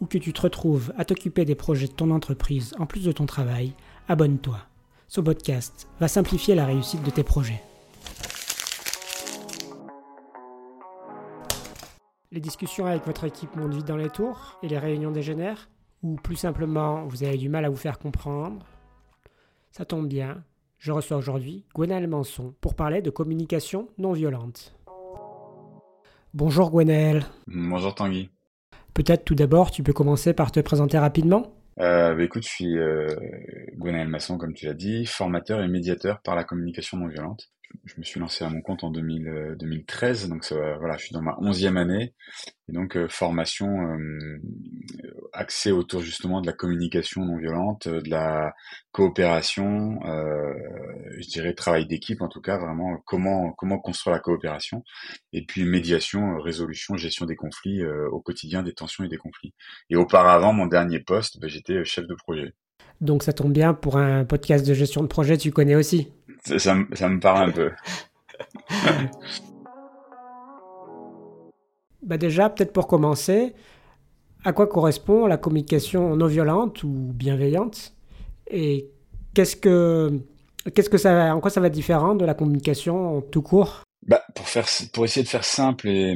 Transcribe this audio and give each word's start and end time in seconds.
ou 0.00 0.06
que 0.06 0.18
tu 0.18 0.32
te 0.32 0.40
retrouves 0.40 0.92
à 0.96 1.04
t'occuper 1.04 1.44
des 1.44 1.54
projets 1.54 1.88
de 1.88 1.92
ton 1.92 2.10
entreprise 2.10 2.74
en 2.78 2.86
plus 2.86 3.04
de 3.04 3.12
ton 3.12 3.26
travail, 3.26 3.74
abonne-toi. 4.08 4.58
Ce 5.08 5.20
podcast 5.20 5.88
va 6.00 6.08
simplifier 6.08 6.54
la 6.54 6.66
réussite 6.66 7.02
de 7.02 7.10
tes 7.10 7.22
projets. 7.22 7.62
Les 12.30 12.40
discussions 12.40 12.86
avec 12.86 13.06
votre 13.06 13.24
équipe 13.24 13.56
montent 13.56 13.74
vite 13.74 13.86
dans 13.86 13.96
les 13.96 14.10
tours 14.10 14.58
et 14.62 14.68
les 14.68 14.78
réunions 14.78 15.10
dégénèrent 15.10 15.70
Ou 16.02 16.16
plus 16.16 16.36
simplement, 16.36 17.06
vous 17.06 17.24
avez 17.24 17.38
du 17.38 17.48
mal 17.48 17.64
à 17.64 17.70
vous 17.70 17.76
faire 17.76 17.98
comprendre 17.98 18.66
Ça 19.70 19.86
tombe 19.86 20.06
bien, 20.06 20.44
je 20.78 20.92
reçois 20.92 21.16
aujourd'hui 21.16 21.64
Gwenaël 21.74 22.06
Manson 22.06 22.54
pour 22.60 22.74
parler 22.74 23.00
de 23.00 23.10
communication 23.10 23.88
non 23.96 24.12
violente. 24.12 24.74
Bonjour 26.34 26.70
Gwenaël. 26.70 27.24
Bonjour 27.46 27.94
Tanguy. 27.94 28.28
Peut-être 28.94 29.24
tout 29.24 29.34
d'abord, 29.34 29.70
tu 29.70 29.82
peux 29.82 29.92
commencer 29.92 30.32
par 30.34 30.52
te 30.52 30.60
présenter 30.60 30.98
rapidement. 30.98 31.54
Euh, 31.80 32.14
bah, 32.14 32.22
écoute, 32.22 32.42
je 32.42 32.48
suis 32.48 32.78
euh, 32.78 33.06
Gwenaël 33.76 34.08
Masson, 34.08 34.36
comme 34.38 34.54
tu 34.54 34.66
l'as 34.66 34.74
dit, 34.74 35.06
formateur 35.06 35.60
et 35.60 35.68
médiateur 35.68 36.20
par 36.22 36.34
la 36.34 36.44
communication 36.44 36.98
non 36.98 37.06
violente 37.06 37.50
je 37.84 37.94
me 37.98 38.02
suis 38.02 38.20
lancé 38.20 38.44
à 38.44 38.50
mon 38.50 38.60
compte 38.60 38.84
en 38.84 38.90
2000, 38.90 39.56
2013, 39.58 40.24
euh, 40.24 40.28
donc 40.28 40.52
voilà, 40.78 40.96
je 40.96 41.04
suis 41.04 41.12
dans 41.12 41.22
ma 41.22 41.36
onzième 41.40 41.76
année, 41.76 42.14
et 42.68 42.72
donc 42.72 42.96
euh, 42.96 43.08
formation 43.08 43.68
euh, 43.68 44.40
axée 45.32 45.72
autour 45.72 46.00
justement 46.02 46.40
de 46.40 46.46
la 46.46 46.52
communication 46.52 47.24
non 47.24 47.36
violente, 47.36 47.88
de 47.88 48.10
la 48.10 48.54
coopération, 48.92 50.00
je 50.04 51.28
dirais 51.28 51.54
travail 51.54 51.86
d'équipe 51.86 52.20
en 52.20 52.28
tout 52.28 52.40
cas, 52.40 52.58
vraiment 52.58 52.98
comment 53.06 53.52
comment 53.52 53.78
construire 53.78 54.14
la 54.14 54.20
coopération, 54.20 54.82
et 55.32 55.44
puis 55.44 55.64
médiation, 55.64 56.40
résolution, 56.40 56.96
gestion 56.96 57.26
des 57.26 57.36
conflits 57.36 57.84
au 57.84 58.20
quotidien, 58.20 58.62
des 58.62 58.74
tensions 58.74 59.04
et 59.04 59.08
des 59.08 59.18
conflits. 59.18 59.54
Et 59.90 59.96
auparavant, 59.96 60.52
mon 60.52 60.66
dernier 60.66 61.00
poste, 61.00 61.38
bah, 61.40 61.48
j'étais 61.48 61.84
chef 61.84 62.06
de 62.06 62.14
projet. 62.14 62.54
Donc 63.00 63.22
ça 63.22 63.32
tombe 63.32 63.52
bien 63.52 63.74
pour 63.74 63.96
un 63.96 64.24
podcast 64.24 64.66
de 64.66 64.74
gestion 64.74 65.02
de 65.02 65.06
projet, 65.06 65.36
tu 65.36 65.52
connais 65.52 65.76
aussi. 65.76 66.08
Ça, 66.56 66.74
me 66.74 67.18
parle 67.18 67.50
un 67.50 67.52
peu. 67.52 67.70
bah 72.02 72.16
déjà, 72.16 72.48
peut-être 72.48 72.72
pour 72.72 72.86
commencer, 72.86 73.54
à 74.44 74.52
quoi 74.52 74.66
correspond 74.66 75.26
la 75.26 75.36
communication 75.36 76.16
non 76.16 76.26
violente 76.26 76.82
ou 76.84 77.12
bienveillante 77.12 77.92
Et 78.50 78.90
qu'est-ce 79.34 79.56
que, 79.56 80.20
qu'est-ce 80.74 80.90
que 80.90 80.98
ça, 80.98 81.34
en 81.34 81.40
quoi 81.40 81.50
ça 81.50 81.60
va 81.60 81.66
être 81.66 81.72
différent 81.74 82.14
de 82.14 82.24
la 82.24 82.34
communication 82.34 83.20
tout 83.20 83.42
court? 83.42 83.82
Bah, 84.06 84.22
pour 84.34 84.48
faire, 84.48 84.66
pour 84.92 85.04
essayer 85.04 85.24
de 85.24 85.28
faire 85.28 85.44
simple 85.44 85.88
et, 85.88 86.14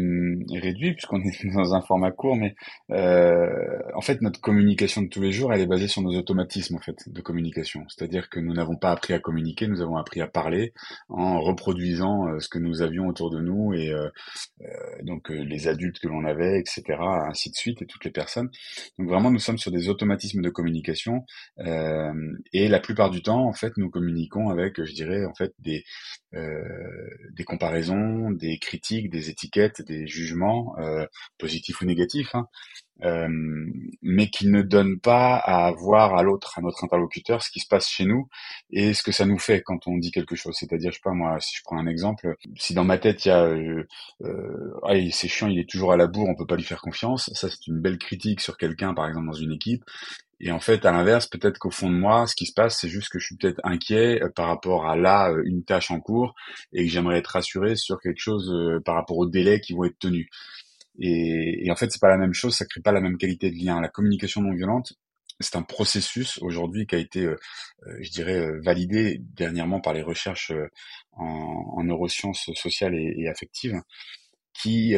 et 0.53 0.59
réduit, 0.59 0.93
puisqu'on 0.93 1.21
est 1.21 1.47
dans 1.55 1.75
un 1.75 1.81
format 1.81 2.11
court, 2.11 2.37
mais 2.37 2.55
euh, 2.91 3.79
en 3.95 4.01
fait 4.01 4.21
notre 4.23 4.41
communication 4.41 5.03
de 5.03 5.09
tous 5.09 5.23
les 5.23 5.33
jours, 5.33 5.53
elle 5.53 5.61
est 5.61 5.67
basée 5.67 5.89
sur 5.89 6.03
nos 6.03 6.17
automatismes 6.17 6.77
en 6.77 6.81
fait 6.81 7.09
de 7.09 7.21
communication. 7.21 7.84
C'est-à-dire 7.89 8.28
que 8.28 8.41
nous 8.41 8.55
n'avons 8.55 8.77
pas 8.77 8.91
appris 8.91 9.15
à 9.15 9.19
communiquer, 9.19 9.67
nous 9.67 9.81
avons 9.81 9.97
appris 9.97 10.21
à 10.21 10.27
parler 10.27 10.72
en 11.09 11.41
reproduisant 11.41 12.28
euh, 12.28 12.41
ce 12.41 12.49
que 12.49 12.59
nous 12.59 12.83
avions 12.83 13.06
autour 13.06 13.31
de 13.31 13.41
nous 13.41 13.72
et 13.75 13.91
euh, 13.91 14.09
euh 14.62 14.67
donc 15.03 15.31
euh, 15.31 15.43
les 15.43 15.69
adultes 15.69 15.99
que 15.99 16.09
l'on 16.09 16.25
avait, 16.25 16.61
etc., 16.61 16.83
ainsi 17.01 17.51
de 17.51 17.56
suite, 17.56 17.83
et 17.83 17.87
toutes 17.87 18.05
les 18.05 18.11
personnes. 18.11 18.51
Donc 18.99 19.09
vraiment, 19.09 19.31
nous 19.31 19.39
sommes 19.39 19.59
sur 19.59 19.71
des 19.71 19.89
automatismes 19.89 20.43
de 20.43 20.51
communication 20.51 21.25
et 22.53 22.69
la 22.69 22.81
plupart 22.81 23.11
du 23.11 23.22
temps, 23.22 23.47
en 23.47 23.53
fait, 23.53 23.77
nous 23.77 23.91
communiquons 23.91 24.49
avec, 24.51 24.83
je 24.83 24.93
dirais, 24.93 25.25
en 25.25 25.34
fait, 25.34 25.53
des 25.59 25.84
des 26.33 27.45
comparaisons 27.45 28.02
des 28.31 28.59
critiques, 28.59 29.11
des 29.11 29.31
étiquettes, 29.31 29.83
des 29.83 30.07
jugements, 30.07 30.75
euh, 30.79 31.07
positifs 31.39 31.81
ou 31.81 31.85
négatifs, 31.85 32.35
hein, 32.35 32.49
euh, 33.05 33.29
mais 34.03 34.29
qui 34.31 34.47
ne 34.47 34.63
donnent 34.63 35.01
pas 35.01 35.37
à 35.37 35.73
voir 35.73 36.15
à 36.15 36.23
l'autre, 36.23 36.59
à 36.59 36.63
notre 36.63 36.85
interlocuteur, 36.85 37.43
ce 37.43 37.51
qui 37.51 37.61
se 37.61 37.67
passe 37.67 37.89
chez 37.89 38.05
nous 38.05 38.29
et 38.71 38.95
ce 38.95 39.03
que 39.03 39.13
ça 39.13 39.27
nous 39.27 39.39
fait 39.39 39.63
quand 39.63 39.87
on 39.87 39.97
dit 39.99 40.13
quelque 40.13 40.37
chose. 40.37 40.57
C'est-à-dire, 40.57 40.91
je 40.91 40.97
sais 40.97 41.03
pas 41.03 41.13
moi, 41.13 41.41
si 41.41 41.57
je 41.57 41.63
prends 41.65 41.79
un 41.79 41.87
exemple, 41.87 42.37
si 42.57 42.75
dans 42.75 42.85
ma 42.85 42.99
tête 42.99 43.25
il 43.25 43.29
y 43.29 43.33
a, 43.33 43.45
euh, 43.45 43.87
ah, 44.84 44.95
c'est 45.11 45.29
chiant, 45.29 45.49
il 45.49 45.59
est 45.59 45.69
toujours 45.69 45.93
à 45.93 45.97
la 45.97 46.07
bourre, 46.07 46.29
on 46.29 46.37
peut 46.37 46.47
pas 46.47 46.57
lui 46.57 46.65
faire 46.65 46.81
confiance. 46.81 47.31
Ça, 47.34 47.49
c'est 47.51 47.67
une 47.67 47.81
belle 47.81 47.99
critique 47.99 48.41
sur 48.41 48.57
quelqu'un, 48.57 48.95
par 48.95 49.09
exemple 49.09 49.27
dans 49.27 49.33
une 49.33 49.53
équipe. 49.53 49.84
Et 50.42 50.50
en 50.50 50.58
fait, 50.58 50.84
à 50.84 50.91
l'inverse, 50.91 51.28
peut-être 51.28 51.58
qu'au 51.58 51.70
fond 51.70 51.88
de 51.88 51.94
moi, 51.94 52.26
ce 52.26 52.34
qui 52.34 52.47
se 52.47 52.53
passe, 52.53 52.80
c'est 52.80 52.88
juste 52.88 53.10
que 53.10 53.20
je 53.20 53.26
suis 53.26 53.36
peut-être 53.36 53.60
inquiet 53.62 54.20
euh, 54.20 54.28
par 54.28 54.48
rapport 54.48 54.86
à 54.86 54.97
là 54.97 55.30
euh, 55.30 55.42
une 55.44 55.64
tâche 55.64 55.92
en 55.92 56.00
cours 56.00 56.34
et 56.72 56.84
que 56.84 56.91
j'aimerais 56.91 57.19
être 57.19 57.28
rassuré 57.28 57.76
sur 57.76 58.00
quelque 58.00 58.19
chose 58.19 58.53
euh, 58.53 58.80
par 58.80 58.97
rapport 58.97 59.19
aux 59.19 59.26
délais 59.26 59.60
qui 59.60 59.72
vont 59.72 59.84
être 59.84 59.98
tenus. 60.00 60.28
Et, 60.98 61.70
en 61.70 61.76
fait, 61.76 61.91
c'est 61.92 62.00
pas 62.00 62.08
la 62.08 62.19
même 62.19 62.34
chose, 62.34 62.56
ça 62.56 62.66
crée 62.66 62.80
pas 62.80 62.92
la 62.92 63.00
même 63.00 63.19
qualité 63.19 63.50
de 63.53 63.56
lien. 63.56 63.80
La 63.80 63.88
communication 63.88 64.42
non 64.42 64.53
violente, 64.53 64.94
c'est 65.41 65.56
un 65.56 65.62
processus 65.62 66.38
aujourd'hui 66.42 66.86
qui 66.86 66.97
a 66.97 66.98
été, 66.98 67.26
je 68.00 68.10
dirais, 68.10 68.59
validé 68.60 69.19
dernièrement 69.20 69.80
par 69.80 69.94
les 69.94 70.03
recherches 70.03 70.53
en, 71.12 71.24
en 71.24 71.82
neurosciences 71.82 72.50
sociales 72.54 72.94
et, 72.94 73.26
affectives, 73.26 73.80
qui 74.53 74.94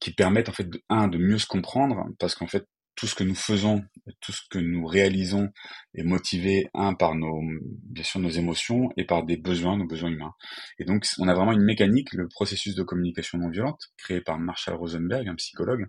qui 0.00 0.12
permettent 0.12 0.48
en 0.48 0.52
fait 0.52 0.68
un 0.88 1.08
de 1.08 1.18
mieux 1.18 1.38
se 1.38 1.46
comprendre 1.46 2.06
parce 2.20 2.36
qu'en 2.36 2.46
fait 2.46 2.64
tout 2.96 3.06
ce 3.06 3.14
que 3.14 3.24
nous 3.24 3.34
faisons, 3.34 3.82
tout 4.20 4.32
ce 4.32 4.42
que 4.50 4.58
nous 4.58 4.86
réalisons 4.86 5.48
est 5.94 6.02
motivé, 6.02 6.68
un, 6.74 6.94
par 6.94 7.14
nos, 7.14 7.40
bien 7.84 8.04
sûr, 8.04 8.20
nos 8.20 8.30
émotions 8.30 8.90
et 8.96 9.04
par 9.04 9.24
des 9.24 9.36
besoins, 9.36 9.76
nos 9.76 9.86
besoins 9.86 10.10
humains. 10.10 10.34
Et 10.78 10.84
donc, 10.84 11.06
on 11.18 11.28
a 11.28 11.34
vraiment 11.34 11.52
une 11.52 11.64
mécanique, 11.64 12.12
le 12.12 12.28
processus 12.28 12.74
de 12.74 12.82
communication 12.82 13.38
non 13.38 13.48
violente, 13.48 13.80
créé 13.96 14.20
par 14.20 14.38
Marshall 14.38 14.74
Rosenberg, 14.74 15.28
un 15.28 15.34
psychologue, 15.36 15.86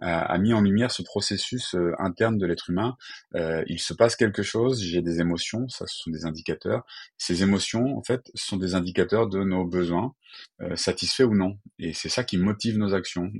a, 0.00 0.38
mis 0.38 0.52
en 0.52 0.60
lumière 0.60 0.90
ce 0.90 1.02
processus 1.02 1.74
euh, 1.74 1.92
interne 1.98 2.38
de 2.38 2.46
l'être 2.46 2.70
humain. 2.70 2.96
Euh, 3.34 3.64
il 3.68 3.80
se 3.80 3.94
passe 3.94 4.16
quelque 4.16 4.42
chose, 4.42 4.82
j'ai 4.82 5.02
des 5.02 5.20
émotions, 5.20 5.68
ça 5.68 5.86
ce 5.86 5.98
sont 5.98 6.10
des 6.10 6.26
indicateurs. 6.26 6.84
Ces 7.16 7.42
émotions, 7.42 7.96
en 7.96 8.02
fait, 8.02 8.30
sont 8.34 8.56
des 8.56 8.74
indicateurs 8.74 9.28
de 9.28 9.42
nos 9.42 9.64
besoins, 9.64 10.14
euh, 10.60 10.74
satisfaits 10.76 11.24
ou 11.24 11.34
non. 11.34 11.58
Et 11.78 11.92
c'est 11.92 12.08
ça 12.08 12.24
qui 12.24 12.38
motive 12.38 12.78
nos 12.78 12.94
actions. 12.94 13.32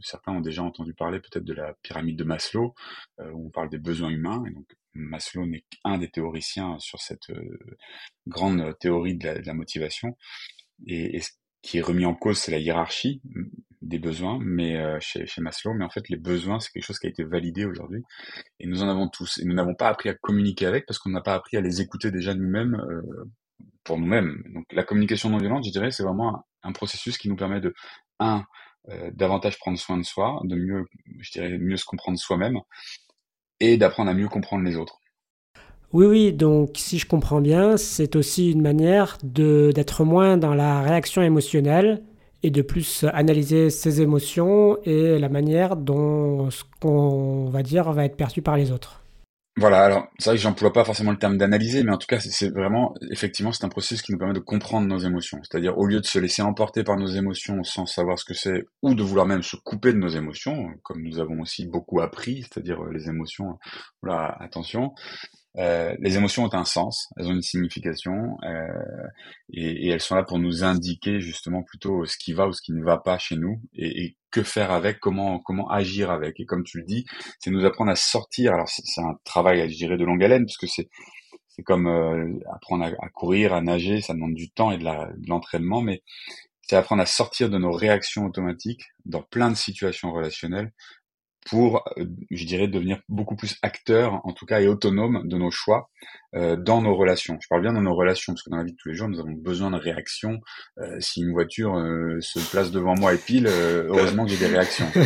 certains 0.00 0.32
ont 0.32 0.40
déjà 0.40 0.62
entendu 0.62 0.94
parler 0.94 1.20
peut-être 1.20 1.44
de 1.44 1.54
la 1.54 1.74
pyramide 1.82 2.16
de 2.16 2.24
Maslow, 2.24 2.74
où 3.20 3.46
on 3.46 3.50
parle 3.50 3.68
des 3.68 3.78
besoins 3.78 4.10
humains. 4.10 4.42
Et 4.46 4.50
donc 4.50 4.66
Maslow 4.94 5.46
n'est 5.46 5.64
qu'un 5.70 5.98
des 5.98 6.10
théoriciens 6.10 6.78
sur 6.78 7.00
cette 7.00 7.30
grande 8.26 8.76
théorie 8.78 9.16
de 9.16 9.26
la, 9.26 9.38
de 9.38 9.46
la 9.46 9.54
motivation. 9.54 10.16
Et, 10.86 11.16
et, 11.16 11.22
qui 11.62 11.78
est 11.78 11.82
remis 11.82 12.04
en 12.04 12.14
cause, 12.14 12.38
c'est 12.38 12.52
la 12.52 12.58
hiérarchie 12.58 13.20
des 13.82 13.98
besoins, 13.98 14.38
mais 14.42 14.76
euh, 14.76 14.98
chez, 15.00 15.26
chez, 15.26 15.40
Maslow, 15.40 15.72
mais 15.72 15.84
en 15.84 15.88
fait 15.88 16.08
les 16.08 16.16
besoins 16.16 16.58
c'est 16.58 16.70
quelque 16.72 16.84
chose 16.84 16.98
qui 16.98 17.06
a 17.06 17.10
été 17.10 17.22
validé 17.24 17.64
aujourd'hui 17.64 18.02
et 18.58 18.66
nous 18.66 18.82
en 18.82 18.88
avons 18.88 19.08
tous 19.08 19.38
et 19.38 19.44
nous 19.44 19.54
n'avons 19.54 19.74
pas 19.74 19.88
appris 19.88 20.08
à 20.08 20.14
communiquer 20.14 20.66
avec 20.66 20.84
parce 20.84 20.98
qu'on 20.98 21.10
n'a 21.10 21.20
pas 21.20 21.34
appris 21.34 21.56
à 21.56 21.60
les 21.60 21.80
écouter 21.80 22.10
déjà 22.10 22.34
nous-mêmes 22.34 22.74
euh, 22.74 23.24
pour 23.84 23.98
nous-mêmes. 23.98 24.42
Donc 24.52 24.66
la 24.72 24.84
communication 24.84 25.30
non 25.30 25.38
violente, 25.38 25.64
je 25.64 25.70
dirais, 25.70 25.90
c'est 25.90 26.02
vraiment 26.02 26.44
un, 26.62 26.72
processus 26.72 27.16
qui 27.16 27.28
nous 27.28 27.36
permet 27.36 27.60
de 27.60 27.72
un 28.18 28.44
euh, 28.90 29.10
davantage 29.14 29.58
prendre 29.58 29.78
soin 29.78 29.96
de 29.96 30.02
soi, 30.02 30.40
de 30.44 30.56
mieux, 30.56 30.84
je 31.20 31.32
dirais, 31.32 31.56
mieux 31.58 31.76
se 31.76 31.84
comprendre 31.84 32.18
soi-même 32.18 32.58
et 33.60 33.76
d'apprendre 33.78 34.10
à 34.10 34.14
mieux 34.14 34.28
comprendre 34.28 34.64
les 34.64 34.76
autres. 34.76 34.98
Oui, 35.94 36.04
oui, 36.06 36.32
donc 36.34 36.72
si 36.76 36.98
je 36.98 37.06
comprends 37.06 37.40
bien, 37.40 37.78
c'est 37.78 38.14
aussi 38.14 38.50
une 38.50 38.60
manière 38.60 39.16
d'être 39.22 40.04
moins 40.04 40.36
dans 40.36 40.54
la 40.54 40.82
réaction 40.82 41.22
émotionnelle 41.22 42.02
et 42.42 42.50
de 42.50 42.62
plus 42.62 43.04
analyser 43.12 43.70
ses 43.70 44.02
émotions 44.02 44.78
et 44.84 45.18
la 45.18 45.28
manière 45.30 45.76
dont 45.76 46.50
ce 46.50 46.62
qu'on 46.80 47.48
va 47.50 47.62
dire 47.62 47.90
va 47.92 48.04
être 48.04 48.16
perçu 48.16 48.42
par 48.42 48.56
les 48.56 48.70
autres. 48.70 49.02
Voilà, 49.56 49.80
alors 49.80 50.06
c'est 50.20 50.30
vrai 50.30 50.36
que 50.36 50.42
j'emploie 50.42 50.72
pas 50.72 50.84
forcément 50.84 51.10
le 51.10 51.18
terme 51.18 51.36
d'analyser, 51.36 51.82
mais 51.82 51.90
en 51.90 51.98
tout 51.98 52.06
cas 52.06 52.20
c'est 52.20 52.48
vraiment, 52.50 52.94
effectivement, 53.10 53.50
c'est 53.50 53.64
un 53.64 53.68
processus 53.68 54.02
qui 54.02 54.12
nous 54.12 54.18
permet 54.18 54.34
de 54.34 54.38
comprendre 54.38 54.86
nos 54.86 54.98
émotions. 54.98 55.40
C'est-à-dire 55.42 55.76
au 55.76 55.86
lieu 55.86 56.00
de 56.00 56.06
se 56.06 56.20
laisser 56.20 56.42
emporter 56.42 56.84
par 56.84 56.96
nos 56.96 57.08
émotions 57.08 57.64
sans 57.64 57.84
savoir 57.84 58.20
ce 58.20 58.24
que 58.24 58.34
c'est, 58.34 58.66
ou 58.82 58.94
de 58.94 59.02
vouloir 59.02 59.26
même 59.26 59.42
se 59.42 59.56
couper 59.56 59.92
de 59.92 59.98
nos 59.98 60.10
émotions, 60.10 60.68
comme 60.84 61.02
nous 61.02 61.18
avons 61.18 61.40
aussi 61.40 61.66
beaucoup 61.66 62.00
appris, 62.00 62.42
c'est-à-dire 62.42 62.80
euh, 62.80 62.92
les 62.92 63.08
émotions, 63.08 63.58
voilà, 64.00 64.36
attention, 64.38 64.92
Euh, 65.56 65.96
les 65.98 66.16
émotions 66.16 66.44
ont 66.44 66.54
un 66.54 66.64
sens, 66.64 67.08
elles 67.16 67.26
ont 67.26 67.34
une 67.34 67.42
signification 67.42 68.36
euh, 68.44 68.68
et, 69.52 69.86
et, 69.86 69.88
elles 69.88 70.00
sont 70.00 70.14
là 70.14 70.22
pour 70.22 70.38
nous 70.38 70.62
indiquer 70.62 71.20
justement 71.20 71.62
plutôt 71.62 72.04
ce 72.04 72.16
qui 72.18 72.32
va 72.32 72.46
ou 72.46 72.52
ce 72.52 72.60
qui 72.62 72.72
ne 72.72 72.84
va 72.84 72.98
pas 72.98 73.18
chez 73.18 73.36
nous 73.36 73.60
et, 73.74 74.04
et 74.04 74.16
que 74.30 74.42
faire 74.42 74.70
avec, 74.70 75.00
comment 75.00 75.40
comment 75.40 75.68
agir 75.70 76.10
avec. 76.10 76.38
Et 76.38 76.44
comme 76.44 76.64
tu 76.64 76.78
le 76.78 76.84
dis, 76.84 77.06
c'est 77.40 77.50
nous 77.50 77.64
apprendre 77.64 77.90
à 77.90 77.96
sortir. 77.96 78.52
Alors 78.52 78.68
c'est 78.68 79.00
un 79.00 79.18
travail, 79.24 79.68
je 79.70 79.76
dirais, 79.76 79.96
de 79.96 80.04
longue 80.04 80.22
haleine 80.22 80.44
parce 80.44 80.58
que 80.58 80.66
c'est 80.66 80.88
c'est 81.48 81.62
comme 81.64 81.88
euh, 81.88 82.38
apprendre 82.54 82.84
à, 82.84 82.88
à, 83.04 83.08
courir, 83.08 83.52
à 83.52 83.60
nager, 83.60 84.00
ça 84.00 84.14
demande 84.14 84.34
du 84.34 84.50
temps 84.50 84.70
et 84.70 84.78
de 84.78 84.84
l'entraînement, 85.28 85.80
mais 85.80 86.02
c'est 86.62 86.76
apprendre 86.76 87.02
à 87.02 87.06
sortir 87.06 87.50
de 87.50 87.58
nos 87.58 87.72
réactions 87.72 88.26
automatiques 88.26 88.82
dans 89.06 89.22
plein 89.22 89.50
de 89.50 89.56
situations 89.56 90.12
relationnelles 90.12 90.72
pour, 91.48 91.84
euh, 91.98 92.04
je 92.30 92.44
dirais, 92.44 92.68
devenir 92.68 93.00
beaucoup 93.08 93.36
plus 93.36 93.56
acteur, 93.62 94.20
en 94.24 94.32
tout 94.32 94.46
cas, 94.46 94.60
et 94.60 94.68
autonome 94.68 95.26
de 95.26 95.36
nos 95.36 95.50
choix 95.50 95.90
euh, 96.34 96.56
dans 96.56 96.82
nos 96.82 96.94
relations. 96.94 97.38
Je 97.40 97.48
parle 97.48 97.62
bien 97.62 97.72
dans 97.72 97.82
nos 97.82 97.94
relations, 97.94 98.34
parce 98.34 98.42
que 98.42 98.50
dans 98.50 98.58
la 98.58 98.64
vie 98.64 98.72
de 98.72 98.76
tous 98.76 98.88
les 98.88 98.94
jours, 98.94 99.08
nous 99.08 99.20
avons 99.20 99.32
besoin 99.32 99.70
de 99.70 99.76
réactions. 99.76 100.40
Euh, 100.78 101.00
si 101.00 101.22
une 101.22 101.32
voiture 101.32 101.76
euh, 101.76 102.18
se 102.20 102.38
place 102.50 102.70
devant 102.70 102.94
moi 102.94 103.14
et 103.14 103.18
pile, 103.18 103.46
euh, 103.46 103.84
heureusement 103.88 104.24
que 104.24 104.30
j'ai 104.30 104.38
des 104.38 104.46
réactions. 104.46 104.86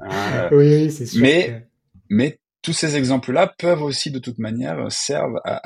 Hein, 0.00 0.48
oui, 0.52 0.84
oui 0.84 0.90
c'est 0.92 1.06
sûr. 1.06 1.20
Mais, 1.20 1.66
mais 2.08 2.38
tous 2.68 2.74
ces 2.74 2.96
exemples-là 2.96 3.50
peuvent 3.58 3.80
aussi 3.80 4.10
de 4.10 4.18
toute 4.18 4.38
manière 4.38 4.92
servent 4.92 5.40
à, 5.46 5.62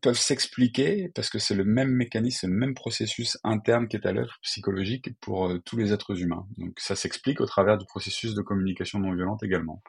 peuvent 0.00 0.18
s'expliquer 0.18 1.12
parce 1.14 1.28
que 1.28 1.38
c'est 1.38 1.54
le 1.54 1.62
même 1.62 1.90
mécanisme, 1.90 2.48
le 2.48 2.56
même 2.56 2.74
processus 2.74 3.36
interne 3.44 3.86
qui 3.86 3.96
est 3.96 4.06
à 4.06 4.12
l'œuvre 4.12 4.32
psychologique 4.40 5.10
pour 5.20 5.48
euh, 5.48 5.58
tous 5.66 5.76
les 5.76 5.92
êtres 5.92 6.18
humains. 6.18 6.46
Donc 6.56 6.70
ça 6.78 6.96
s'explique 6.96 7.42
au 7.42 7.44
travers 7.44 7.76
du 7.76 7.84
processus 7.84 8.32
de 8.34 8.40
communication 8.40 8.98
non 8.98 9.14
violente 9.14 9.42
également. 9.42 9.82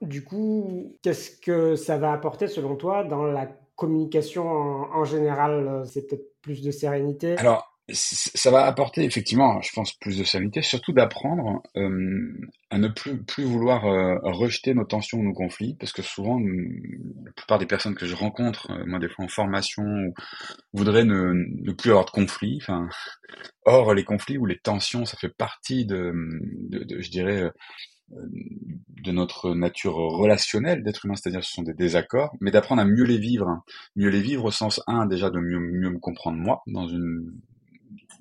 Du 0.00 0.24
coup, 0.24 0.96
qu'est-ce 1.02 1.38
que 1.38 1.76
ça 1.76 1.98
va 1.98 2.14
apporter 2.14 2.48
selon 2.48 2.76
toi 2.76 3.04
dans 3.04 3.26
la 3.26 3.50
communication 3.76 4.48
en, 4.48 4.98
en 4.98 5.04
général? 5.04 5.82
C'est 5.84 6.06
peut-être 6.06 6.40
plus 6.40 6.62
de 6.62 6.70
sérénité? 6.70 7.36
Alors, 7.36 7.67
ça 7.90 8.50
va 8.50 8.66
apporter 8.66 9.04
effectivement, 9.04 9.60
je 9.62 9.72
pense, 9.72 9.94
plus 9.94 10.18
de 10.18 10.24
sérénité, 10.24 10.60
surtout 10.60 10.92
d'apprendre 10.92 11.62
euh, 11.76 12.32
à 12.70 12.78
ne 12.78 12.88
plus, 12.88 13.22
plus 13.22 13.44
vouloir 13.44 13.86
euh, 13.86 14.16
rejeter 14.22 14.74
nos 14.74 14.84
tensions 14.84 15.22
nos 15.22 15.32
conflits, 15.32 15.74
parce 15.74 15.92
que 15.92 16.02
souvent, 16.02 16.38
la 16.38 17.32
plupart 17.32 17.58
des 17.58 17.66
personnes 17.66 17.94
que 17.94 18.06
je 18.06 18.14
rencontre, 18.14 18.70
euh, 18.70 18.84
moi 18.86 18.98
des 18.98 19.08
fois 19.08 19.24
en 19.24 19.28
formation, 19.28 19.84
voudraient 20.74 21.04
ne, 21.04 21.32
ne, 21.32 21.72
plus 21.72 21.90
avoir 21.90 22.04
de 22.04 22.10
conflits. 22.10 22.58
Enfin, 22.60 22.88
or 23.64 23.94
les 23.94 24.04
conflits 24.04 24.38
ou 24.38 24.44
les 24.44 24.58
tensions, 24.58 25.06
ça 25.06 25.16
fait 25.16 25.34
partie 25.34 25.86
de, 25.86 26.12
de, 26.68 26.84
de 26.84 27.00
je 27.00 27.10
dirais, 27.10 27.50
euh, 28.12 28.28
de 29.02 29.12
notre 29.12 29.54
nature 29.54 29.94
relationnelle 29.94 30.82
d'être 30.82 31.04
humain, 31.04 31.14
c'est-à-dire 31.14 31.44
ce 31.44 31.52
sont 31.52 31.62
des 31.62 31.74
désaccords, 31.74 32.34
mais 32.40 32.50
d'apprendre 32.50 32.82
à 32.82 32.84
mieux 32.84 33.04
les 33.04 33.18
vivre, 33.18 33.62
mieux 33.96 34.08
les 34.08 34.20
vivre 34.20 34.44
au 34.44 34.50
sens 34.50 34.82
un 34.86 35.06
déjà 35.06 35.30
de 35.30 35.38
mieux, 35.38 35.60
mieux 35.60 35.90
me 35.90 35.98
comprendre 35.98 36.36
moi 36.38 36.62
dans 36.66 36.88
une 36.88 37.32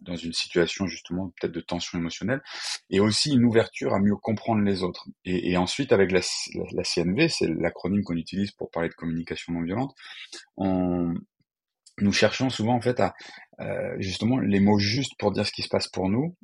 dans 0.02 0.16
une 0.16 0.34
situation 0.34 0.88
justement 0.88 1.32
peut-être 1.40 1.54
de 1.54 1.62
tension 1.62 1.98
émotionnelle, 1.98 2.42
et 2.90 3.00
aussi 3.00 3.34
une 3.34 3.46
ouverture 3.46 3.94
à 3.94 4.00
mieux 4.00 4.16
comprendre 4.16 4.62
les 4.62 4.84
autres. 4.84 5.08
Et, 5.26 5.58
ensuite, 5.58 5.92
avec 5.92 6.12
la, 6.12 6.22
la, 6.74 6.84
CNV, 6.84 7.30
c'est 7.30 7.48
l'acronyme 7.48 8.04
qu'on 8.04 8.16
utilise 8.16 8.52
pour 8.52 8.70
parler 8.72 8.90
de 8.90 8.94
communication 8.94 9.54
non 9.54 9.64
violente, 9.64 9.96
on, 10.56 11.14
nous 12.00 12.14
cherchons 12.14 12.50
souvent 12.50 12.76
en 12.76 12.82
fait 12.82 13.00
à 13.00 13.14
euh, 13.60 13.96
justement 14.00 14.40
les 14.40 14.60
mots 14.60 14.80
justes 14.80 15.14
pour 15.18 15.32
dire 15.32 15.46
ce 15.46 15.52
qui 15.52 15.64
se 15.64 15.70
passe 15.70 15.88
pour 15.88 16.10
nous, 16.10 16.36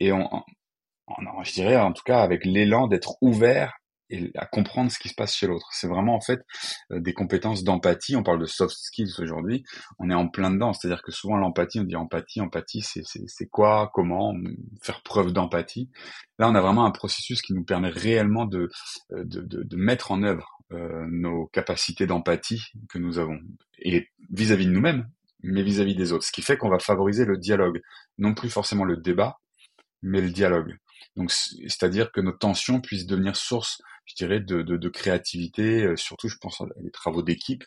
et 0.00 0.12
on, 0.12 0.28
on 1.08 1.42
je 1.44 1.52
dirais 1.52 1.76
en 1.76 1.92
tout 1.92 2.04
cas 2.04 2.22
avec 2.22 2.44
l'élan 2.44 2.86
d'être 2.86 3.16
ouvert 3.20 3.81
et 4.12 4.30
à 4.36 4.46
comprendre 4.46 4.92
ce 4.92 4.98
qui 4.98 5.08
se 5.08 5.14
passe 5.14 5.34
chez 5.34 5.46
l'autre. 5.46 5.68
C'est 5.72 5.88
vraiment 5.88 6.14
en 6.14 6.20
fait 6.20 6.44
euh, 6.92 7.00
des 7.00 7.14
compétences 7.14 7.64
d'empathie. 7.64 8.14
On 8.14 8.22
parle 8.22 8.38
de 8.38 8.46
soft 8.46 8.76
skills 8.76 9.14
aujourd'hui. 9.18 9.64
On 9.98 10.10
est 10.10 10.14
en 10.14 10.28
plein 10.28 10.50
dedans. 10.50 10.72
C'est-à-dire 10.72 11.02
que 11.02 11.10
souvent 11.10 11.36
l'empathie, 11.36 11.80
on 11.80 11.84
dit 11.84 11.96
empathie, 11.96 12.40
empathie, 12.40 12.82
c'est 12.82 13.46
quoi, 13.46 13.90
comment 13.94 14.34
faire 14.82 15.02
preuve 15.02 15.32
d'empathie. 15.32 15.90
Là, 16.38 16.48
on 16.48 16.54
a 16.54 16.60
vraiment 16.60 16.84
un 16.84 16.90
processus 16.90 17.40
qui 17.40 17.54
nous 17.54 17.64
permet 17.64 17.88
réellement 17.88 18.44
de, 18.44 18.70
euh, 19.12 19.24
de, 19.24 19.40
de, 19.40 19.76
mettre 19.76 20.12
en 20.12 20.22
œuvre 20.22 20.58
euh, 20.72 21.06
nos 21.10 21.46
capacités 21.46 22.06
d'empathie 22.06 22.62
que 22.88 22.98
nous 22.98 23.18
avons 23.18 23.38
et 23.78 24.08
vis-à-vis 24.30 24.64
-vis 24.64 24.68
de 24.68 24.72
nous-mêmes, 24.72 25.08
mais 25.42 25.62
vis-à-vis 25.62 25.94
-vis 25.94 25.96
des 25.96 26.12
autres. 26.12 26.24
Ce 26.24 26.32
qui 26.32 26.42
fait 26.42 26.56
qu'on 26.56 26.70
va 26.70 26.78
favoriser 26.78 27.24
le 27.24 27.38
dialogue, 27.38 27.80
non 28.18 28.34
plus 28.34 28.50
forcément 28.50 28.84
le 28.84 28.96
débat, 28.96 29.38
mais 30.02 30.20
le 30.20 30.30
dialogue. 30.30 30.76
Donc, 31.16 31.30
c'est-à-dire 31.30 32.12
que 32.12 32.20
nos 32.20 32.32
tensions 32.32 32.80
puissent 32.80 33.06
devenir 33.06 33.36
source 33.36 33.82
je 34.12 34.24
dirais, 34.24 34.40
de, 34.40 34.88
créativité, 34.88 35.84
euh, 35.84 35.96
surtout 35.96 36.28
je 36.28 36.36
pense 36.36 36.60
à 36.60 36.66
des 36.76 36.90
travaux 36.90 37.22
d'équipe, 37.22 37.64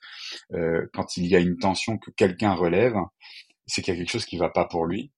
euh, 0.54 0.88
quand 0.94 1.18
il 1.18 1.26
y 1.28 1.36
a 1.36 1.40
une 1.40 1.58
tension 1.58 1.98
que 1.98 2.12
quelqu'un 2.12 2.54
relève, 2.54 2.96
c'est 3.68 3.82
qu'il 3.82 3.94
y 3.94 3.98
a 3.98 4.00
quelque 4.00 4.12
chose 4.12 4.26
qui 4.26 4.38
va 4.38 4.50
pas 4.50 4.66
pour 4.66 4.86
lui. 4.86 5.12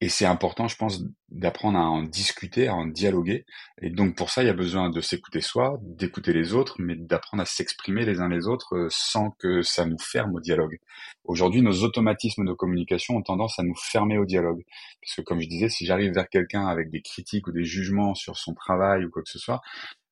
Et 0.00 0.08
c'est 0.08 0.26
important, 0.26 0.68
je 0.68 0.76
pense, 0.76 1.02
d'apprendre 1.28 1.76
à 1.76 1.82
en 1.82 2.04
discuter, 2.04 2.68
à 2.68 2.74
en 2.74 2.86
dialoguer. 2.86 3.44
Et 3.82 3.90
donc 3.90 4.16
pour 4.16 4.30
ça, 4.30 4.44
il 4.44 4.46
y 4.46 4.50
a 4.50 4.54
besoin 4.54 4.90
de 4.90 5.00
s'écouter 5.00 5.40
soi, 5.40 5.76
d'écouter 5.82 6.32
les 6.32 6.54
autres, 6.54 6.76
mais 6.78 6.94
d'apprendre 6.94 7.42
à 7.42 7.46
s'exprimer 7.46 8.04
les 8.04 8.20
uns 8.20 8.28
les 8.28 8.46
autres 8.46 8.76
euh, 8.76 8.88
sans 8.90 9.32
que 9.40 9.62
ça 9.62 9.86
nous 9.86 9.98
ferme 9.98 10.36
au 10.36 10.40
dialogue. 10.40 10.78
Aujourd'hui, 11.24 11.62
nos 11.62 11.82
automatismes 11.82 12.44
de 12.46 12.52
communication 12.52 13.16
ont 13.16 13.22
tendance 13.22 13.58
à 13.58 13.64
nous 13.64 13.74
fermer 13.74 14.18
au 14.18 14.24
dialogue. 14.24 14.62
Parce 15.02 15.16
que 15.16 15.22
comme 15.22 15.40
je 15.40 15.48
disais, 15.48 15.68
si 15.68 15.84
j'arrive 15.84 16.12
vers 16.12 16.28
quelqu'un 16.28 16.68
avec 16.68 16.90
des 16.90 17.02
critiques 17.02 17.48
ou 17.48 17.52
des 17.52 17.64
jugements 17.64 18.14
sur 18.14 18.36
son 18.36 18.54
travail 18.54 19.04
ou 19.04 19.10
quoi 19.10 19.22
que 19.22 19.30
ce 19.30 19.40
soit, 19.40 19.60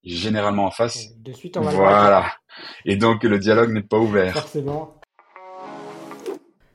généralement 0.07 0.67
en 0.67 0.71
face. 0.71 1.09
De 1.19 1.33
suite, 1.33 1.57
on 1.57 1.63
va 1.63 1.73
Voilà. 1.73 2.27
Et 2.85 2.97
donc 2.97 3.25
le 3.25 3.39
dialogue 3.39 3.73
n'est 3.73 3.83
pas 3.83 3.99
ouvert. 3.99 4.33
Forcément. 4.33 5.01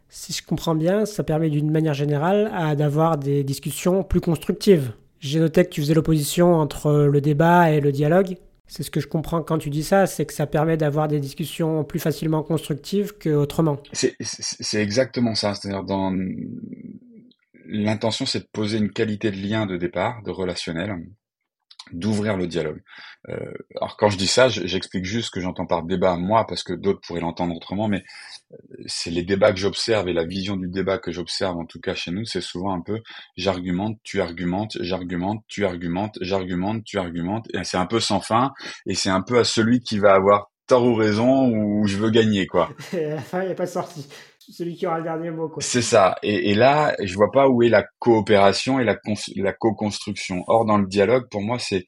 Si 0.09 0.33
je 0.33 0.45
comprends 0.45 0.75
bien, 0.75 1.05
ça 1.05 1.23
permet 1.23 1.49
d'une 1.49 1.71
manière 1.71 1.93
générale 1.93 2.75
d'avoir 2.75 3.17
des 3.17 3.43
discussions 3.43 4.03
plus 4.03 4.19
constructives. 4.19 4.93
J'ai 5.19 5.39
noté 5.39 5.63
que 5.63 5.69
tu 5.69 5.81
faisais 5.81 5.93
l'opposition 5.93 6.55
entre 6.55 6.91
le 6.91 7.21
débat 7.21 7.71
et 7.71 7.79
le 7.79 7.91
dialogue. 7.91 8.35
C'est 8.67 8.83
ce 8.83 8.91
que 8.91 8.99
je 8.99 9.07
comprends 9.07 9.41
quand 9.41 9.57
tu 9.57 9.69
dis 9.69 9.83
ça, 9.83 10.07
c'est 10.07 10.25
que 10.25 10.33
ça 10.33 10.47
permet 10.47 10.77
d'avoir 10.77 11.07
des 11.07 11.19
discussions 11.19 11.83
plus 11.83 11.99
facilement 11.99 12.43
constructives 12.43 13.13
qu'autrement. 13.17 13.77
C'est 13.93 14.81
exactement 14.81 15.35
ça. 15.35 15.55
C'est-à-dire 15.55 15.83
dans 15.83 16.13
l'intention, 17.65 18.25
c'est 18.25 18.39
de 18.39 18.47
poser 18.51 18.77
une 18.77 18.91
qualité 18.91 19.31
de 19.31 19.37
lien 19.37 19.65
de 19.65 19.77
départ, 19.77 20.21
de 20.23 20.31
relationnel, 20.31 20.95
d'ouvrir 21.91 22.37
le 22.37 22.47
dialogue. 22.47 22.81
Euh, 23.29 23.53
alors 23.75 23.97
quand 23.97 24.09
je 24.09 24.17
dis 24.17 24.27
ça, 24.27 24.49
j'explique 24.49 25.05
juste 25.05 25.27
ce 25.27 25.31
que 25.31 25.41
j'entends 25.41 25.65
par 25.65 25.83
débat 25.83 26.15
moi, 26.15 26.45
parce 26.47 26.63
que 26.63 26.73
d'autres 26.73 27.01
pourraient 27.05 27.21
l'entendre 27.21 27.55
autrement, 27.55 27.87
mais 27.87 28.03
euh, 28.51 28.55
c'est 28.85 29.11
les 29.11 29.23
débats 29.23 29.51
que 29.51 29.59
j'observe 29.59 30.07
et 30.07 30.13
la 30.13 30.25
vision 30.25 30.55
du 30.55 30.69
débat 30.69 30.97
que 30.97 31.11
j'observe, 31.11 31.57
en 31.57 31.65
tout 31.65 31.79
cas 31.79 31.95
chez 31.95 32.11
nous, 32.11 32.25
c'est 32.25 32.41
souvent 32.41 32.73
un 32.73 32.81
peu 32.81 32.99
j'argumente, 33.37 33.97
tu 34.03 34.21
argumentes, 34.21 34.77
j'argumente, 34.79 35.43
tu 35.47 35.65
argumentes, 35.65 36.17
j'argumente, 36.21 36.83
tu 36.83 36.97
argumentes, 36.97 37.47
et 37.53 37.63
c'est 37.63 37.77
un 37.77 37.87
peu 37.87 37.99
sans 37.99 38.21
fin, 38.21 38.51
et 38.85 38.95
c'est 38.95 39.09
un 39.09 39.21
peu 39.21 39.39
à 39.39 39.43
celui 39.43 39.81
qui 39.81 39.99
va 39.99 40.13
avoir 40.13 40.51
tort 40.67 40.85
ou 40.85 40.95
raison 40.95 41.49
ou 41.49 41.85
je 41.87 41.97
veux 41.97 42.09
gagner 42.09 42.47
quoi. 42.47 42.69
À 42.93 43.37
la 43.37 43.45
il 43.45 43.51
a 43.51 43.55
pas 43.55 43.65
de 43.65 43.69
sortie 43.69 44.07
celui 44.49 44.75
qui 44.75 44.87
aura 44.87 44.97
le 44.97 45.03
dernier 45.03 45.31
mot. 45.31 45.51
C'est 45.59 45.81
ça. 45.81 46.15
Et, 46.23 46.53
là, 46.55 46.95
je 47.01 47.13
vois 47.15 47.31
pas 47.31 47.47
où 47.47 47.61
est 47.61 47.69
la 47.69 47.85
coopération 47.99 48.79
et 48.79 48.83
la, 48.83 49.53
co-construction. 49.53 50.43
Or, 50.47 50.65
dans 50.65 50.77
le 50.77 50.87
dialogue, 50.87 51.29
pour 51.29 51.41
moi, 51.41 51.59
c'est 51.59 51.85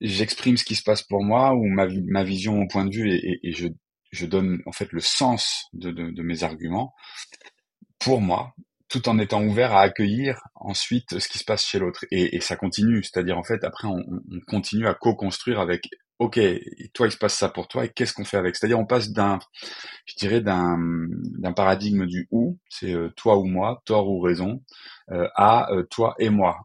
j'exprime 0.00 0.56
ce 0.56 0.64
qui 0.64 0.74
se 0.74 0.82
passe 0.82 1.02
pour 1.02 1.22
moi 1.22 1.54
ou 1.54 1.64
ma, 1.66 2.24
vision, 2.24 2.56
mon 2.56 2.66
point 2.66 2.84
de 2.84 2.94
vue, 2.94 3.10
et, 3.12 3.52
je, 3.52 4.26
donne 4.26 4.60
en 4.66 4.72
fait 4.72 4.90
le 4.92 5.00
sens 5.00 5.68
de, 5.72 6.22
mes 6.22 6.42
arguments 6.42 6.94
pour 7.98 8.20
moi, 8.20 8.52
tout 8.88 9.08
en 9.08 9.18
étant 9.18 9.44
ouvert 9.44 9.72
à 9.72 9.82
accueillir 9.82 10.40
ensuite 10.56 11.18
ce 11.18 11.28
qui 11.28 11.38
se 11.38 11.44
passe 11.44 11.64
chez 11.64 11.78
l'autre. 11.78 12.04
Et, 12.10 12.40
ça 12.40 12.56
continue, 12.56 13.04
c'est-à-dire 13.04 13.38
en 13.38 13.44
fait 13.44 13.62
après 13.64 13.86
on 13.86 14.02
continue 14.48 14.88
à 14.88 14.94
co-construire 14.94 15.60
avec 15.60 15.88
ok, 16.22 16.38
toi 16.94 17.08
il 17.08 17.12
se 17.12 17.16
passe 17.16 17.34
ça 17.34 17.48
pour 17.48 17.66
toi 17.66 17.84
et 17.84 17.88
qu'est-ce 17.88 18.12
qu'on 18.14 18.24
fait 18.24 18.36
avec? 18.36 18.54
C'est-à-dire 18.56 18.78
on 18.78 18.86
passe 18.86 19.10
d'un, 19.10 19.40
je 20.06 20.14
dirais 20.16 20.40
d'un 20.40 21.52
paradigme 21.54 22.06
du 22.06 22.28
ou, 22.30 22.58
c'est 22.68 22.94
euh, 22.94 23.10
toi 23.16 23.38
ou 23.38 23.44
moi, 23.44 23.82
tort 23.84 24.08
ou 24.08 24.20
raison, 24.20 24.62
euh, 25.10 25.28
à 25.34 25.72
euh, 25.72 25.82
toi 25.90 26.14
et 26.18 26.30
moi. 26.30 26.58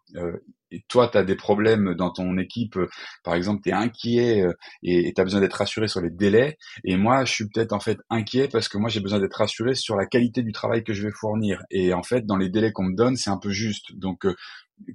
toi, 0.90 1.08
tu 1.08 1.18
as 1.18 1.24
des 1.24 1.36
problèmes 1.36 1.96
dans 1.96 2.12
ton 2.12 2.38
équipe, 2.38 2.78
par 3.24 3.34
exemple, 3.36 3.62
tu 3.64 3.70
es 3.70 3.74
inquiet 3.74 4.46
et 4.84 5.14
tu 5.14 5.22
as 5.22 5.24
besoin 5.24 5.40
d'être 5.40 5.54
rassuré 5.54 5.88
sur 5.88 6.02
les 6.02 6.10
délais. 6.10 6.58
Et 6.84 6.98
moi, 6.98 7.26
je 7.26 7.32
suis 7.32 7.48
peut-être 7.48 7.74
en 7.74 7.80
fait 7.80 7.98
inquiet 8.10 8.50
parce 8.50 8.68
que 8.70 8.78
moi, 8.78 8.90
j'ai 8.90 9.00
besoin 9.00 9.20
d'être 9.20 9.38
rassuré 9.38 9.76
sur 9.76 9.96
la 9.96 10.06
qualité 10.06 10.44
du 10.44 10.52
travail 10.52 10.84
que 10.84 10.94
je 10.94 11.04
vais 11.04 11.14
fournir. 11.14 11.64
Et 11.72 11.94
en 11.94 12.04
fait, 12.04 12.26
dans 12.26 12.38
les 12.38 12.50
délais 12.50 12.74
qu'on 12.74 12.84
me 12.84 12.96
donne, 12.96 13.16
c'est 13.16 13.30
un 13.30 13.38
peu 13.38 13.50
juste. 13.50 13.96
Donc, 13.96 14.28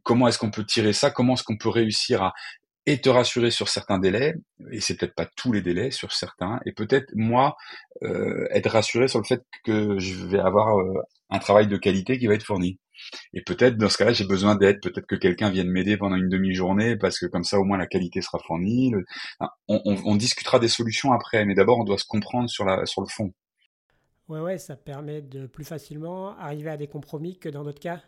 comment 0.03 0.29
est-ce 0.29 0.39
qu'on 0.39 0.51
peut 0.51 0.65
tirer 0.65 0.93
ça? 0.93 1.11
Comment 1.11 1.35
est-ce 1.35 1.45
qu'on 1.45 1.57
peut 1.57 1.69
réussir 1.69 2.23
à 2.23 2.35
et 2.87 3.01
te 3.01 3.09
rassurer 3.09 3.51
sur 3.51 3.69
certains 3.69 3.99
délais, 3.99 4.35
et 4.73 4.81
c'est 4.81 4.97
peut-être 4.97 5.15
pas 5.15 5.29
tous 5.37 5.53
les 5.53 5.63
délais, 5.63 5.91
sur 5.91 6.13
certains, 6.13 6.61
et 6.67 6.73
peut-être 6.73 7.07
moi 7.15 7.57
euh, 8.03 8.49
être 8.51 8.71
rassuré 8.71 9.09
sur 9.09 9.21
le 9.21 9.25
fait 9.25 9.43
que 9.65 9.99
je 9.99 10.27
vais 10.27 10.41
avoir 10.41 10.79
euh, 10.79 11.01
un 11.31 11.39
travail 11.39 11.69
de 11.69 11.77
qualité 11.77 12.19
qui 12.19 12.27
va 12.27 12.35
être 12.35 12.45
fourni. 12.45 12.79
Et 13.33 13.43
peut-être 13.43 13.77
dans 13.77 13.89
ce 13.89 13.99
cas-là, 13.99 14.13
j'ai 14.13 14.27
besoin 14.27 14.55
d'aide. 14.55 14.81
Peut-être 14.81 15.07
que 15.07 15.17
quelqu'un 15.17 15.51
vienne 15.51 15.69
m'aider 15.69 15.97
pendant 15.97 16.17
une 16.17 16.29
demi-journée 16.29 16.97
parce 16.97 17.19
que 17.19 17.27
comme 17.27 17.45
ça, 17.45 17.59
au 17.59 17.65
moins, 17.65 17.79
la 17.79 17.87
qualité 17.87 18.21
sera 18.21 18.39
fournie. 18.47 18.93
On, 19.69 20.17
discutera 20.17 20.59
des 20.59 20.69
solutions 20.69 21.13
après, 21.13 21.45
mais 21.45 21.55
d'abord, 21.55 21.79
on 21.79 21.85
doit 21.85 21.99
se 21.99 22.07
comprendre 22.07 22.49
sur, 22.49 22.65
la, 22.65 22.87
sur 22.87 23.01
le 23.01 23.09
fond. 23.09 23.33
Ouais, 24.29 24.41
ouais, 24.41 24.59
ça 24.59 24.77
permet 24.77 25.21
de 25.21 25.47
plus 25.47 25.65
facilement 25.65 26.39
arriver 26.39 26.71
à 26.71 26.77
des 26.77 26.87
compromis 26.87 27.39
que 27.39 27.49
dans 27.49 27.65
d'autres 27.65 27.81
cas. 27.81 28.01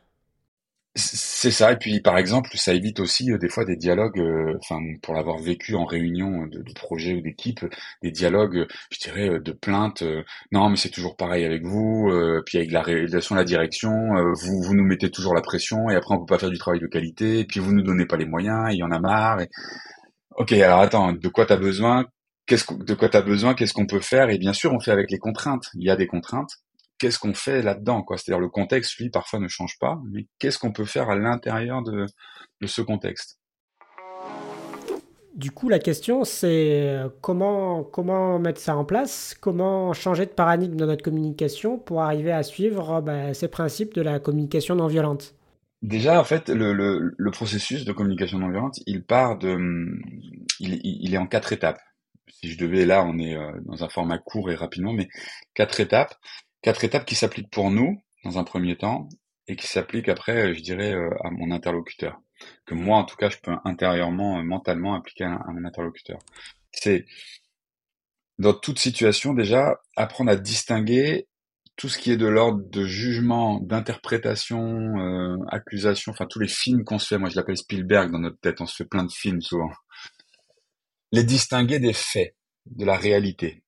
C'est 0.97 1.51
ça. 1.51 1.73
Et 1.73 1.77
puis, 1.77 2.01
par 2.01 2.19
exemple, 2.19 2.51
ça 2.57 2.73
évite 2.73 3.01
aussi 3.01 3.33
euh, 3.33 3.39
des 3.39 3.49
fois 3.49 3.65
des 3.65 3.75
dialogues. 3.75 4.21
euh, 4.21 4.55
Enfin, 4.61 4.79
pour 5.03 5.15
l'avoir 5.15 5.39
vécu 5.39 5.75
en 5.75 5.85
réunion 5.85 6.47
de, 6.47 6.63
de 6.63 6.73
projet 6.73 7.15
ou 7.15 7.21
d'équipe, 7.21 7.65
des 8.03 8.13
dialogues, 8.13 8.59
euh, 8.59 8.67
je 8.93 8.99
dirais, 9.01 9.29
euh, 9.29 9.41
de 9.41 9.51
plaintes. 9.51 10.03
euh, 10.03 10.23
non, 10.53 10.69
mais 10.71 10.77
c'est 10.77 10.91
toujours 10.91 11.17
pareil 11.17 11.45
avec 11.45 11.65
vous. 11.65 12.09
euh, 12.13 12.43
puis 12.47 12.59
avec 12.59 12.71
la 12.71 12.83
réalisation, 12.83 13.35
la 13.35 13.43
direction, 13.45 13.91
euh, 14.17 14.33
vous 14.41 14.63
vous 14.63 14.75
nous 14.77 14.85
mettez 14.85 15.11
toujours 15.11 15.35
la 15.35 15.43
pression 15.43 15.91
et 15.91 15.97
après 15.97 16.15
on 16.15 16.19
peut 16.21 16.27
pas 16.35 16.39
faire 16.39 16.51
du 16.51 16.59
travail 16.59 16.79
de 16.81 16.87
qualité. 16.87 17.41
Et 17.41 17.45
puis 17.45 17.59
vous 17.59 17.73
nous 17.73 17.83
donnez 17.83 18.07
pas 18.07 18.17
les 18.17 18.27
moyens. 18.27 18.69
Il 18.73 18.77
y 18.79 18.83
en 18.85 18.93
a 18.93 19.01
marre. 19.01 19.41
et- 19.41 19.49
Ok, 20.37 20.53
alors 20.53 20.81
attends, 20.81 21.13
de 21.13 21.29
quoi 21.29 21.47
t'as 21.47 21.57
besoin? 21.57 22.07
Qu'est-ce 22.47 22.65
que- 22.65 22.75
de 22.75 22.95
quoi 22.95 23.09
t'as 23.09 23.23
besoin? 23.23 23.55
Qu'est-ce 23.55 23.73
qu'on 23.73 23.87
peut 23.87 24.01
faire? 24.01 24.31
Et 24.31 24.39
bien 24.39 24.53
sûr, 24.53 24.73
on 24.73 24.81
fait 24.81 24.91
avec 24.91 25.11
les 25.11 25.19
contraintes. 25.19 25.67
Il 25.75 25.85
y 25.85 25.91
a 25.91 25.97
des 25.97 26.07
contraintes 26.07 26.51
qu'est-ce 26.99 27.19
qu'on 27.19 27.35
fait 27.35 27.63
là-dedans, 27.63 28.03
quoi? 28.03 28.19
C'est-à-dire 28.19 28.41
le 28.41 28.49
contexte, 28.49 28.97
lui, 28.99 29.11
parfois 29.11 29.41
ne 29.41 29.49
change 29.49 29.79
pas, 29.79 30.01
mais 30.11 30.27
qu'est-ce 30.39 30.59
qu'on 30.59 30.73
peut 30.73 30.85
faire 30.85 31.11
à 31.11 31.17
l'intérieur 31.17 31.83
de, 31.83 32.07
de 32.61 32.67
ce 32.67 32.83
contexte? 32.83 33.39
Du 35.35 35.51
coup, 35.51 35.69
la 35.69 35.81
question, 35.81 36.23
c'est 36.23 36.83
euh, 36.87 37.09
comment, 37.21 37.83
comment 37.83 38.39
mettre 38.39 38.61
ça 38.61 38.77
en 38.77 38.85
place, 38.85 39.35
comment 39.41 39.93
changer 39.93 40.27
de 40.27 40.31
paradigme 40.31 40.77
dans 40.77 40.87
notre 40.87 41.03
communication 41.03 41.77
pour 41.77 42.03
arriver 42.03 42.31
à 42.31 42.45
suivre 42.45 42.93
euh, 42.93 43.01
bah, 43.01 43.35
ces 43.35 43.49
principes 43.49 43.95
de 43.95 44.03
la 44.03 44.21
communication 44.21 44.77
non 44.77 44.87
violente? 44.87 45.35
Déjà, 45.83 46.21
en 46.21 46.25
fait, 46.25 46.49
le, 46.49 46.73
le, 46.73 47.15
le 47.19 47.31
processus 47.33 47.85
de 47.85 47.93
communication 47.93 48.39
non 48.39 48.49
violente, 48.49 48.79
il 48.87 49.05
part 49.05 49.37
de, 49.37 49.59
il, 50.61 50.81
il 50.85 51.15
est 51.15 51.19
en 51.19 51.27
quatre 51.27 51.53
étapes. 51.53 51.81
Si 52.29 52.51
je 52.51 52.57
devais, 52.57 52.87
là, 52.87 53.05
on 53.05 53.19
est 53.19 53.37
euh, 53.37 53.51
dans 53.65 53.83
un 53.83 53.89
format 53.89 54.19
court 54.19 54.53
et 54.53 54.55
rapidement, 54.55 54.93
mais 54.93 55.09
quatre 55.55 55.81
étapes, 55.81 56.15
quatre 56.65 56.83
étapes 56.83 57.05
qui 57.05 57.15
s'appliquent 57.15 57.51
pour 57.51 57.71
nous 57.71 58.03
dans 58.25 58.39
un 58.39 58.45
premier 58.45 58.77
temps 58.77 59.11
et 59.49 59.55
qui 59.55 59.67
s'appliquent 59.67 60.09
après, 60.09 60.55
je 60.55 60.63
dirais, 60.63 60.95
euh, 60.95 61.11
à 61.23 61.31
mon 61.31 61.51
interlocuteur. 61.51 62.19
Que 62.65 62.75
moi, 62.75 62.97
en 62.97 63.05
tout 63.05 63.17
cas, 63.17 63.29
je 63.29 63.37
peux 63.37 63.53
intérieurement, 63.67 64.39
euh, 64.39 64.43
mentalement 64.43 64.95
appliquer 64.95 65.25
à, 65.25 65.35
à 65.35 65.53
mon 65.53 65.63
interlocuteur. 65.67 66.19
C'est 66.73 67.05
dans 68.39 68.55
toute 68.55 68.79
situation 68.79 69.35
déjà 69.35 69.79
apprendre 69.95 70.31
à 70.31 70.37
distinguer 70.37 71.29
tout 71.77 71.91
ce 71.91 71.99
qui 71.99 72.11
est 72.11 72.17
de 72.17 72.27
l'ordre 72.27 72.63
de 72.71 72.87
jugement, 72.87 73.61
d'interprétation, 73.61 74.97
euh, 74.99 75.37
accusation, 75.49 76.13
enfin 76.13 76.27
tous 76.27 76.41
les 76.41 76.49
films 76.49 76.83
qu'on 76.85 76.99
se 76.99 77.09
fait, 77.09 77.19
moi 77.19 77.29
je 77.29 77.37
l'appelle 77.37 77.59
Spielberg 77.59 78.11
dans 78.11 78.21
notre 78.21 78.39
tête, 78.39 78.63
on 78.63 78.67
se 78.67 78.75
fait 78.77 78.89
plein 78.89 79.05
de 79.05 79.13
films 79.13 79.43
souvent. 79.43 79.71
Les 81.13 81.25
distinguer 81.25 81.79
des 81.79 81.93
faits, 81.93 82.35
de 82.65 82.87
la 82.87 82.97
réalité. 82.97 83.63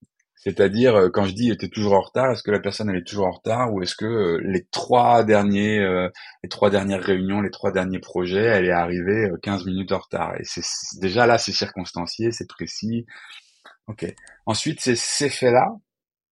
C'est-à-dire, 0.46 0.94
euh, 0.94 1.10
quand 1.10 1.24
je 1.24 1.32
dis 1.32 1.56
t'es 1.56 1.68
toujours 1.68 1.94
en 1.94 2.00
retard, 2.02 2.30
est-ce 2.30 2.44
que 2.44 2.52
la 2.52 2.60
personne 2.60 2.88
elle 2.88 2.98
est 2.98 3.04
toujours 3.04 3.26
en 3.26 3.32
retard 3.32 3.74
ou 3.74 3.82
est-ce 3.82 3.96
que 3.96 4.04
euh, 4.04 4.40
les 4.44 4.64
trois 4.66 5.24
derniers, 5.24 5.80
euh, 5.80 6.08
les 6.44 6.48
trois 6.48 6.70
dernières 6.70 7.02
réunions, 7.02 7.40
les 7.40 7.50
trois 7.50 7.72
derniers 7.72 7.98
projets, 7.98 8.44
elle 8.44 8.66
est 8.66 8.70
arrivée 8.70 9.28
euh, 9.28 9.38
15 9.42 9.66
minutes 9.66 9.90
en 9.90 9.98
retard? 9.98 10.36
Et 10.38 10.44
c'est 10.44 10.62
déjà 11.00 11.26
là, 11.26 11.38
c'est 11.38 11.50
circonstancié, 11.50 12.30
c'est 12.30 12.48
précis. 12.48 13.06
Ok. 13.88 14.06
Ensuite, 14.46 14.80
c'est 14.80 14.94
ces 14.94 15.30
faits-là, 15.30 15.66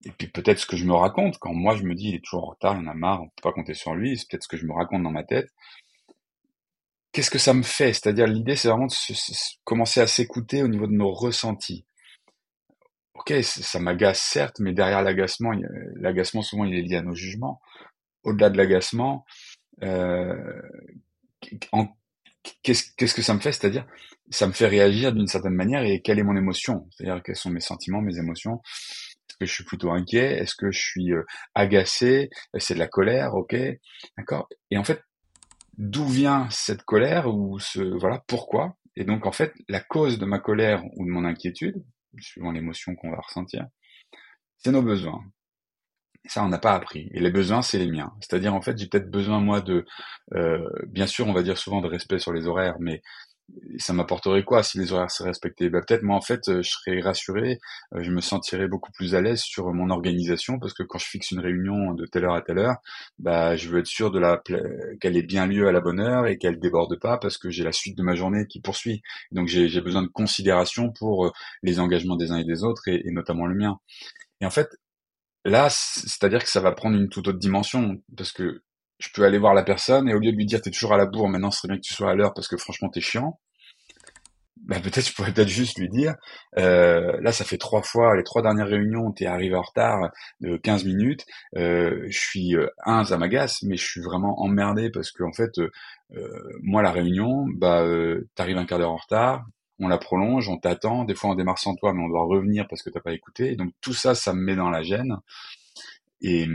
et 0.06 0.12
puis 0.12 0.28
peut-être 0.28 0.60
ce 0.60 0.68
que 0.68 0.78
je 0.78 0.86
me 0.86 0.94
raconte 0.94 1.40
quand 1.40 1.54
moi 1.54 1.76
je 1.76 1.84
me 1.84 1.96
dis 1.96 2.10
il 2.10 2.16
est 2.16 2.24
toujours 2.24 2.44
en 2.44 2.52
retard, 2.52 2.76
il 2.80 2.88
en 2.88 2.92
a 2.92 2.94
marre, 2.94 3.24
on 3.24 3.30
peut 3.30 3.42
pas 3.42 3.54
compter 3.54 3.74
sur 3.74 3.96
lui. 3.96 4.16
C'est 4.18 4.30
peut-être 4.30 4.44
ce 4.44 4.48
que 4.48 4.58
je 4.58 4.68
me 4.68 4.74
raconte 4.74 5.02
dans 5.02 5.12
ma 5.12 5.24
tête. 5.24 5.50
Qu'est-ce 7.14 7.32
que 7.32 7.40
ça 7.40 7.56
me 7.56 7.64
fait? 7.64 7.94
C'est-à-dire 7.94 8.28
l'idée, 8.28 8.56
c'est 8.56 8.68
vraiment 8.68 8.86
de 8.88 8.92
se, 8.92 9.16
se, 9.16 9.34
commencer 9.64 10.02
à 10.02 10.08
s'écouter 10.08 10.62
au 10.62 10.68
niveau 10.68 10.86
de 10.86 10.94
nos 10.94 11.12
ressentis 11.12 11.88
ok, 13.16 13.34
ça 13.44 13.80
m'agace 13.80 14.22
certes, 14.22 14.60
mais 14.60 14.74
derrière 14.74 15.02
l'agacement, 15.02 15.52
l'agacement 15.96 16.42
souvent 16.42 16.66
il 16.66 16.76
est 16.76 16.82
lié 16.82 16.98
à 16.98 17.02
nos 17.02 17.16
jugements. 17.16 17.62
Au-delà 18.24 18.50
de 18.50 18.58
l'agacement, 18.58 19.26
euh, 19.84 20.62
qu'est-ce 22.64 23.14
que 23.14 23.22
ça 23.22 23.34
me 23.34 23.40
fait? 23.40 23.52
C'est-à-dire, 23.52 23.86
ça 24.30 24.48
me 24.48 24.54
fait 24.54 24.68
réagir 24.68 25.14
d'une 25.14 25.28
certaine 25.28 25.54
manière 25.54 25.84
et 25.84 26.02
quelle 26.02 26.20
est 26.20 26.24
mon 26.24 26.36
émotion? 26.36 26.88
C'est-à-dire 26.92 27.22
quels 27.24 27.36
sont 27.36 27.50
mes 27.50 27.60
sentiments, 27.60 28.02
mes 28.02 28.18
émotions? 28.18 28.62
Est-ce 29.30 29.38
que 29.38 29.46
je 29.46 29.54
suis 29.54 29.64
plutôt 29.64 29.92
inquiet? 29.92 30.40
Est-ce 30.40 30.56
que 30.56 30.72
je 30.72 30.80
suis 30.80 31.12
euh, 31.12 31.24
agacé? 31.56 32.30
C'est 32.58 32.76
de 32.76 32.80
la 32.80 32.88
colère, 32.88 33.36
ok, 33.36 33.56
d'accord. 34.18 34.48
Et 34.72 34.78
en 34.78 34.84
fait, 34.84 35.02
d'où 35.78 36.08
vient 36.08 36.48
cette 36.50 36.84
colère 36.84 37.28
ou 37.28 37.60
ce 37.60 37.82
voilà 38.00 38.24
pourquoi? 38.28 38.78
Et 38.96 39.06
donc 39.06 39.26
en 39.26 39.32
fait, 39.32 39.54
la 39.68 39.80
cause 39.80 40.20
de 40.20 40.26
ma 40.26 40.40
colère 40.40 40.84
ou 40.96 41.06
de 41.06 41.10
mon 41.10 41.26
inquiétude, 41.26 41.84
suivant 42.20 42.52
l'émotion 42.52 42.96
qu'on 42.96 43.12
va 43.12 43.18
ressentir, 43.18 43.68
c'est 44.58 44.72
nos 44.72 44.82
besoins. 44.82 45.24
Ça, 46.26 46.44
on 46.44 46.48
n'a 46.48 46.60
pas 46.60 46.74
appris. 46.74 47.10
Et 47.14 47.20
les 47.20 47.32
besoins, 47.32 47.62
c'est 47.62 47.78
les 47.78 47.92
miens. 47.92 48.14
C'est-à-dire, 48.22 48.54
en 48.54 48.62
fait, 48.62 48.78
j'ai 48.78 48.88
peut-être 48.88 49.12
besoin, 49.12 49.42
moi, 49.42 49.60
de... 49.60 49.86
Euh, 50.34 50.70
bien 50.88 51.06
sûr, 51.06 51.28
on 51.28 51.34
va 51.34 51.44
dire 51.44 51.58
souvent 51.58 51.82
de 51.82 51.88
respect 51.88 52.20
sur 52.20 52.32
les 52.32 52.48
horaires, 52.48 52.78
mais 52.80 53.02
ça 53.78 53.94
m'apporterait 53.94 54.44
quoi 54.44 54.64
si 54.64 54.80
les 54.80 54.94
horaires 54.94 55.12
seraient 55.12 55.30
respectés? 55.30 55.70
Bah, 55.70 55.82
Peut-être, 55.86 56.04
moi, 56.04 56.16
en 56.16 56.22
fait, 56.22 56.62
je 56.62 56.70
serais 56.70 57.02
rassuré, 57.02 57.60
je 57.96 58.12
me 58.12 58.22
sentirais 58.22 58.68
beaucoup 58.68 58.92
plus 58.92 59.16
à 59.16 59.22
l'aise 59.22 59.42
sur 59.42 59.72
mon 59.74 59.90
organisation, 59.90 60.60
parce 60.60 60.74
que 60.74 60.84
quand 60.84 60.98
je 61.00 61.06
fixe 61.06 61.32
une 61.32 61.40
réunion 61.40 61.94
de 61.94 62.06
telle 62.06 62.26
heure 62.26 62.36
à 62.36 62.42
telle 62.42 62.60
heure, 62.60 62.78
bah, 63.20 63.56
je 63.56 63.70
veux 63.70 63.80
être 63.80 63.88
sûr 63.88 64.12
de 64.12 64.20
la 64.20 64.42
qu'elle 65.02 65.18
ait 65.18 65.24
bien 65.24 65.46
lieu 65.48 65.68
à 65.68 65.72
la 65.72 65.82
bonne 65.82 66.00
heure 66.00 66.28
et 66.28 66.38
qu'elle 66.38 66.60
déborde 66.60 67.00
pas, 67.00 67.18
parce 67.18 67.38
que 67.38 67.50
j'ai 67.50 67.64
la 67.64 67.72
suite 67.72 67.98
de 67.98 68.04
ma 68.04 68.16
journée 68.16 68.48
qui 68.48 68.62
poursuit. 68.62 69.02
Donc, 69.32 69.48
j'ai 69.48 69.82
besoin 69.82 70.02
de 70.04 70.08
considération 70.08 70.92
pour 70.92 71.32
les 71.64 71.80
engagements 71.80 72.16
des 72.16 72.32
uns 72.32 72.38
et 72.38 72.46
des 72.46 72.64
autres, 72.64 72.88
et, 72.88 73.02
et 73.08 73.12
notamment 73.12 73.46
le 73.46 73.56
mien. 73.56 73.78
Et 74.42 74.46
en 74.46 74.52
fait, 74.52 74.70
là, 75.46 75.70
c'est-à-dire 75.70 76.44
que 76.44 76.50
ça 76.50 76.62
va 76.62 76.72
prendre 76.72 76.98
une 76.98 77.10
toute 77.10 77.28
autre 77.28 77.40
dimension, 77.40 78.02
parce 78.18 78.32
que 78.32 78.62
je 79.00 79.10
peux 79.14 79.24
aller 79.24 79.38
voir 79.38 79.54
la 79.54 79.64
personne 79.64 80.10
et 80.10 80.14
au 80.14 80.20
lieu 80.20 80.32
de 80.32 80.38
lui 80.38 80.46
dire 80.46 80.62
t'es 80.62 80.72
toujours 80.72 80.94
à 80.94 80.98
la 80.98 81.06
bourre, 81.06 81.30
maintenant 81.30 81.52
ce 81.52 81.60
serait 81.60 81.70
bien 81.70 81.78
que 81.78 81.86
tu 81.86 81.94
sois 81.94 82.12
à 82.12 82.16
l'heure 82.16 82.34
parce 82.34 82.48
que 82.48 82.58
franchement 82.58 82.90
t'es 82.90 83.02
chiant. 83.02 83.40
Bah, 84.66 84.80
peut-être 84.80 85.10
je 85.10 85.14
pourrais 85.14 85.34
peut-être 85.34 85.50
juste 85.50 85.78
lui 85.78 85.90
dire 85.90 86.16
euh, 86.58 87.20
là 87.22 87.34
ça 87.34 87.44
fait 87.44 87.58
trois 87.58 87.82
fois 87.82 88.16
les 88.16 88.24
trois 88.24 88.42
dernières 88.42 88.68
réunions 88.68 89.12
t'es 89.12 89.26
arrivé 89.26 89.56
en 89.56 89.62
retard 89.62 90.10
de 90.40 90.56
15 90.56 90.86
minutes 90.86 91.26
euh, 91.58 92.06
je 92.08 92.18
suis 92.18 92.56
un 92.86 93.04
ça 93.04 93.18
m'agace 93.18 93.62
mais 93.64 93.76
je 93.76 93.86
suis 93.86 94.00
vraiment 94.00 94.42
emmerdé 94.42 94.90
parce 94.90 95.12
que 95.12 95.24
en 95.24 95.34
fait 95.34 95.60
euh, 96.16 96.60
moi 96.62 96.82
la 96.82 96.92
réunion 96.92 97.46
bah 97.58 97.82
euh, 97.82 98.30
t'arrives 98.36 98.58
un 98.58 98.66
quart 98.66 98.80
d'heure 98.80 98.92
en 98.92 98.98
retard 98.98 99.46
on 99.80 99.90
la 99.90 99.98
prolonge 99.98 100.48
on 100.48 100.58
t'attend 100.58 101.04
des 101.04 101.16
fois 101.16 101.32
on 101.32 101.36
démarre 101.36 101.60
sans 101.60 101.76
toi 101.76 101.94
mais 101.94 102.02
on 102.02 102.08
doit 102.08 102.24
revenir 102.24 102.66
parce 102.70 102.84
que 102.84 102.90
t'as 102.90 103.02
pas 103.02 103.14
écouté 103.14 103.58
donc 103.58 103.74
tout 103.82 103.94
ça 103.94 104.16
ça 104.16 104.32
me 104.34 104.42
met 104.42 104.56
dans 104.56 104.70
la 104.70 104.82
gêne 104.82 105.18
et 106.22 106.48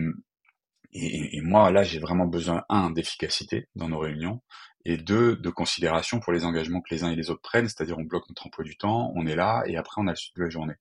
et, 0.93 1.37
et, 1.37 1.41
moi, 1.41 1.71
là, 1.71 1.83
j'ai 1.83 1.99
vraiment 1.99 2.27
besoin, 2.27 2.65
un, 2.69 2.91
d'efficacité 2.91 3.69
dans 3.75 3.89
nos 3.89 3.99
réunions, 3.99 4.41
et 4.85 4.97
deux, 4.97 5.37
de 5.37 5.51
considération 5.51 6.21
pour 6.21 6.33
les 6.33 6.45
engagements 6.45 6.81
que 6.81 6.95
les 6.95 7.05
uns 7.05 7.11
et 7.11 7.17
les 7.17 7.31
autres 7.31 7.43
prennent, 7.43 7.69
c'est-à-dire 7.69 7.99
on 7.99 8.05
bloque 8.05 8.29
notre 8.29 8.47
emploi 8.47 8.65
du 8.65 8.77
temps, 8.77 9.13
on 9.17 9.27
est 9.27 9.37
là, 9.37 9.63
et 9.67 9.77
après 9.77 10.01
on 10.01 10.07
a 10.07 10.13
le 10.13 10.17
suite 10.17 10.37
de 10.37 10.45
la 10.45 10.49
journée. 10.49 10.75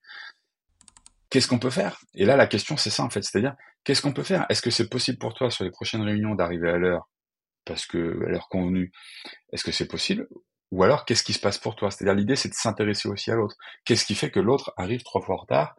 Qu'est-ce 1.29 1.47
qu'on 1.47 1.59
peut 1.59 1.69
faire? 1.69 1.99
Et 2.13 2.23
là, 2.23 2.37
la 2.37 2.47
question, 2.47 2.77
c'est 2.77 2.89
ça, 2.89 3.03
en 3.03 3.09
fait, 3.09 3.21
c'est-à-dire, 3.21 3.55
qu'est-ce 3.83 4.01
qu'on 4.01 4.13
peut 4.13 4.23
faire? 4.23 4.45
Est-ce 4.49 4.61
que 4.61 4.69
c'est 4.69 4.89
possible 4.89 5.17
pour 5.17 5.33
toi, 5.33 5.51
sur 5.51 5.65
les 5.65 5.71
prochaines 5.71 6.01
réunions, 6.01 6.35
d'arriver 6.35 6.69
à 6.69 6.77
l'heure, 6.77 7.09
parce 7.65 7.85
que 7.85 7.97
à 8.25 8.29
l'heure 8.29 8.47
convenue, 8.47 8.93
est-ce 9.51 9.65
que 9.65 9.73
c'est 9.73 9.87
possible? 9.87 10.27
Ou 10.71 10.83
alors, 10.83 11.03
qu'est-ce 11.03 11.23
qui 11.23 11.33
se 11.33 11.39
passe 11.39 11.57
pour 11.57 11.75
toi? 11.75 11.91
C'est-à-dire, 11.91 12.15
l'idée, 12.15 12.37
c'est 12.37 12.49
de 12.49 12.53
s'intéresser 12.53 13.09
aussi 13.09 13.29
à 13.31 13.35
l'autre. 13.35 13.55
Qu'est-ce 13.83 14.05
qui 14.05 14.15
fait 14.15 14.31
que 14.31 14.39
l'autre 14.39 14.73
arrive 14.77 15.03
trois 15.03 15.21
fois 15.21 15.35
en 15.35 15.39
retard? 15.39 15.75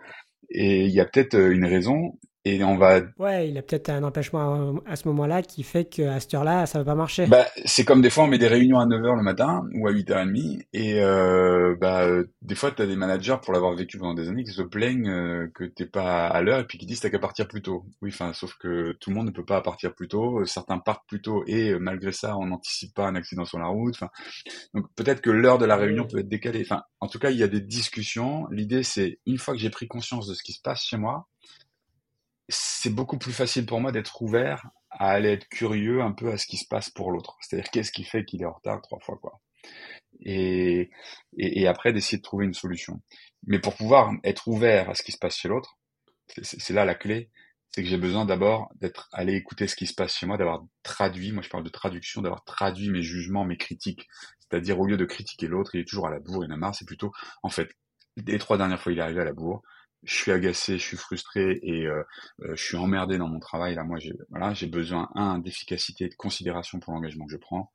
Et 0.50 0.84
il 0.84 0.92
y 0.92 1.00
a 1.00 1.06
peut-être 1.06 1.34
une 1.34 1.64
raison, 1.64 2.18
et 2.48 2.64
on 2.64 2.76
va. 2.76 3.00
Ouais, 3.18 3.48
il 3.48 3.58
a 3.58 3.62
peut-être 3.62 3.90
un 3.90 4.02
empêchement 4.02 4.76
à, 4.86 4.96
ce 4.96 5.06
moment-là 5.08 5.42
qui 5.42 5.62
fait 5.62 5.84
qu'à 5.84 6.20
cette 6.20 6.34
heure-là, 6.34 6.66
ça 6.66 6.78
va 6.78 6.84
pas 6.84 6.94
marcher. 6.94 7.26
Bah, 7.26 7.46
c'est 7.64 7.84
comme 7.84 8.02
des 8.02 8.10
fois, 8.10 8.24
on 8.24 8.26
met 8.26 8.38
des 8.38 8.48
réunions 8.48 8.78
à 8.78 8.86
9h 8.86 9.16
le 9.16 9.22
matin 9.22 9.64
ou 9.74 9.86
à 9.88 9.92
8h30 9.92 10.62
et 10.72 11.00
euh, 11.00 11.76
bah, 11.80 12.06
des 12.42 12.54
fois, 12.54 12.70
tu 12.70 12.82
as 12.82 12.86
des 12.86 12.96
managers, 12.96 13.36
pour 13.42 13.52
l'avoir 13.52 13.74
vécu 13.74 13.98
pendant 13.98 14.14
des 14.14 14.28
années, 14.28 14.44
qui 14.44 14.52
se 14.52 14.62
plaignent 14.62 15.08
euh, 15.08 15.50
que 15.54 15.64
t'es 15.64 15.86
pas 15.86 16.26
à 16.26 16.42
l'heure 16.42 16.60
et 16.60 16.66
puis 16.66 16.78
qui 16.78 16.86
disent 16.86 17.00
t'as 17.00 17.10
qu'à 17.10 17.18
partir 17.18 17.46
plus 17.48 17.62
tôt. 17.62 17.84
Oui, 18.02 18.10
enfin, 18.12 18.32
sauf 18.32 18.54
que 18.58 18.92
tout 19.00 19.10
le 19.10 19.16
monde 19.16 19.26
ne 19.26 19.32
peut 19.32 19.44
pas 19.44 19.60
partir 19.60 19.94
plus 19.94 20.08
tôt, 20.08 20.44
certains 20.44 20.78
partent 20.78 21.06
plus 21.08 21.20
tôt 21.20 21.44
et 21.46 21.78
malgré 21.78 22.12
ça, 22.12 22.36
on 22.36 22.46
n'anticipe 22.46 22.94
pas 22.94 23.06
un 23.06 23.14
accident 23.14 23.44
sur 23.44 23.58
la 23.58 23.66
route. 23.66 23.94
Enfin, 23.94 24.08
donc 24.74 24.86
peut-être 24.94 25.20
que 25.20 25.30
l'heure 25.30 25.58
de 25.58 25.64
la 25.64 25.76
réunion 25.76 26.06
peut 26.06 26.18
être 26.18 26.28
décalée. 26.28 26.62
Enfin, 26.62 26.82
en 27.00 27.08
tout 27.08 27.18
cas, 27.18 27.30
il 27.30 27.38
y 27.38 27.42
a 27.42 27.48
des 27.48 27.60
discussions. 27.60 28.46
L'idée, 28.50 28.82
c'est 28.82 29.18
une 29.26 29.38
fois 29.38 29.54
que 29.54 29.60
j'ai 29.60 29.70
pris 29.70 29.88
conscience 29.88 30.26
de 30.26 30.34
ce 30.34 30.42
qui 30.42 30.52
se 30.52 30.60
passe 30.62 30.82
chez 30.82 30.96
moi, 30.96 31.28
c'est 32.48 32.90
beaucoup 32.90 33.18
plus 33.18 33.32
facile 33.32 33.66
pour 33.66 33.80
moi 33.80 33.92
d'être 33.92 34.22
ouvert 34.22 34.70
à 34.90 35.10
aller 35.10 35.30
être 35.30 35.48
curieux 35.48 36.02
un 36.02 36.12
peu 36.12 36.32
à 36.32 36.38
ce 36.38 36.46
qui 36.46 36.56
se 36.56 36.66
passe 36.66 36.90
pour 36.90 37.12
l'autre. 37.12 37.36
C'est-à-dire 37.40 37.70
qu'est-ce 37.70 37.92
qui 37.92 38.04
fait 38.04 38.24
qu'il 38.24 38.42
est 38.42 38.46
en 38.46 38.52
retard 38.52 38.80
trois 38.82 39.00
fois 39.00 39.18
quoi. 39.20 39.40
Et, 40.20 40.90
et, 41.36 41.66
après 41.68 41.92
d'essayer 41.92 42.18
de 42.18 42.22
trouver 42.22 42.46
une 42.46 42.54
solution. 42.54 43.00
Mais 43.46 43.58
pour 43.58 43.76
pouvoir 43.76 44.12
être 44.24 44.48
ouvert 44.48 44.90
à 44.90 44.94
ce 44.94 45.02
qui 45.02 45.12
se 45.12 45.18
passe 45.18 45.36
chez 45.36 45.48
l'autre, 45.48 45.78
c'est 46.42 46.72
là 46.72 46.84
la 46.84 46.94
clé. 46.94 47.30
c'est 47.70 47.82
que 47.82 47.88
j'ai 47.88 47.98
besoin 47.98 48.24
d'abord 48.24 48.70
d'être 48.80 49.08
allé 49.12 49.34
écouter 49.34 49.68
ce 49.68 49.76
qui 49.76 49.86
se 49.86 49.94
passe 49.94 50.16
chez 50.16 50.26
moi, 50.26 50.38
d'avoir 50.38 50.64
traduit, 50.82 51.32
moi 51.32 51.42
je 51.42 51.50
parle 51.50 51.64
de 51.64 51.68
traduction, 51.68 52.22
d'avoir 52.22 52.44
traduit 52.44 52.90
mes 52.90 53.02
jugements, 53.02 53.44
mes 53.44 53.58
critiques. 53.58 54.08
C'est-à-dire 54.40 54.80
au 54.80 54.86
lieu 54.86 54.96
de 54.96 55.04
critiquer 55.04 55.46
l'autre, 55.46 55.74
il 55.74 55.82
est 55.82 55.88
toujours 55.88 56.06
à 56.06 56.10
la 56.10 56.20
bourre, 56.20 56.44
il 56.44 56.50
en 56.52 56.54
a 56.54 56.58
marre, 56.58 56.74
c'est 56.74 56.86
plutôt, 56.86 57.12
en 57.42 57.50
fait, 57.50 57.70
les 58.16 58.38
trois 58.38 58.56
dernières 58.56 58.80
fois 58.80 58.92
il 58.92 58.98
est 58.98 59.02
arrivé 59.02 59.20
à 59.20 59.24
la 59.24 59.34
bourre, 59.34 59.62
je 60.02 60.14
suis 60.14 60.32
agacé, 60.32 60.78
je 60.78 60.82
suis 60.82 60.96
frustré 60.96 61.58
et 61.62 61.86
euh, 61.86 62.02
euh, 62.42 62.54
je 62.54 62.62
suis 62.62 62.76
emmerdé 62.76 63.18
dans 63.18 63.28
mon 63.28 63.40
travail. 63.40 63.74
Là, 63.74 63.84
moi, 63.84 63.98
j'ai 63.98 64.12
voilà, 64.30 64.54
j'ai 64.54 64.66
besoin 64.66 65.10
un 65.14 65.38
d'efficacité, 65.38 66.08
de 66.08 66.14
considération 66.14 66.78
pour 66.80 66.92
l'engagement 66.92 67.26
que 67.26 67.32
je 67.32 67.36
prends. 67.36 67.72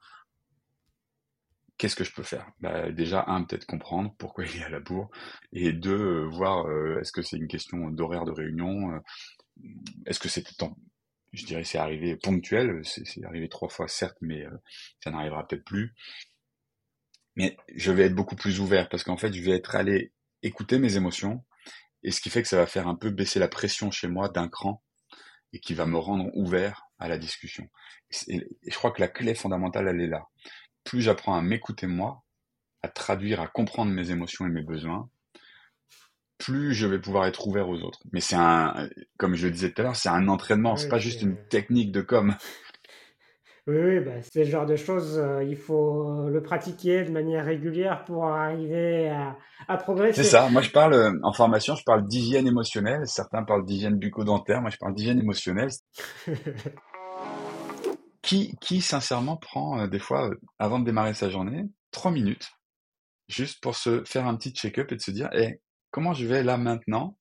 Qu'est-ce 1.77 1.95
que 1.95 2.03
je 2.03 2.13
peux 2.13 2.23
faire? 2.23 2.47
Bah, 2.61 2.91
Déjà, 2.91 3.25
un, 3.27 3.43
peut-être 3.43 3.65
comprendre 3.65 4.13
pourquoi 4.17 4.45
il 4.55 4.61
est 4.61 4.63
à 4.63 4.69
la 4.69 4.79
bourre, 4.79 5.09
et 5.51 5.73
deux, 5.73 5.99
euh, 5.99 6.27
voir 6.29 6.65
est-ce 6.99 7.11
que 7.11 7.21
c'est 7.21 7.37
une 7.37 7.47
question 7.47 7.89
d'horaire 7.89 8.25
de 8.25 8.31
réunion, 8.31 9.01
est-ce 10.05 10.19
que 10.19 10.29
c'était 10.29 10.53
temps? 10.53 10.77
Je 11.33 11.45
dirais 11.45 11.63
c'est 11.63 11.79
arrivé 11.79 12.15
ponctuel, 12.15 12.81
c'est 12.85 13.23
arrivé 13.25 13.49
trois 13.49 13.69
fois 13.69 13.87
certes, 13.87 14.17
mais 14.21 14.45
ça 15.03 15.09
n'arrivera 15.09 15.47
peut-être 15.47 15.65
plus. 15.65 15.93
Mais 17.35 17.57
je 17.75 17.91
vais 17.91 18.03
être 18.03 18.15
beaucoup 18.15 18.35
plus 18.35 18.59
ouvert 18.59 18.89
parce 18.89 19.03
qu'en 19.03 19.17
fait, 19.17 19.33
je 19.33 19.41
vais 19.41 19.51
être 19.51 19.75
allé 19.75 20.11
écouter 20.43 20.77
mes 20.77 20.95
émotions, 20.95 21.43
et 22.03 22.11
ce 22.11 22.21
qui 22.21 22.29
fait 22.29 22.41
que 22.41 22.47
ça 22.47 22.57
va 22.57 22.65
faire 22.65 22.87
un 22.87 22.95
peu 22.95 23.09
baisser 23.09 23.39
la 23.39 23.47
pression 23.47 23.91
chez 23.91 24.07
moi 24.07 24.29
d'un 24.29 24.49
cran 24.49 24.83
et 25.53 25.59
qui 25.59 25.73
va 25.73 25.85
me 25.85 25.97
rendre 25.97 26.29
ouvert 26.35 26.87
à 26.99 27.07
la 27.07 27.17
discussion. 27.17 27.67
Et, 28.27 28.45
je 28.67 28.75
crois 28.75 28.91
que 28.91 29.01
la 29.01 29.07
clé 29.07 29.35
fondamentale, 29.35 29.87
elle 29.87 30.01
est 30.01 30.07
là. 30.07 30.27
Plus 30.83 31.01
j'apprends 31.01 31.35
à 31.35 31.41
m'écouter 31.41 31.87
moi, 31.87 32.23
à 32.81 32.89
traduire, 32.89 33.39
à 33.39 33.47
comprendre 33.47 33.91
mes 33.91 34.11
émotions 34.11 34.45
et 34.45 34.49
mes 34.49 34.63
besoins, 34.63 35.09
plus 36.37 36.73
je 36.73 36.87
vais 36.87 36.99
pouvoir 36.99 37.25
être 37.25 37.47
ouvert 37.47 37.69
aux 37.69 37.81
autres. 37.81 37.99
Mais 38.11 38.19
c'est 38.19 38.35
un, 38.35 38.89
comme 39.17 39.35
je 39.35 39.47
le 39.47 39.53
disais 39.53 39.71
tout 39.71 39.81
à 39.81 39.85
l'heure, 39.85 39.95
c'est 39.95 40.09
un 40.09 40.27
entraînement, 40.27 40.75
c'est 40.75 40.89
pas 40.89 40.99
juste 40.99 41.21
une 41.21 41.37
technique 41.47 41.91
de 41.91 42.01
com. 42.01 42.35
Oui, 43.65 43.77
oui 43.77 43.99
bah, 44.01 44.21
c'est 44.21 44.43
le 44.43 44.49
genre 44.49 44.65
de 44.65 44.75
choses, 44.75 45.17
euh, 45.17 45.41
il 45.41 45.55
faut 45.55 46.27
le 46.27 46.43
pratiquer 46.43 47.05
de 47.05 47.11
manière 47.11 47.45
régulière 47.45 48.03
pour 48.03 48.25
arriver 48.25 49.09
à, 49.09 49.37
à 49.69 49.77
progresser. 49.77 50.21
C'est 50.21 50.29
ça. 50.29 50.49
Moi, 50.49 50.61
je 50.61 50.69
parle 50.69 50.93
euh, 50.93 51.13
en 51.23 51.31
formation, 51.31 51.73
je 51.75 51.83
parle 51.85 52.05
d'hygiène 52.05 52.45
émotionnelle. 52.45 53.07
Certains 53.07 53.43
parlent 53.43 53.65
d'hygiène 53.65 53.97
bucco-dentaire. 53.97 54.59
Moi, 54.59 54.69
je 54.69 54.75
parle 54.77 54.93
d'hygiène 54.93 55.19
émotionnelle. 55.19 55.69
qui, 58.21 58.57
qui, 58.59 58.81
sincèrement, 58.81 59.37
prend 59.37 59.79
euh, 59.79 59.87
des 59.87 59.99
fois, 59.99 60.29
avant 60.59 60.79
de 60.79 60.85
démarrer 60.85 61.13
sa 61.13 61.29
journée, 61.29 61.63
trois 61.91 62.11
minutes, 62.11 62.51
juste 63.29 63.63
pour 63.63 63.77
se 63.77 64.03
faire 64.03 64.27
un 64.27 64.35
petit 64.35 64.51
check-up 64.51 64.91
et 64.91 64.95
de 64.97 65.01
se 65.01 65.11
dire, 65.11 65.29
hey, 65.31 65.61
comment 65.89 66.13
je 66.13 66.25
vais 66.25 66.43
là 66.43 66.57
maintenant 66.57 67.17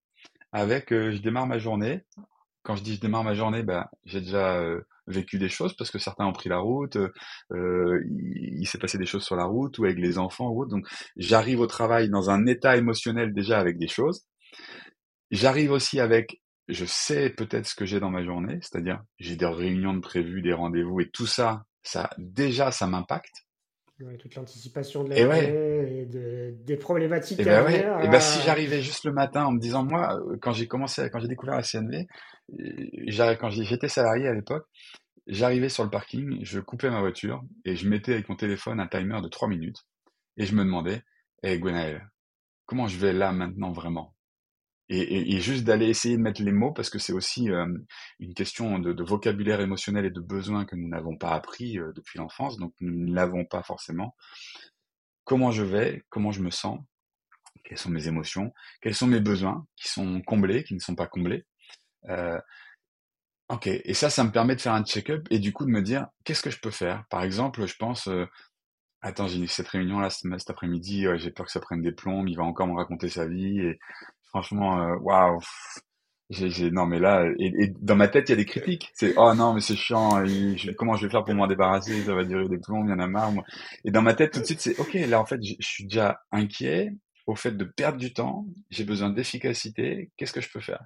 avec, 0.51 0.91
je 0.91 1.19
démarre 1.19 1.47
ma 1.47 1.59
journée? 1.59 2.05
Quand 2.65 2.75
je 2.75 2.83
dis 2.83 2.97
je 2.97 3.01
démarre 3.01 3.25
ma 3.25 3.35
journée, 3.35 3.63
ben, 3.63 3.87
j'ai 4.05 4.21
déjà 4.21 4.61
vécu 5.07 5.39
des 5.39 5.49
choses 5.49 5.75
parce 5.77 5.91
que 5.91 5.99
certains 5.99 6.27
ont 6.27 6.33
pris 6.33 6.49
la 6.49 6.59
route, 6.59 6.97
euh, 7.53 8.03
il, 8.07 8.67
s'est 8.67 8.79
passé 8.79 8.99
des 8.99 9.07
choses 9.07 9.25
sur 9.25 9.37
la 9.37 9.45
route 9.45 9.79
ou 9.79 9.85
avec 9.85 9.99
les 9.99 10.19
enfants 10.19 10.49
ou 10.49 10.63
autre. 10.63 10.71
Donc 10.71 10.87
j'arrive 11.17 11.61
au 11.61 11.67
travail 11.67 12.09
dans 12.09 12.31
un 12.31 12.47
état 12.47 12.77
émotionnel 12.77 13.33
déjà 13.33 13.59
avec 13.59 13.79
des 13.79 13.89
choses. 13.89 14.25
J'arrive 15.31 15.73
aussi 15.73 15.99
avec, 16.01 16.43
je 16.69 16.85
sais 16.85 17.31
peut-être 17.31 17.67
ce 17.67 17.75
que 17.75 17.87
j'ai 17.87 18.01
dans 18.01 18.11
ma 18.11 18.25
journée, 18.25 18.59
c'est-à-dire 18.61 19.03
j'ai 19.19 19.37
des 19.37 19.47
réunions 19.47 19.95
de 19.95 20.01
prévues, 20.01 20.43
des 20.43 20.53
rendez-vous 20.53 21.01
et 21.01 21.11
tout 21.11 21.27
ça, 21.27 21.65
ça 21.83 22.11
déjà 22.19 22.71
ça 22.71 22.87
m'impacte. 22.87 23.42
Toute 24.19 24.35
l'anticipation 24.35 25.05
de 25.05 25.11
la 25.11 25.39
et 25.39 26.07
de, 26.07 26.55
des 26.65 26.77
problématiques 26.77 27.41
et 27.41 27.45
ben 27.45 27.67
Et 27.69 28.09
ben 28.09 28.21
si 28.21 28.43
j'arrivais 28.45 28.81
juste 28.83 29.05
le 29.05 29.13
matin 29.13 29.45
en 29.45 29.53
me 29.53 29.59
disant 29.59 29.85
moi 29.85 30.19
quand 30.41 30.53
j'ai 30.53 30.67
commencé 30.67 31.09
quand 31.11 31.21
j'ai 31.21 31.29
découvert 31.29 31.57
la 31.57 31.63
CNV, 31.63 32.07
quand 33.39 33.51
j'étais 33.51 33.89
salarié 33.89 34.29
à 34.29 34.35
l'époque, 34.35 34.67
j'arrivais 35.27 35.69
sur 35.69 35.85
le 35.85 35.91
parking, 35.91 36.39
je 36.43 36.61
coupais 36.61 36.91
ma 36.91 37.01
voiture 37.01 37.43
et 37.65 37.77
je 37.77 37.89
mettais 37.89 38.13
avec 38.15 38.29
mon 38.29 38.37
téléphone 38.37 38.81
un 38.81 38.87
timer 38.87 39.21
de 39.23 39.29
3 39.29 39.49
minutes 39.49 39.85
et 40.37 40.47
je 40.47 40.55
me 40.55 40.65
demandais, 40.65 41.03
hé 41.43 41.53
hey 41.53 41.61
comment 42.67 42.87
je 42.87 42.99
vais 42.99 43.13
là 43.13 43.33
maintenant 43.33 43.73
vraiment? 43.73 44.15
Et, 44.95 45.41
juste 45.41 45.65
d'aller 45.65 45.89
essayer 45.89 46.17
de 46.17 46.23
mettre 46.23 46.43
les 46.43 46.53
mots 46.53 46.73
parce 46.73 46.91
que 46.91 46.99
c'est 46.99 47.13
aussi 47.13 47.51
euh, 47.51 47.67
une 48.21 48.35
question 48.35 48.79
de, 48.79 49.03
vocabulaire 49.03 49.61
émotionnel 49.61 50.05
et 50.05 50.11
de 50.11 50.21
besoin 50.21 50.65
que 50.65 50.77
nous 50.77 50.89
n'avons 50.89 51.17
pas 51.17 51.31
appris 51.31 51.79
euh, 51.79 51.93
depuis 51.95 52.19
l'enfance, 52.19 52.59
donc 52.59 52.75
nous 52.81 53.07
ne 53.07 53.15
l'avons 53.15 53.45
pas 53.45 53.63
forcément. 53.63 54.15
Comment 55.25 55.51
je 55.51 55.63
vais, 55.63 56.05
comment 56.11 56.33
je 56.33 56.43
me 56.43 56.51
sens, 56.51 56.79
quelles 57.65 57.79
sont 57.79 57.91
mes 57.91 58.09
émotions, 58.09 58.53
quels 58.81 58.95
sont 58.95 59.07
mes 59.07 59.21
besoins 59.21 59.67
qui 59.77 59.89
sont 59.89 60.21
comblés, 60.21 60.65
qui 60.65 60.75
ne 60.75 60.81
sont 60.81 60.95
pas 60.95 61.07
comblés? 61.07 61.47
Euh, 62.09 62.41
ok, 63.49 63.69
et 63.69 63.95
ça, 63.95 64.11
ça 64.11 64.25
me 64.25 64.33
permet 64.33 64.57
de 64.57 64.61
faire 64.61 64.75
un 64.75 64.85
check-up 64.85 65.27
et 65.31 65.39
du 65.39 65.53
coup 65.53 65.65
de 65.65 65.71
me 65.71 65.83
dire 65.83 66.09
qu'est-ce 66.25 66.43
que 66.43 66.51
je 66.51 66.61
peux 66.61 66.71
faire? 66.71 67.05
Par 67.09 67.23
exemple, 67.23 67.67
je 67.67 67.77
pense, 67.77 68.09
attends, 69.03 69.27
j'ai 69.29 69.47
cette 69.47 69.69
réunion 69.69 70.01
là 70.01 70.11
cet 70.11 70.51
après-midi, 70.51 71.07
j'ai 71.17 71.31
peur 71.31 71.47
que 71.47 71.53
ça 71.53 71.61
prenne 71.61 71.83
des 71.83 71.93
plombes, 71.93 72.29
il 72.29 72.37
va 72.37 72.45
encore 72.45 72.67
me 72.67 72.77
raconter 72.77 73.09
sa 73.09 73.27
vie 73.27 73.61
et 73.61 73.79
franchement, 74.29 74.81
euh, 74.83 74.97
waouh. 74.97 75.41
Non 76.73 76.87
mais 76.87 76.99
là 76.99 77.27
et, 77.39 77.75
dans 77.81 77.97
ma 77.97 78.09
tête 78.09 78.31
il 78.31 78.33
y 78.33 78.33
a 78.33 78.37
des 78.37 78.47
critiques 78.47 78.91
c'est 78.95 79.13
oh 79.19 79.35
non 79.35 79.53
mais 79.53 79.61
c'est 79.61 79.77
chiant 79.77 80.25
comment 80.79 80.97
je 80.97 81.05
vais 81.05 81.11
faire 81.11 81.25
pour 81.25 81.35
m'en 81.35 81.47
débarrasser? 81.47 82.01
Ça 82.05 82.15
va 82.15 82.25
durer 82.25 82.49
des 82.49 82.57
plombs 82.57 82.87
il 82.87 82.91
y 82.91 82.93
en 82.95 83.01
a 83.01 83.07
marre 83.07 83.33
et 83.85 83.91
dans 83.91 84.01
ma 84.01 84.15
tête 84.15 84.33
tout 84.33 84.41
de 84.41 84.47
suite 84.47 84.63
c'est 84.63 84.81
ok 84.81 84.95
là 84.95 85.21
en 85.21 85.27
fait 85.27 85.41
je 85.45 85.55
suis 85.61 85.85
déjà 85.85 86.23
inquiet 86.31 86.95
au 87.27 87.35
fait 87.35 87.53
de 87.53 87.65
perdre 87.65 87.99
du 87.99 88.15
temps 88.15 88.47
j'ai 88.71 88.85
besoin 88.85 89.11
d'efficacité 89.11 90.11
qu'est-ce 90.17 90.33
que 90.33 90.41
je 90.41 90.51
peux 90.51 90.61
faire? 90.61 90.83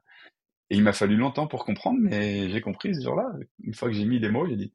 Et 0.70 0.76
il 0.76 0.82
m'a 0.82 0.92
fallu 0.92 1.16
longtemps 1.16 1.46
pour 1.46 1.64
comprendre, 1.64 1.98
mais 2.00 2.50
j'ai 2.50 2.60
compris 2.60 2.94
ce 2.94 3.02
jour-là. 3.02 3.28
Une 3.62 3.74
fois 3.74 3.88
que 3.88 3.94
j'ai 3.94 4.04
mis 4.04 4.18
les 4.18 4.28
mots, 4.28 4.48
j'ai 4.48 4.56
dit, 4.56 4.72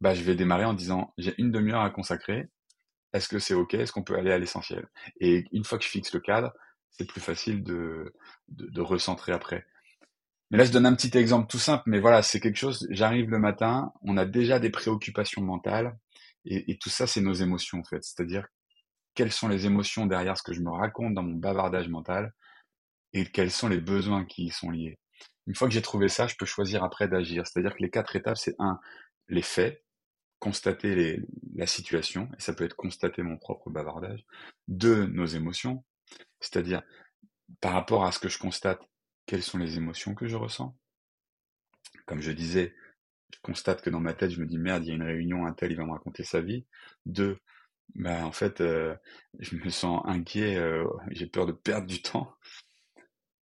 bah, 0.00 0.14
je 0.14 0.22
vais 0.22 0.34
démarrer 0.34 0.64
en 0.64 0.74
disant, 0.74 1.12
j'ai 1.18 1.34
une 1.38 1.50
demi-heure 1.52 1.82
à 1.82 1.90
consacrer. 1.90 2.48
Est-ce 3.12 3.28
que 3.28 3.38
c'est 3.38 3.54
OK? 3.54 3.74
Est-ce 3.74 3.92
qu'on 3.92 4.02
peut 4.02 4.16
aller 4.16 4.32
à 4.32 4.38
l'essentiel? 4.38 4.88
Et 5.20 5.44
une 5.52 5.64
fois 5.64 5.78
que 5.78 5.84
je 5.84 5.90
fixe 5.90 6.12
le 6.12 6.20
cadre, 6.20 6.52
c'est 6.90 7.06
plus 7.06 7.20
facile 7.20 7.62
de, 7.62 8.12
de, 8.48 8.80
recentrer 8.80 9.32
après. 9.32 9.66
Mais 10.50 10.58
là, 10.58 10.64
je 10.64 10.72
donne 10.72 10.86
un 10.86 10.94
petit 10.94 11.16
exemple 11.16 11.46
tout 11.48 11.58
simple, 11.58 11.84
mais 11.86 12.00
voilà, 12.00 12.22
c'est 12.22 12.40
quelque 12.40 12.56
chose, 12.56 12.86
j'arrive 12.90 13.30
le 13.30 13.38
matin, 13.38 13.92
on 14.02 14.16
a 14.16 14.24
déjà 14.24 14.58
des 14.58 14.70
préoccupations 14.70 15.42
mentales, 15.42 15.96
et, 16.44 16.72
et 16.72 16.78
tout 16.78 16.88
ça, 16.88 17.06
c'est 17.06 17.20
nos 17.20 17.34
émotions, 17.34 17.80
en 17.80 17.84
fait. 17.84 18.02
C'est-à-dire, 18.02 18.46
quelles 19.14 19.32
sont 19.32 19.48
les 19.48 19.66
émotions 19.66 20.06
derrière 20.06 20.36
ce 20.38 20.42
que 20.42 20.52
je 20.52 20.60
me 20.60 20.70
raconte 20.70 21.14
dans 21.14 21.22
mon 21.22 21.34
bavardage 21.34 21.88
mental, 21.88 22.32
et 23.12 23.26
quels 23.26 23.50
sont 23.50 23.68
les 23.68 23.80
besoins 23.80 24.24
qui 24.24 24.46
y 24.46 24.50
sont 24.50 24.70
liés? 24.70 24.98
Une 25.46 25.54
fois 25.54 25.68
que 25.68 25.74
j'ai 25.74 25.82
trouvé 25.82 26.08
ça, 26.08 26.26
je 26.26 26.36
peux 26.36 26.46
choisir 26.46 26.84
après 26.84 27.08
d'agir. 27.08 27.46
C'est-à-dire 27.46 27.74
que 27.74 27.82
les 27.82 27.90
quatre 27.90 28.16
étapes, 28.16 28.36
c'est 28.36 28.54
un, 28.58 28.78
les 29.28 29.42
faits, 29.42 29.82
constater 30.38 30.94
les, 30.94 31.22
la 31.54 31.66
situation, 31.66 32.28
et 32.38 32.40
ça 32.40 32.54
peut 32.54 32.64
être 32.64 32.76
constater 32.76 33.22
mon 33.22 33.36
propre 33.36 33.70
bavardage. 33.70 34.24
Deux, 34.68 35.06
nos 35.06 35.26
émotions, 35.26 35.84
c'est-à-dire 36.40 36.82
par 37.60 37.72
rapport 37.72 38.04
à 38.04 38.12
ce 38.12 38.18
que 38.18 38.28
je 38.28 38.38
constate, 38.38 38.80
quelles 39.26 39.42
sont 39.42 39.58
les 39.58 39.76
émotions 39.76 40.14
que 40.14 40.28
je 40.28 40.36
ressens? 40.36 40.76
Comme 42.06 42.20
je 42.20 42.30
disais, 42.32 42.74
je 43.32 43.38
constate 43.42 43.82
que 43.82 43.90
dans 43.90 44.00
ma 44.00 44.14
tête, 44.14 44.30
je 44.30 44.40
me 44.40 44.46
dis 44.46 44.58
merde, 44.58 44.84
il 44.84 44.88
y 44.88 44.92
a 44.92 44.94
une 44.94 45.02
réunion, 45.02 45.46
un 45.46 45.52
tel, 45.52 45.72
il 45.72 45.76
va 45.76 45.84
me 45.84 45.92
raconter 45.92 46.24
sa 46.24 46.40
vie. 46.40 46.64
Deux, 47.04 47.38
ben 47.94 48.24
en 48.24 48.32
fait, 48.32 48.60
euh, 48.60 48.94
je 49.38 49.56
me 49.56 49.70
sens 49.70 50.02
inquiet, 50.04 50.56
euh, 50.56 50.86
j'ai 51.10 51.26
peur 51.26 51.46
de 51.46 51.52
perdre 51.52 51.86
du 51.86 52.00
temps. 52.00 52.32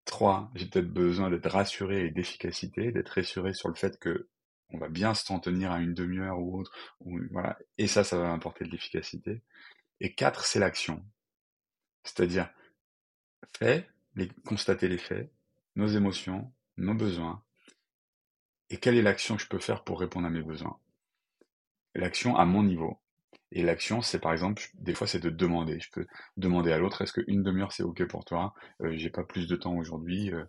Trois, 0.06 0.52
j'ai 0.56 0.68
peut-être 0.68 0.92
besoin 0.92 1.30
d'être 1.32 1.50
rassuré 1.50 2.06
et 2.06 2.12
d'efficacité, 2.12 2.92
d'être 2.92 3.10
rassuré 3.10 3.54
sur 3.54 3.70
le 3.70 3.76
fait 3.76 3.98
que 4.00 4.28
on 4.70 4.78
va 4.78 4.90
bien 4.90 5.14
s'en 5.14 5.40
tenir 5.40 5.72
à 5.72 5.80
une 5.80 5.94
demi-heure 5.94 6.40
ou 6.40 6.60
autre, 6.60 6.72
voilà. 7.32 7.58
Et 7.78 7.88
ça, 7.88 8.04
ça 8.04 8.18
va 8.18 8.30
m'apporter 8.30 8.66
de 8.66 8.72
l'efficacité. 8.72 9.42
Et 10.02 10.14
quatre, 10.14 10.46
c'est 10.46 10.60
l'action. 10.60 11.06
C'est-à-dire, 12.04 12.50
fait, 13.58 13.90
les, 14.16 14.30
constater 14.46 14.88
les 14.88 14.98
faits, 14.98 15.32
nos 15.76 15.88
émotions, 15.88 16.52
nos 16.78 16.94
besoins, 16.94 17.44
et 18.70 18.78
quelle 18.78 18.96
est 18.96 19.02
l'action 19.02 19.36
que 19.36 19.42
je 19.42 19.48
peux 19.48 19.60
faire 19.60 19.84
pour 19.84 20.00
répondre 20.00 20.28
à 20.28 20.30
mes 20.30 20.44
besoins? 20.44 20.80
L'action 21.96 22.36
à 22.36 22.46
mon 22.46 22.64
niveau. 22.64 23.00
Et 23.52 23.64
l'action, 23.64 24.02
c'est 24.02 24.20
par 24.20 24.34
exemple, 24.34 24.64
des 24.76 24.94
fois, 24.94 25.08
c'est 25.08 25.20
de 25.20 25.30
demander. 25.30 25.80
Je 25.80 25.90
peux 25.92 26.08
demander 26.38 26.72
à 26.72 26.78
l'autre, 26.78 27.02
est-ce 27.02 27.14
qu'une 27.14 27.44
demi-heure, 27.44 27.72
c'est 27.72 27.84
OK 27.84 28.06
pour 28.06 28.26
toi? 28.26 28.54
Euh, 28.82 28.96
J'ai 28.98 29.10
pas 29.10 29.24
plus 29.24 29.48
de 29.48 29.56
temps 29.56 29.76
aujourd'hui. 29.76 30.32
Euh, 30.34 30.46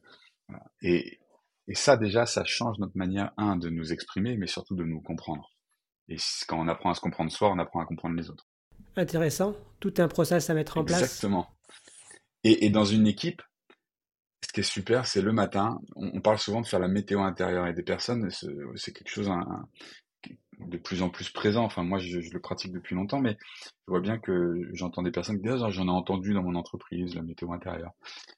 et, 0.83 1.21
et 1.69 1.75
ça, 1.75 1.97
déjà, 1.97 2.27
ça 2.27 2.45
change 2.45 2.79
notre 2.79 2.97
manière, 2.97 3.33
un, 3.37 3.57
de 3.57 3.69
nous 3.69 3.93
exprimer, 3.93 4.37
mais 4.37 4.47
surtout 4.47 4.77
de 4.77 4.85
nous 4.85 5.01
comprendre. 5.01 5.53
Et 6.09 6.17
quand 6.47 6.61
on 6.61 6.69
apprend 6.69 6.91
à 6.91 6.95
se 6.95 7.01
comprendre 7.01 7.33
soi, 7.33 7.51
on 7.51 7.59
apprend 7.59 7.81
à 7.81 7.87
comprendre 7.87 8.15
les 8.15 8.31
autres. 8.31 8.47
Intéressant. 8.97 9.57
Tout 9.81 9.95
un 9.99 10.09
process 10.09 10.49
à 10.49 10.55
mettre 10.55 10.79
en 10.79 10.85
place. 10.85 11.03
Exactement. 11.03 11.49
Et, 12.45 12.67
et, 12.67 12.71
dans 12.71 12.85
une 12.85 13.07
équipe, 13.07 13.43
ce 14.47 14.53
qui 14.53 14.61
est 14.61 14.63
super, 14.63 15.07
c'est 15.07 15.21
le 15.23 15.33
matin. 15.33 15.81
On, 15.97 16.21
parle 16.21 16.39
souvent 16.39 16.61
de 16.61 16.67
faire 16.67 16.79
la 16.79 16.89
météo 16.89 17.21
intérieure 17.21 17.67
et 17.67 17.73
des 17.73 17.83
personnes. 17.83 18.31
C'est 18.31 18.93
quelque 18.93 19.11
chose, 19.11 19.29
un, 19.29 19.69
de 20.59 20.79
plus 20.79 21.03
en 21.03 21.11
plus 21.11 21.31
présent. 21.31 21.65
Enfin, 21.65 21.83
moi, 21.83 21.99
je, 21.99 22.19
le 22.19 22.41
pratique 22.41 22.73
depuis 22.73 22.95
longtemps, 22.95 23.21
mais 23.21 23.37
je 23.41 23.91
vois 23.91 24.01
bien 24.01 24.19
que 24.19 24.69
j'entends 24.73 25.03
des 25.03 25.11
personnes 25.11 25.37
qui 25.37 25.49
disent 25.49 25.63
ah, 25.63 25.71
j'en 25.71 25.87
ai 25.87 25.91
entendu 25.91 26.35
dans 26.35 26.43
mon 26.43 26.55
entreprise, 26.55 27.15
la 27.15 27.23
météo 27.23 27.53
intérieure. 27.53 27.93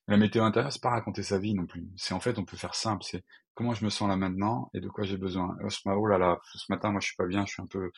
La 0.09 0.17
météo 0.17 0.43
intérieure, 0.45 0.73
c'est 0.73 0.83
pas 0.83 0.91
raconter 0.91 1.23
sa 1.23 1.39
vie 1.39 1.55
non 1.55 1.67
plus. 1.67 1.87
C'est 1.97 2.15
en 2.15 2.21
fait, 2.21 2.39
on 2.39 2.45
peut 2.45 2.57
faire 2.57 2.75
simple. 2.75 3.05
C'est 3.05 3.25
comment 3.55 3.75
je 3.75 3.85
me 3.85 3.91
sens 3.91 4.09
là 4.09 4.17
maintenant 4.17 4.71
et 4.75 4.81
de 4.81 4.89
quoi 4.89 5.05
j'ai 5.05 5.17
besoin. 5.17 5.57
Oh, 5.87 6.07
là 6.07 6.19
là, 6.19 6.39
ce 6.55 6.71
matin, 6.71 6.91
moi, 6.91 7.01
je 7.01 7.07
suis 7.07 7.17
pas 7.17 7.27
bien. 7.27 7.47
Je 7.47 7.53
suis 7.53 7.63
un 7.63 7.67
peu, 7.67 7.91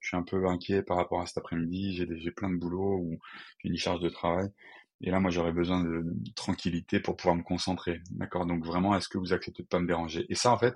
je 0.00 0.08
suis 0.08 0.16
un 0.16 0.22
peu 0.22 0.46
inquiet 0.46 0.82
par 0.82 0.96
rapport 0.96 1.20
à 1.20 1.26
cet 1.26 1.38
après-midi. 1.38 1.94
J'ai 1.96 2.06
j'ai 2.18 2.30
plein 2.30 2.50
de 2.50 2.56
boulot 2.56 2.98
ou 2.98 3.18
j'ai 3.62 3.70
une 3.70 3.76
charge 3.76 4.00
de 4.00 4.08
travail. 4.08 4.48
Et 5.00 5.10
là, 5.10 5.20
moi, 5.20 5.30
j'aurais 5.30 5.52
besoin 5.52 5.82
de, 5.84 6.04
tranquillité 6.34 7.00
pour 7.00 7.16
pouvoir 7.16 7.36
me 7.36 7.42
concentrer. 7.42 8.00
D'accord? 8.12 8.46
Donc 8.46 8.64
vraiment, 8.64 8.96
est-ce 8.96 9.08
que 9.08 9.18
vous 9.18 9.32
acceptez 9.32 9.62
de 9.62 9.68
pas 9.68 9.80
me 9.80 9.86
déranger? 9.86 10.24
Et 10.30 10.34
ça, 10.34 10.52
en 10.52 10.58
fait, 10.58 10.74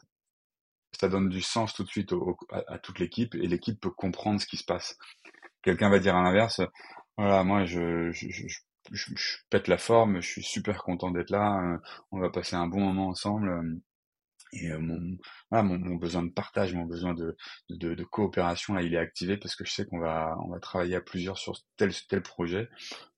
ça 1.00 1.08
donne 1.08 1.28
du 1.28 1.42
sens 1.42 1.74
tout 1.74 1.84
de 1.84 1.88
suite 1.88 2.12
à, 2.50 2.78
toute 2.78 2.98
l'équipe 2.98 3.34
et 3.34 3.46
l'équipe 3.46 3.80
peut 3.80 3.90
comprendre 3.90 4.40
ce 4.40 4.46
qui 4.46 4.56
se 4.56 4.64
passe. 4.64 4.98
Quelqu'un 5.62 5.90
va 5.90 5.98
dire 5.98 6.16
à 6.16 6.22
l'inverse, 6.22 6.60
voilà, 7.16 7.44
moi 7.44 7.64
je, 7.64 8.10
pète 9.50 9.68
la 9.68 9.78
forme, 9.78 10.20
je 10.20 10.28
suis 10.28 10.42
super 10.42 10.82
content 10.82 11.10
d'être 11.10 11.30
là, 11.30 11.60
euh, 11.62 11.78
on 12.12 12.20
va 12.20 12.30
passer 12.30 12.56
un 12.56 12.66
bon 12.66 12.80
moment 12.80 13.08
ensemble. 13.08 13.80
Euh, 14.54 14.58
et 14.58 14.70
euh, 14.70 14.78
mon, 14.78 15.16
voilà, 15.50 15.62
mon, 15.62 15.78
mon, 15.78 15.96
besoin 15.96 16.22
de 16.22 16.30
partage, 16.30 16.74
mon 16.74 16.84
besoin 16.84 17.14
de, 17.14 17.36
de, 17.70 17.94
de, 17.94 18.04
coopération, 18.04 18.74
là, 18.74 18.82
il 18.82 18.94
est 18.94 18.98
activé 18.98 19.36
parce 19.36 19.56
que 19.56 19.64
je 19.64 19.72
sais 19.72 19.86
qu'on 19.86 19.98
va, 19.98 20.36
on 20.44 20.50
va 20.50 20.60
travailler 20.60 20.96
à 20.96 21.00
plusieurs 21.00 21.38
sur 21.38 21.58
tel 21.76 21.92
tel 22.08 22.22
projet. 22.22 22.68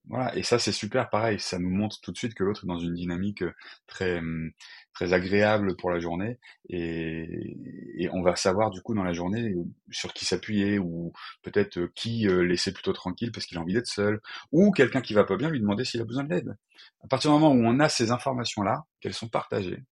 Voilà, 0.08 0.34
et 0.36 0.42
ça 0.42 0.58
c'est 0.58 0.72
super, 0.72 1.10
pareil, 1.10 1.38
ça 1.38 1.58
nous 1.58 1.70
montre 1.70 2.00
tout 2.00 2.10
de 2.10 2.16
suite 2.16 2.34
que 2.34 2.42
l'autre 2.42 2.64
est 2.64 2.66
dans 2.66 2.78
une 2.78 2.94
dynamique 2.94 3.42
euh, 3.42 3.52
très 3.86 4.18
hum, 4.18 4.50
très 4.94 5.12
agréable 5.12 5.76
pour 5.76 5.90
la 5.90 6.00
journée, 6.00 6.38
et, 6.68 7.56
et 7.96 8.08
on 8.12 8.22
va 8.22 8.34
savoir 8.34 8.70
du 8.70 8.80
coup 8.82 8.94
dans 8.94 9.04
la 9.04 9.12
journée 9.12 9.54
sur 9.90 10.12
qui 10.14 10.24
s'appuyer 10.24 10.78
ou 10.78 11.12
peut-être 11.42 11.78
euh, 11.78 11.92
qui 11.94 12.26
laisser 12.26 12.72
plutôt 12.72 12.92
tranquille 12.92 13.30
parce 13.32 13.46
qu'il 13.46 13.58
a 13.58 13.60
envie 13.60 13.74
d'être 13.74 13.86
seul, 13.86 14.20
ou 14.52 14.72
quelqu'un 14.72 15.02
qui 15.02 15.14
va 15.14 15.24
pas 15.24 15.36
bien 15.36 15.50
lui 15.50 15.60
demander 15.60 15.84
s'il 15.84 16.00
a 16.00 16.04
besoin 16.04 16.24
de 16.24 16.30
l'aide. 16.30 16.56
À 17.04 17.08
partir 17.08 17.30
du 17.30 17.38
moment 17.38 17.54
où 17.54 17.64
on 17.64 17.78
a 17.80 17.88
ces 17.88 18.10
informations 18.10 18.62
là, 18.62 18.84
qu'elles 19.00 19.14
sont 19.14 19.28
partagées, 19.28 19.84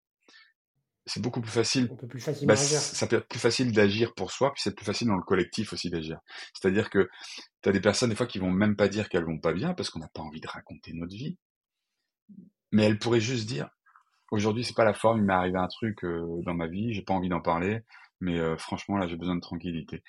c'est 1.08 1.20
beaucoup 1.20 1.40
plus 1.40 1.50
facile. 1.50 1.88
plus 2.08 2.20
facile 2.20 2.46
bah, 2.46 2.56
ça 2.56 3.06
peut 3.06 3.16
être 3.16 3.28
plus 3.28 3.38
facile 3.38 3.72
d'agir 3.72 4.14
pour 4.14 4.30
soi, 4.30 4.52
puis 4.52 4.62
c'est 4.62 4.74
plus 4.74 4.84
facile 4.84 5.08
dans 5.08 5.16
le 5.16 5.22
collectif 5.22 5.72
aussi 5.72 5.90
d'agir. 5.90 6.20
C'est-à-dire 6.54 6.90
que 6.90 7.08
tu 7.62 7.68
as 7.68 7.72
des 7.72 7.80
personnes 7.80 8.10
des 8.10 8.16
fois 8.16 8.26
qui 8.26 8.38
vont 8.38 8.50
même 8.50 8.76
pas 8.76 8.88
dire 8.88 9.08
qu'elles 9.08 9.24
vont 9.24 9.38
pas 9.38 9.52
bien 9.52 9.74
parce 9.74 9.90
qu'on 9.90 9.98
n'a 9.98 10.08
pas 10.08 10.22
envie 10.22 10.40
de 10.40 10.48
raconter 10.48 10.92
notre 10.92 11.14
vie, 11.14 11.36
mais 12.72 12.84
elles 12.84 12.98
pourraient 12.98 13.20
juste 13.20 13.48
dire 13.48 13.70
aujourd'hui 14.30 14.64
c'est 14.64 14.76
pas 14.76 14.84
la 14.84 14.94
forme, 14.94 15.18
il 15.20 15.24
m'est 15.24 15.32
arrivé 15.32 15.58
un 15.58 15.68
truc 15.68 16.04
euh, 16.04 16.42
dans 16.44 16.54
ma 16.54 16.66
vie, 16.66 16.92
j'ai 16.92 17.02
pas 17.02 17.14
envie 17.14 17.28
d'en 17.28 17.40
parler, 17.40 17.80
mais 18.20 18.38
euh, 18.38 18.56
franchement 18.56 18.98
là 18.98 19.08
j'ai 19.08 19.16
besoin 19.16 19.36
de 19.36 19.40
tranquillité. 19.40 20.02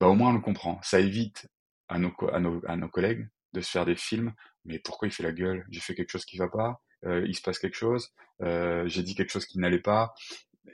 Bah 0.00 0.08
au 0.08 0.14
moins 0.14 0.30
on 0.30 0.34
le 0.34 0.40
comprend, 0.40 0.80
ça 0.82 1.00
évite 1.00 1.48
à 1.88 1.98
nos, 1.98 2.12
à 2.32 2.40
nos, 2.40 2.60
à 2.66 2.76
nos 2.76 2.88
collègues 2.88 3.28
de 3.52 3.60
se 3.60 3.70
faire 3.70 3.86
des 3.86 3.96
films, 3.96 4.32
mais 4.64 4.78
pourquoi 4.78 5.08
il 5.08 5.12
fait 5.12 5.22
la 5.22 5.32
gueule? 5.32 5.66
J'ai 5.70 5.80
fait 5.80 5.94
quelque 5.94 6.10
chose 6.10 6.24
qui 6.24 6.38
va 6.38 6.48
pas 6.48 6.80
euh, 7.06 7.24
il 7.26 7.34
se 7.34 7.42
passe 7.42 7.58
quelque 7.58 7.76
chose, 7.76 8.12
j'ai 8.40 9.02
dit 9.02 9.14
quelque 9.14 9.30
chose 9.30 9.46
qui 9.46 9.58
n'allait 9.58 9.80
pas. 9.80 10.14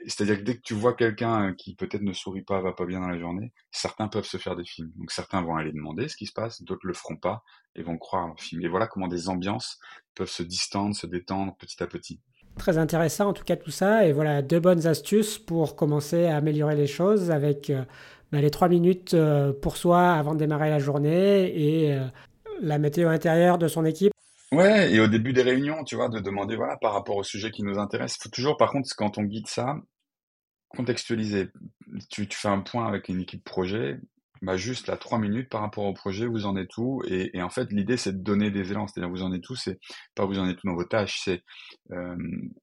C'est-à-dire 0.07 0.37
que 0.37 0.43
dès 0.43 0.55
que 0.55 0.61
tu 0.61 0.73
vois 0.73 0.93
quelqu'un 0.93 1.53
qui 1.53 1.75
peut-être 1.75 2.01
ne 2.01 2.13
sourit 2.13 2.43
pas, 2.43 2.61
va 2.61 2.73
pas 2.73 2.85
bien 2.85 2.99
dans 2.99 3.07
la 3.07 3.17
journée, 3.17 3.53
certains 3.71 4.07
peuvent 4.07 4.25
se 4.25 4.37
faire 4.37 4.55
des 4.55 4.65
films. 4.65 4.91
Donc 4.97 5.11
certains 5.11 5.41
vont 5.41 5.55
aller 5.55 5.71
demander 5.71 6.07
ce 6.07 6.15
qui 6.15 6.27
se 6.27 6.33
passe, 6.33 6.61
d'autres 6.61 6.85
le 6.85 6.93
feront 6.93 7.15
pas 7.15 7.43
et 7.75 7.81
vont 7.81 7.97
croire 7.97 8.27
leur 8.27 8.39
film. 8.39 8.61
Et 8.61 8.67
voilà 8.67 8.87
comment 8.87 9.07
des 9.07 9.29
ambiances 9.29 9.79
peuvent 10.13 10.29
se 10.29 10.43
distendre, 10.43 10.95
se 10.95 11.07
détendre 11.07 11.55
petit 11.57 11.81
à 11.81 11.87
petit. 11.87 12.19
Très 12.57 12.77
intéressant 12.77 13.29
en 13.29 13.33
tout 13.33 13.43
cas 13.43 13.55
tout 13.55 13.71
ça. 13.71 14.05
Et 14.05 14.13
voilà 14.13 14.41
deux 14.41 14.59
bonnes 14.59 14.85
astuces 14.85 15.39
pour 15.39 15.75
commencer 15.75 16.27
à 16.27 16.37
améliorer 16.37 16.75
les 16.75 16.87
choses 16.87 17.31
avec 17.31 17.69
euh, 17.69 17.83
bah, 18.31 18.41
les 18.41 18.51
trois 18.51 18.69
minutes 18.69 19.15
pour 19.61 19.77
soi 19.77 20.11
avant 20.11 20.33
de 20.33 20.39
démarrer 20.39 20.69
la 20.69 20.79
journée 20.79 21.87
et 21.87 21.99
la 22.61 22.77
météo 22.77 23.09
intérieure 23.09 23.57
de 23.57 23.67
son 23.67 23.85
équipe 23.85 24.14
Ouais, 24.55 24.93
et 24.93 25.01
au 25.01 25.07
début 25.07 25.33
des 25.33 25.41
réunions, 25.41 25.83
tu 25.83 25.95
vois, 25.95 26.07
de 26.07 26.19
demander, 26.19 26.55
voilà, 26.55 26.77
par 26.77 26.93
rapport 26.93 27.17
au 27.17 27.23
sujet 27.23 27.51
qui 27.51 27.61
nous 27.61 27.77
intéresse. 27.77 28.17
Faut 28.21 28.29
toujours, 28.29 28.55
par 28.55 28.71
contre, 28.71 28.89
quand 28.95 29.17
on 29.17 29.23
guide 29.23 29.47
ça, 29.47 29.75
contextualiser. 30.69 31.49
Tu, 32.09 32.27
tu 32.27 32.37
fais 32.37 32.47
un 32.47 32.61
point 32.61 32.87
avec 32.87 33.09
une 33.09 33.19
équipe 33.19 33.43
projet, 33.43 33.99
bah 34.41 34.55
juste 34.55 34.87
là, 34.87 34.95
trois 34.95 35.19
minutes 35.19 35.49
par 35.49 35.61
rapport 35.61 35.85
au 35.85 35.93
projet, 35.93 36.25
vous 36.25 36.45
en 36.45 36.55
êtes 36.55 36.77
où? 36.77 37.01
Et, 37.07 37.41
en 37.41 37.49
fait, 37.49 37.71
l'idée, 37.71 37.97
c'est 37.97 38.13
de 38.13 38.23
donner 38.23 38.49
des 38.49 38.71
élans. 38.71 38.87
C'est-à-dire, 38.87 39.09
vous 39.09 39.23
en 39.23 39.33
êtes 39.33 39.49
où, 39.49 39.55
c'est 39.55 39.79
pas 40.15 40.25
vous 40.25 40.39
en 40.39 40.47
êtes 40.47 40.63
où 40.63 40.67
dans 40.67 40.75
vos 40.75 40.85
tâches, 40.85 41.19
c'est 41.23 41.43
euh, 41.91 42.15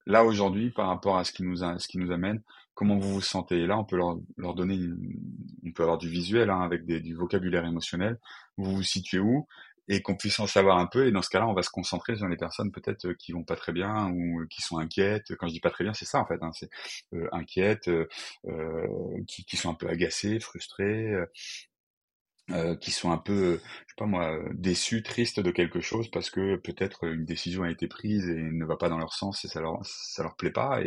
là 0.06 0.24
aujourd'hui, 0.24 0.70
par 0.70 0.88
rapport 0.88 1.18
à 1.18 1.24
ce 1.24 1.32
qui 1.32 1.42
nous 1.42 1.62
a, 1.62 1.78
ce 1.78 1.88
qui 1.88 1.98
nous 1.98 2.10
amène, 2.10 2.40
comment 2.74 2.98
vous 2.98 3.14
vous 3.14 3.20
sentez? 3.20 3.60
Et 3.60 3.66
là, 3.66 3.78
on 3.78 3.84
peut 3.84 3.96
leur, 3.96 4.16
leur 4.38 4.54
donner, 4.54 4.78
on 5.66 5.72
peut 5.72 5.82
avoir 5.82 5.98
du 5.98 6.08
visuel 6.08 6.48
hein, 6.48 6.60
avec 6.60 6.86
des, 6.86 7.00
du 7.00 7.14
vocabulaire 7.14 7.66
émotionnel. 7.66 8.18
Vous 8.56 8.76
vous 8.76 8.82
situez 8.82 9.18
où? 9.18 9.46
Et 9.92 10.00
qu'on 10.00 10.16
puisse 10.16 10.40
en 10.40 10.46
savoir 10.46 10.78
un 10.78 10.86
peu. 10.86 11.06
Et 11.06 11.12
dans 11.12 11.22
ce 11.22 11.28
cas-là, 11.28 11.46
on 11.46 11.52
va 11.52 11.62
se 11.62 11.70
concentrer 11.70 12.16
sur 12.16 12.26
les 12.26 12.36
personnes 12.36 12.72
peut-être 12.72 13.06
euh, 13.06 13.14
qui 13.14 13.32
vont 13.32 13.44
pas 13.44 13.56
très 13.56 13.72
bien 13.72 14.08
ou 14.10 14.40
euh, 14.40 14.46
qui 14.48 14.62
sont 14.62 14.78
inquiètes. 14.78 15.36
Quand 15.36 15.48
je 15.48 15.52
dis 15.52 15.60
pas 15.60 15.70
très 15.70 15.84
bien, 15.84 15.92
c'est 15.92 16.06
ça 16.06 16.18
en 16.18 16.26
fait. 16.26 16.42
Hein, 16.42 16.50
c'est 16.54 16.70
euh, 17.14 17.28
inquiètes, 17.32 17.88
euh, 17.88 18.06
qui, 19.28 19.44
qui, 19.44 19.56
sont 19.58 19.70
un 19.70 19.74
peu 19.74 19.88
agacées, 19.88 20.40
frustrées, 20.40 21.14
euh, 22.50 22.74
qui 22.76 22.90
sont 22.90 23.12
un 23.12 23.18
peu, 23.18 23.60
je 23.62 23.90
sais 23.90 23.94
pas 23.98 24.06
moi, 24.06 24.38
déçus, 24.54 25.02
tristes 25.02 25.40
de 25.40 25.50
quelque 25.50 25.80
chose 25.80 26.10
parce 26.10 26.30
que 26.30 26.56
peut-être 26.56 27.04
une 27.04 27.24
décision 27.24 27.62
a 27.64 27.70
été 27.70 27.86
prise 27.86 28.28
et 28.28 28.34
ne 28.34 28.64
va 28.64 28.76
pas 28.76 28.88
dans 28.88 28.98
leur 28.98 29.12
sens 29.12 29.44
et 29.44 29.48
ça 29.48 29.60
leur 29.60 29.78
ça 29.84 30.22
leur 30.22 30.36
plaît 30.36 30.50
pas 30.50 30.80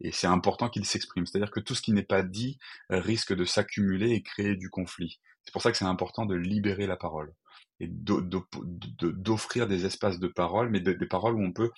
et 0.00 0.12
c'est 0.12 0.26
important 0.26 0.68
qu'ils 0.68 0.84
s'expriment. 0.84 1.26
C'est-à-dire 1.26 1.50
que 1.50 1.60
tout 1.60 1.74
ce 1.74 1.82
qui 1.82 1.92
n'est 1.92 2.02
pas 2.02 2.22
dit 2.22 2.58
risque 2.90 3.34
de 3.34 3.44
s'accumuler 3.44 4.10
et 4.12 4.22
créer 4.22 4.56
du 4.56 4.68
conflit. 4.68 5.18
C'est 5.44 5.52
pour 5.52 5.62
ça 5.62 5.70
que 5.70 5.78
c'est 5.78 5.84
important 5.86 6.26
de 6.26 6.34
libérer 6.34 6.86
la 6.86 6.96
parole 6.96 7.32
et 7.80 7.88
d'offrir 7.88 9.66
des 9.66 9.86
espaces 9.86 10.18
de 10.18 10.28
parole, 10.28 10.70
mais 10.70 10.80
des 10.80 11.06
paroles 11.06 11.34
où 11.34 11.42
on 11.42 11.52
peut 11.52 11.70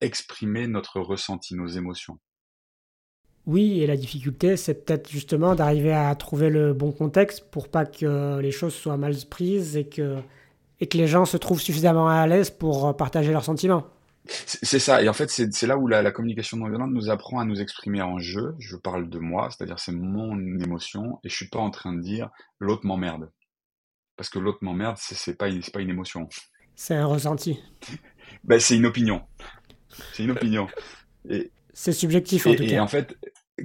exprimer 0.00 0.66
notre 0.66 1.00
ressenti, 1.00 1.54
nos 1.54 1.66
émotions. 1.66 2.18
Oui, 3.46 3.80
et 3.80 3.86
la 3.86 3.96
difficulté, 3.96 4.56
c'est 4.56 4.84
peut-être 4.84 5.10
justement 5.10 5.54
d'arriver 5.54 5.92
à 5.92 6.14
trouver 6.14 6.50
le 6.50 6.72
bon 6.74 6.92
contexte 6.92 7.50
pour 7.50 7.68
pas 7.68 7.86
que 7.86 8.38
les 8.38 8.50
choses 8.50 8.74
soient 8.74 8.96
mal 8.96 9.14
prises 9.28 9.76
et 9.76 9.88
que, 9.88 10.18
et 10.78 10.86
que 10.86 10.98
les 10.98 11.06
gens 11.06 11.24
se 11.24 11.36
trouvent 11.36 11.60
suffisamment 11.60 12.08
à 12.08 12.26
l'aise 12.26 12.50
pour 12.50 12.96
partager 12.96 13.32
leurs 13.32 13.44
sentiments. 13.44 13.86
C'est 14.26 14.78
ça, 14.78 15.02
et 15.02 15.08
en 15.08 15.14
fait, 15.14 15.30
c'est 15.30 15.66
là 15.66 15.78
où 15.78 15.88
la, 15.88 16.02
la 16.02 16.12
communication 16.12 16.58
non 16.58 16.68
violente 16.68 16.92
nous 16.92 17.08
apprend 17.08 17.40
à 17.40 17.44
nous 17.44 17.60
exprimer 17.60 18.02
en 18.02 18.18
jeu. 18.18 18.54
Je 18.58 18.76
parle 18.76 19.08
de 19.08 19.18
moi, 19.18 19.48
c'est-à-dire 19.50 19.78
c'est 19.78 19.92
mon 19.92 20.38
émotion, 20.58 21.18
et 21.24 21.30
je 21.30 21.34
suis 21.34 21.48
pas 21.48 21.58
en 21.58 21.70
train 21.70 21.94
de 21.94 22.02
dire 22.02 22.28
l'autre 22.58 22.86
m'emmerde 22.86 23.30
parce 24.20 24.28
que 24.28 24.38
l'autre 24.38 24.58
m'emmerde, 24.60 24.98
c'est 24.98 25.38
pas, 25.38 25.48
pas 25.72 25.80
une 25.80 25.88
émotion. 25.88 26.28
C'est 26.74 26.94
un 26.94 27.06
ressenti. 27.06 27.58
ben, 28.44 28.60
c'est 28.60 28.76
une 28.76 28.84
opinion. 28.84 29.22
C'est 30.12 30.24
une 30.24 30.32
opinion. 30.32 30.68
C'est 31.72 31.92
subjectif 31.92 32.46
en 32.46 32.54
tout 32.54 32.64
cas. 32.64 32.68
Et 32.68 32.78
en 32.80 32.86
fait, 32.86 33.16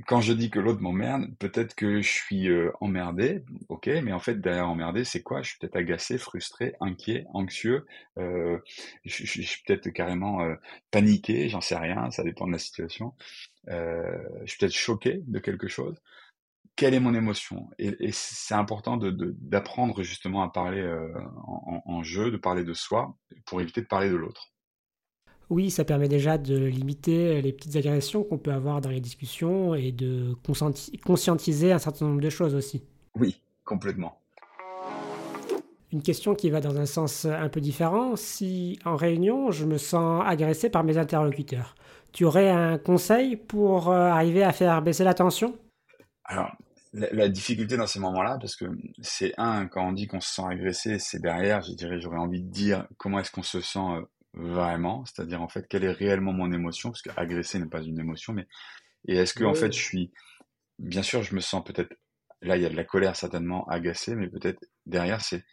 quand 0.08 0.22
je 0.22 0.32
dis 0.32 0.50
que 0.50 0.60
l'autre 0.60 0.80
m'emmerde, 0.80 1.26
peut-être 1.40 1.76
que 1.76 2.00
je 2.00 2.10
suis 2.10 2.48
euh, 2.48 2.72
emmerdé, 2.80 3.44
ok, 3.68 3.88
mais 4.02 4.14
en 4.14 4.20
fait 4.20 4.40
derrière 4.40 4.70
emmerdé, 4.70 5.04
c'est 5.04 5.22
quoi? 5.22 5.42
Je 5.42 5.50
suis 5.50 5.58
peut-être 5.60 5.76
agacé, 5.76 6.18
frustré, 6.18 6.74
inquiet, 6.80 7.26
anxieux, 7.34 7.86
euh, 8.18 8.58
je, 9.04 9.26
suis 9.26 9.62
peut-être 9.68 9.90
carrément 9.90 10.42
euh, 10.42 10.56
paniqué, 10.90 11.50
j'en 11.50 11.60
sais 11.60 11.76
rien, 11.76 12.12
ça 12.12 12.24
dépend 12.24 12.48
de 12.48 12.54
la 12.54 12.60
situation. 12.60 13.14
je 13.68 14.46
suis 14.46 14.58
peut-être 14.58 14.72
choqué 14.72 15.20
de 15.28 15.40
quelque 15.40 15.68
chose 15.68 16.02
quelle 16.76 16.94
est 16.94 17.00
mon 17.00 17.14
émotion? 17.14 17.70
Et, 17.80 18.12
c'est 18.12 18.54
important 18.54 18.98
d'apprendre 18.98 20.04
justement 20.04 20.44
à 20.44 20.50
parler 20.50 20.82
euh, 20.82 21.14
en, 21.86 22.04
jeu, 22.04 22.32
de 22.32 22.38
parler 22.38 22.64
de 22.64 22.74
soi, 22.74 23.16
pour 23.46 23.62
éviter 23.62 23.82
de 23.82 23.88
parler 23.88 24.10
de 24.10 24.16
l'autre. 24.16 24.52
Oui, 25.50 25.70
ça 25.70 25.86
permet 25.86 26.08
déjà 26.08 26.38
de 26.38 26.58
limiter 26.58 27.42
les 27.42 27.54
petites 27.54 27.76
agressions 27.76 28.24
qu'on 28.24 28.40
peut 28.40 28.52
avoir 28.52 28.82
dans 28.82 28.90
les 28.90 29.00
discussions 29.00 29.76
et 29.76 29.92
de 29.92 30.36
conscientiser 31.04 31.72
un 31.72 31.78
certain 31.78 32.08
nombre 32.08 32.22
de 32.22 32.30
choses 32.30 32.56
aussi. 32.56 32.84
Oui, 33.16 33.42
complètement. 33.64 34.20
Une 35.94 36.02
question 36.02 36.34
qui 36.34 36.50
va 36.50 36.62
dans 36.62 36.78
un 36.78 36.88
sens 36.88 37.26
un 37.26 37.48
peu 37.48 37.62
différent. 37.62 38.16
Si 38.16 38.80
en 38.86 38.96
réunion, 38.96 39.52
je 39.52 39.66
me 39.66 39.78
sens 39.78 40.24
agressé 40.26 40.70
par 40.70 40.84
mes 40.84 40.98
interlocuteurs, 40.98 41.76
tu 42.12 42.26
aurais 42.26 42.50
un 42.50 42.78
conseil 42.78 43.36
pour 43.36 43.92
euh, 43.92 44.10
arriver 44.10 44.44
à 44.44 44.52
faire 44.52 44.82
baisser 44.82 45.04
la 45.04 45.14
tension? 45.14 45.56
Alors, 46.26 46.52
la, 46.96 47.30
difficulté 47.30 47.78
dans 47.78 47.88
ces 47.88 48.00
moments-là, 48.00 48.38
parce 48.40 48.56
que 48.56 48.66
c'est 49.02 49.34
un, 49.38 49.68
quand 49.68 49.88
on 49.88 49.92
dit 49.92 50.08
qu'on 50.08 50.22
se 50.22 50.34
sent 50.34 50.44
agressé, 50.50 51.00
c'est 51.00 51.20
derrière, 51.20 51.62
je 51.62 51.74
dirais, 51.74 52.00
j'aurais 52.00 52.18
envie 52.18 52.42
de 52.42 52.50
dire 52.50 52.88
comment 52.98 53.20
est-ce 53.20 53.32
qu'on 53.32 53.44
se 53.44 53.62
sent 53.62 53.80
euh, 53.80 54.02
vraiment, 54.34 55.04
c'est-à-dire 55.06 55.42
en 55.42 55.48
fait, 55.48 55.68
quelle 55.68 55.84
est 55.84 55.92
réellement 55.92 56.34
mon 56.34 56.52
émotion, 56.52 56.90
parce 56.90 57.02
que 57.02 57.12
agresser 57.18 57.60
n'est 57.60 57.68
pas 57.68 57.82
une 57.82 58.00
émotion, 58.00 58.34
mais 58.34 58.48
et 59.08 59.18
est-ce 59.18 59.34
que 59.34 59.44
en 59.44 59.54
fait 59.54 59.72
je 59.72 59.82
suis, 59.82 60.12
bien 60.80 61.04
sûr, 61.04 61.22
je 61.22 61.36
me 61.36 61.42
sens 61.42 61.64
peut-être, 61.64 61.94
là 62.42 62.58
il 62.58 62.64
y 62.64 62.66
a 62.66 62.70
de 62.70 62.76
la 62.76 62.84
colère 62.86 63.16
certainement, 63.16 63.68
agacé, 63.68 64.16
mais 64.16 64.28
peut-être 64.28 64.64
derrière 64.86 65.22
c'est 65.22 65.44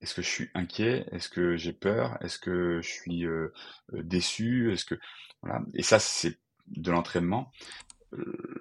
est-ce 0.00 0.14
que 0.14 0.22
je 0.22 0.28
suis 0.28 0.50
inquiet 0.54 1.06
Est-ce 1.12 1.30
que 1.30 1.56
j'ai 1.56 1.72
peur 1.72 2.18
Est-ce 2.20 2.38
que 2.38 2.80
je 2.82 2.88
suis 2.88 3.24
euh, 3.24 3.52
euh, 3.94 4.02
déçu 4.02 4.70
Est-ce 4.70 4.84
que 4.84 4.96
voilà 5.40 5.60
Et 5.72 5.82
ça, 5.82 5.98
c'est 5.98 6.38
de 6.66 6.90
l'entraînement. 6.90 7.50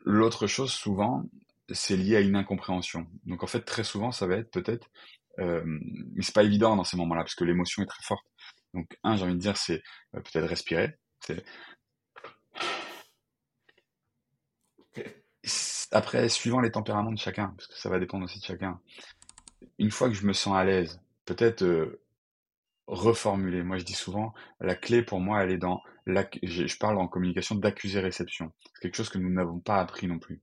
L'autre 0.06 0.48
chose, 0.48 0.72
souvent, 0.72 1.26
c'est 1.70 1.98
lié 1.98 2.18
à 2.18 2.22
une 2.22 2.36
incompréhension. 2.36 3.08
Donc 3.26 3.44
en 3.44 3.48
fait, 3.48 3.62
très 3.62 3.84
souvent, 3.84 4.12
ça 4.12 4.28
va 4.28 4.36
être 4.38 4.52
peut-être, 4.52 4.90
euh, 5.40 5.64
mais 5.66 6.24
c'est 6.24 6.36
pas 6.36 6.44
évident 6.44 6.76
dans 6.76 6.84
ces 6.84 6.98
moments-là 6.98 7.24
parce 7.24 7.36
que 7.36 7.44
l'émotion 7.44 7.84
est 7.84 7.88
très 7.88 8.04
forte. 8.04 8.26
Donc 8.74 8.98
un, 9.04 9.16
j'ai 9.16 9.24
envie 9.24 9.36
de 9.36 9.40
dire, 9.40 9.58
c'est 9.58 9.82
euh, 10.16 10.22
peut-être 10.22 10.48
respirer. 10.48 10.98
Après, 15.92 16.28
suivant 16.30 16.60
les 16.60 16.72
tempéraments 16.72 17.12
de 17.12 17.20
chacun, 17.20 17.54
parce 17.58 17.68
que 17.68 17.78
ça 17.78 17.90
va 17.90 18.00
dépendre 18.00 18.26
aussi 18.26 18.40
de 18.40 18.46
chacun. 18.46 18.80
Une 19.78 19.92
fois 19.92 20.10
que 20.10 20.16
je 20.16 20.26
me 20.26 20.34
sens 20.34 20.56
à 20.56 20.64
l'aise, 20.64 21.02
peut-être 21.26 21.64
euh, 21.64 22.02
reformuler. 22.88 23.64
Moi, 23.64 23.78
je 23.78 23.84
dis 23.84 23.94
souvent, 23.94 24.34
la 24.60 24.76
clé 24.76 25.04
pour 25.04 25.20
moi, 25.20 25.44
elle 25.44 25.52
est 25.52 25.58
dans, 25.58 25.82
je 26.06 26.78
parle 26.78 26.98
en 26.98 27.08
communication 27.08 27.56
d'accuser-réception. 27.56 28.52
C'est 28.74 28.82
quelque 28.82 28.96
chose 28.96 29.10
que 29.10 29.18
nous 29.18 29.30
n'avons 29.30 29.60
pas 29.60 29.80
appris 29.80 30.08
non 30.08 30.20
plus. 30.20 30.42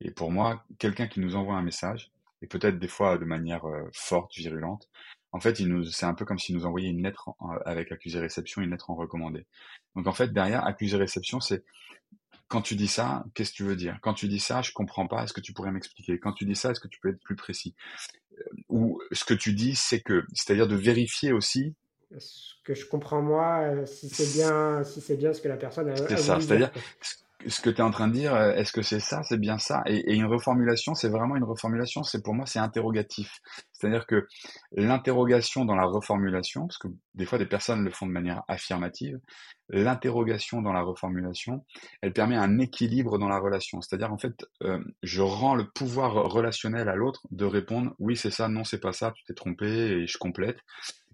Et 0.00 0.10
pour 0.10 0.30
moi, 0.30 0.64
quelqu'un 0.78 1.06
qui 1.08 1.20
nous 1.20 1.36
envoie 1.36 1.56
un 1.56 1.62
message, 1.62 2.12
et 2.42 2.46
peut-être 2.46 2.78
des 2.78 2.88
fois 2.88 3.18
de 3.18 3.24
manière 3.24 3.66
euh, 3.66 3.88
forte, 3.92 4.34
virulente, 4.34 4.88
en 5.32 5.40
fait, 5.40 5.60
il 5.60 5.68
nous, 5.68 5.84
c'est 5.84 6.06
un 6.06 6.14
peu 6.14 6.24
comme 6.24 6.38
s'il 6.38 6.56
nous 6.56 6.64
envoyait 6.64 6.88
une 6.88 7.02
lettre 7.02 7.30
avec 7.66 7.92
accusé-réception, 7.92 8.62
une 8.62 8.70
lettre 8.70 8.90
en 8.90 8.94
recommandé. 8.94 9.44
Donc 9.94 10.06
en 10.06 10.12
fait, 10.12 10.32
derrière 10.32 10.64
accusé-réception, 10.64 11.40
c'est 11.40 11.64
quand 12.48 12.62
tu 12.62 12.76
dis 12.76 12.88
ça, 12.88 13.24
qu'est-ce 13.34 13.50
que 13.50 13.56
tu 13.56 13.62
veux 13.64 13.76
dire? 13.76 13.98
Quand 14.00 14.14
tu 14.14 14.26
dis 14.26 14.40
ça, 14.40 14.62
je 14.62 14.72
comprends 14.72 15.06
pas. 15.06 15.24
Est-ce 15.24 15.34
que 15.34 15.42
tu 15.42 15.52
pourrais 15.52 15.70
m'expliquer? 15.70 16.18
Quand 16.18 16.32
tu 16.32 16.46
dis 16.46 16.56
ça, 16.56 16.70
est-ce 16.70 16.80
que 16.80 16.88
tu 16.88 16.98
peux 17.00 17.10
être 17.10 17.20
plus 17.20 17.36
précis? 17.36 17.74
Euh, 18.38 18.42
Ou 18.70 19.02
ce 19.12 19.24
que 19.24 19.34
tu 19.34 19.52
dis, 19.52 19.74
c'est 19.74 20.00
que, 20.00 20.24
c'est-à-dire 20.32 20.66
de 20.66 20.76
vérifier 20.76 21.32
aussi. 21.32 21.74
Ce 22.16 22.54
que 22.64 22.72
je 22.74 22.86
comprends 22.86 23.20
moi, 23.20 23.60
euh, 23.64 23.84
si 23.84 24.08
c'est 24.08 24.32
bien, 24.32 24.82
si 24.82 25.02
c'est 25.02 25.18
bien 25.18 25.34
ce 25.34 25.42
que 25.42 25.48
la 25.48 25.58
personne 25.58 25.90
a. 25.90 25.96
C'est 25.96 26.16
ça. 26.16 26.40
C'est-à-dire 26.40 26.70
ce 27.46 27.60
que 27.60 27.70
tu 27.70 27.76
es 27.78 27.82
en 27.82 27.90
train 27.90 28.08
de 28.08 28.14
dire, 28.14 28.34
euh, 28.34 28.52
est-ce 28.54 28.72
que 28.72 28.82
c'est 28.82 29.00
ça, 29.00 29.22
c'est 29.22 29.38
bien 29.38 29.58
ça? 29.58 29.82
Et, 29.86 30.14
une 30.14 30.26
reformulation, 30.26 30.94
c'est 30.94 31.08
vraiment 31.08 31.36
une 31.36 31.44
reformulation, 31.44 32.02
c'est 32.02 32.22
pour 32.22 32.34
moi 32.34 32.46
c'est 32.46 32.58
interrogatif. 32.58 33.40
C'est-à-dire 33.72 34.06
que 34.06 34.26
l'interrogation 34.72 35.64
dans 35.64 35.76
la 35.76 35.84
reformulation, 35.84 36.66
parce 36.66 36.78
que 36.78 36.88
des 37.14 37.26
fois 37.26 37.38
des 37.38 37.46
personnes 37.46 37.84
le 37.84 37.90
font 37.92 38.06
de 38.06 38.12
manière 38.12 38.42
affirmative, 38.48 39.20
l'interrogation 39.68 40.62
dans 40.62 40.72
la 40.72 40.82
reformulation, 40.82 41.64
elle 42.02 42.12
permet 42.12 42.36
un 42.36 42.58
équilibre 42.58 43.18
dans 43.18 43.28
la 43.28 43.38
relation. 43.38 43.80
C'est-à-dire 43.80 44.12
en 44.12 44.18
fait, 44.18 44.44
euh, 44.64 44.82
je 45.02 45.22
rends 45.22 45.54
le 45.54 45.68
pouvoir 45.70 46.14
relationnel 46.14 46.88
à 46.88 46.96
l'autre 46.96 47.22
de 47.30 47.44
répondre 47.44 47.94
oui 48.00 48.16
c'est 48.16 48.30
ça, 48.32 48.48
non 48.48 48.64
c'est 48.64 48.80
pas 48.80 48.92
ça, 48.92 49.12
tu 49.14 49.22
t'es 49.24 49.34
trompé 49.34 49.66
et 49.66 50.06
je 50.08 50.18
complète. 50.18 50.58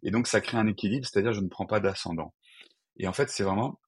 Et 0.02 0.10
donc 0.10 0.26
ça 0.26 0.40
crée 0.40 0.58
un 0.58 0.66
équilibre, 0.66 1.06
c'est-à-dire 1.06 1.32
je 1.34 1.40
ne 1.40 1.48
prends 1.48 1.66
pas 1.66 1.80
d'ascendant. 1.80 2.34
Et 2.98 3.08
en 3.08 3.12
fait 3.12 3.28
c'est 3.28 3.44
vraiment 3.44 3.78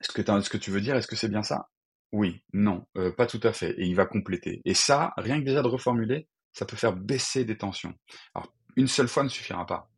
est-ce 0.00 0.12
que, 0.50 0.56
tu 0.56 0.70
veux 0.70 0.80
dire, 0.80 0.96
est-ce 0.96 1.06
que 1.06 1.16
c'est 1.16 1.28
bien 1.28 1.42
ça? 1.42 1.68
Oui, 2.12 2.42
non, 2.52 2.86
euh, 2.96 3.10
pas 3.10 3.26
tout 3.26 3.40
à 3.42 3.52
fait. 3.52 3.72
Et 3.78 3.86
il 3.86 3.94
va 3.94 4.06
compléter. 4.06 4.62
Et 4.64 4.74
ça, 4.74 5.12
rien 5.16 5.40
que 5.40 5.44
déjà 5.44 5.62
de 5.62 5.68
reformuler, 5.68 6.28
ça 6.52 6.64
peut 6.64 6.76
faire 6.76 6.94
baisser 6.94 7.44
des 7.44 7.58
tensions. 7.58 7.94
Alors, 8.34 8.54
une 8.76 8.88
seule 8.88 9.08
fois 9.08 9.24
ne 9.24 9.28
suffira 9.28 9.66
pas. 9.66 9.90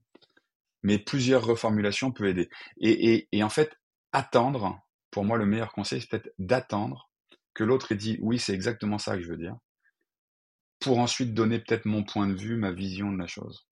Mais 0.83 0.99
plusieurs 0.99 1.45
reformulations 1.45 2.13
peuvent 2.13 2.29
aider. 2.29 2.49
Et, 2.81 3.43
en 3.43 3.49
fait, 3.49 3.77
attendre, 4.13 4.81
pour 5.11 5.25
moi, 5.25 5.37
le 5.37 5.47
meilleur 5.47 5.73
conseil, 5.73 6.01
c'est 6.01 6.09
peut-être 6.09 6.33
d'attendre 6.39 7.11
que 7.55 7.65
l'autre 7.65 7.93
ait 7.93 7.97
dit 7.97 8.19
oui, 8.21 8.39
c'est 8.39 8.55
exactement 8.55 8.99
ça 8.99 9.17
que 9.17 9.23
je 9.23 9.29
veux 9.29 9.37
dire, 9.37 9.57
pour 10.79 10.99
ensuite 10.99 11.35
donner 11.35 11.59
peut-être 11.59 11.87
mon 11.87 12.05
point 12.05 12.29
de 12.29 12.35
vue, 12.35 12.57
ma 12.57 12.71
vision 12.71 13.11
de 13.11 13.19
la 13.19 13.27
chose. 13.27 13.67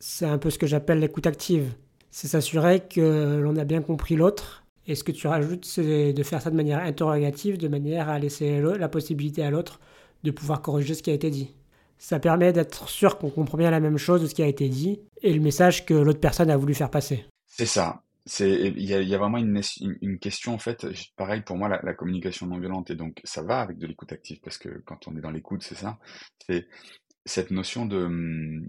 C'est 0.00 0.26
un 0.26 0.38
peu 0.38 0.50
ce 0.50 0.58
que 0.58 0.66
j'appelle 0.66 1.00
l'écoute 1.00 1.26
active. 1.26 1.74
C'est 2.10 2.28
s'assurer 2.28 2.86
que 2.86 3.38
l'on 3.42 3.56
a 3.56 3.64
bien 3.64 3.82
compris 3.82 4.16
l'autre 4.16 4.63
et 4.86 4.94
ce 4.94 5.04
que 5.04 5.12
tu 5.12 5.26
rajoutes, 5.26 5.64
c'est 5.64 6.12
de 6.12 6.22
faire 6.22 6.42
ça 6.42 6.50
de 6.50 6.56
manière 6.56 6.80
interrogative, 6.80 7.58
de 7.58 7.68
manière 7.68 8.08
à 8.08 8.18
laisser 8.18 8.60
la 8.60 8.88
possibilité 8.88 9.42
à 9.42 9.50
l'autre 9.50 9.80
de 10.24 10.30
pouvoir 10.30 10.62
corriger 10.62 10.94
ce 10.94 11.02
qui 11.02 11.10
a 11.10 11.14
été 11.14 11.30
dit? 11.30 11.54
Ça 11.98 12.18
permet 12.18 12.52
d'être 12.52 12.88
sûr 12.88 13.18
qu'on 13.18 13.30
comprend 13.30 13.56
bien 13.56 13.70
la 13.70 13.80
même 13.80 13.98
chose 13.98 14.20
de 14.20 14.26
ce 14.26 14.34
qui 14.34 14.42
a 14.42 14.46
été 14.46 14.68
dit 14.68 15.00
et 15.22 15.32
le 15.32 15.40
message 15.40 15.86
que 15.86 15.94
l'autre 15.94 16.20
personne 16.20 16.50
a 16.50 16.56
voulu 16.56 16.74
faire 16.74 16.90
passer. 16.90 17.24
C'est 17.46 17.66
ça. 17.66 18.02
Il 18.40 18.82
y 18.82 19.14
a, 19.14 19.18
vraiment 19.18 19.36
une, 19.38 20.18
question, 20.18 20.54
en 20.54 20.58
fait, 20.58 20.86
pareil 21.14 21.42
pour 21.42 21.56
moi, 21.56 21.68
la, 21.68 21.94
communication 21.94 22.46
non 22.46 22.58
violente, 22.58 22.90
et 22.90 22.94
donc 22.94 23.20
ça 23.22 23.42
va 23.42 23.60
avec 23.60 23.78
de 23.78 23.86
l'écoute 23.86 24.12
active, 24.12 24.40
parce 24.42 24.56
que 24.56 24.82
quand 24.86 25.06
on 25.06 25.16
est 25.16 25.20
dans 25.20 25.30
l'écoute, 25.30 25.62
c'est 25.62 25.74
ça, 25.74 25.98
c'est 26.46 26.66
cette 27.26 27.50
notion 27.50 27.84
de, 27.84 28.62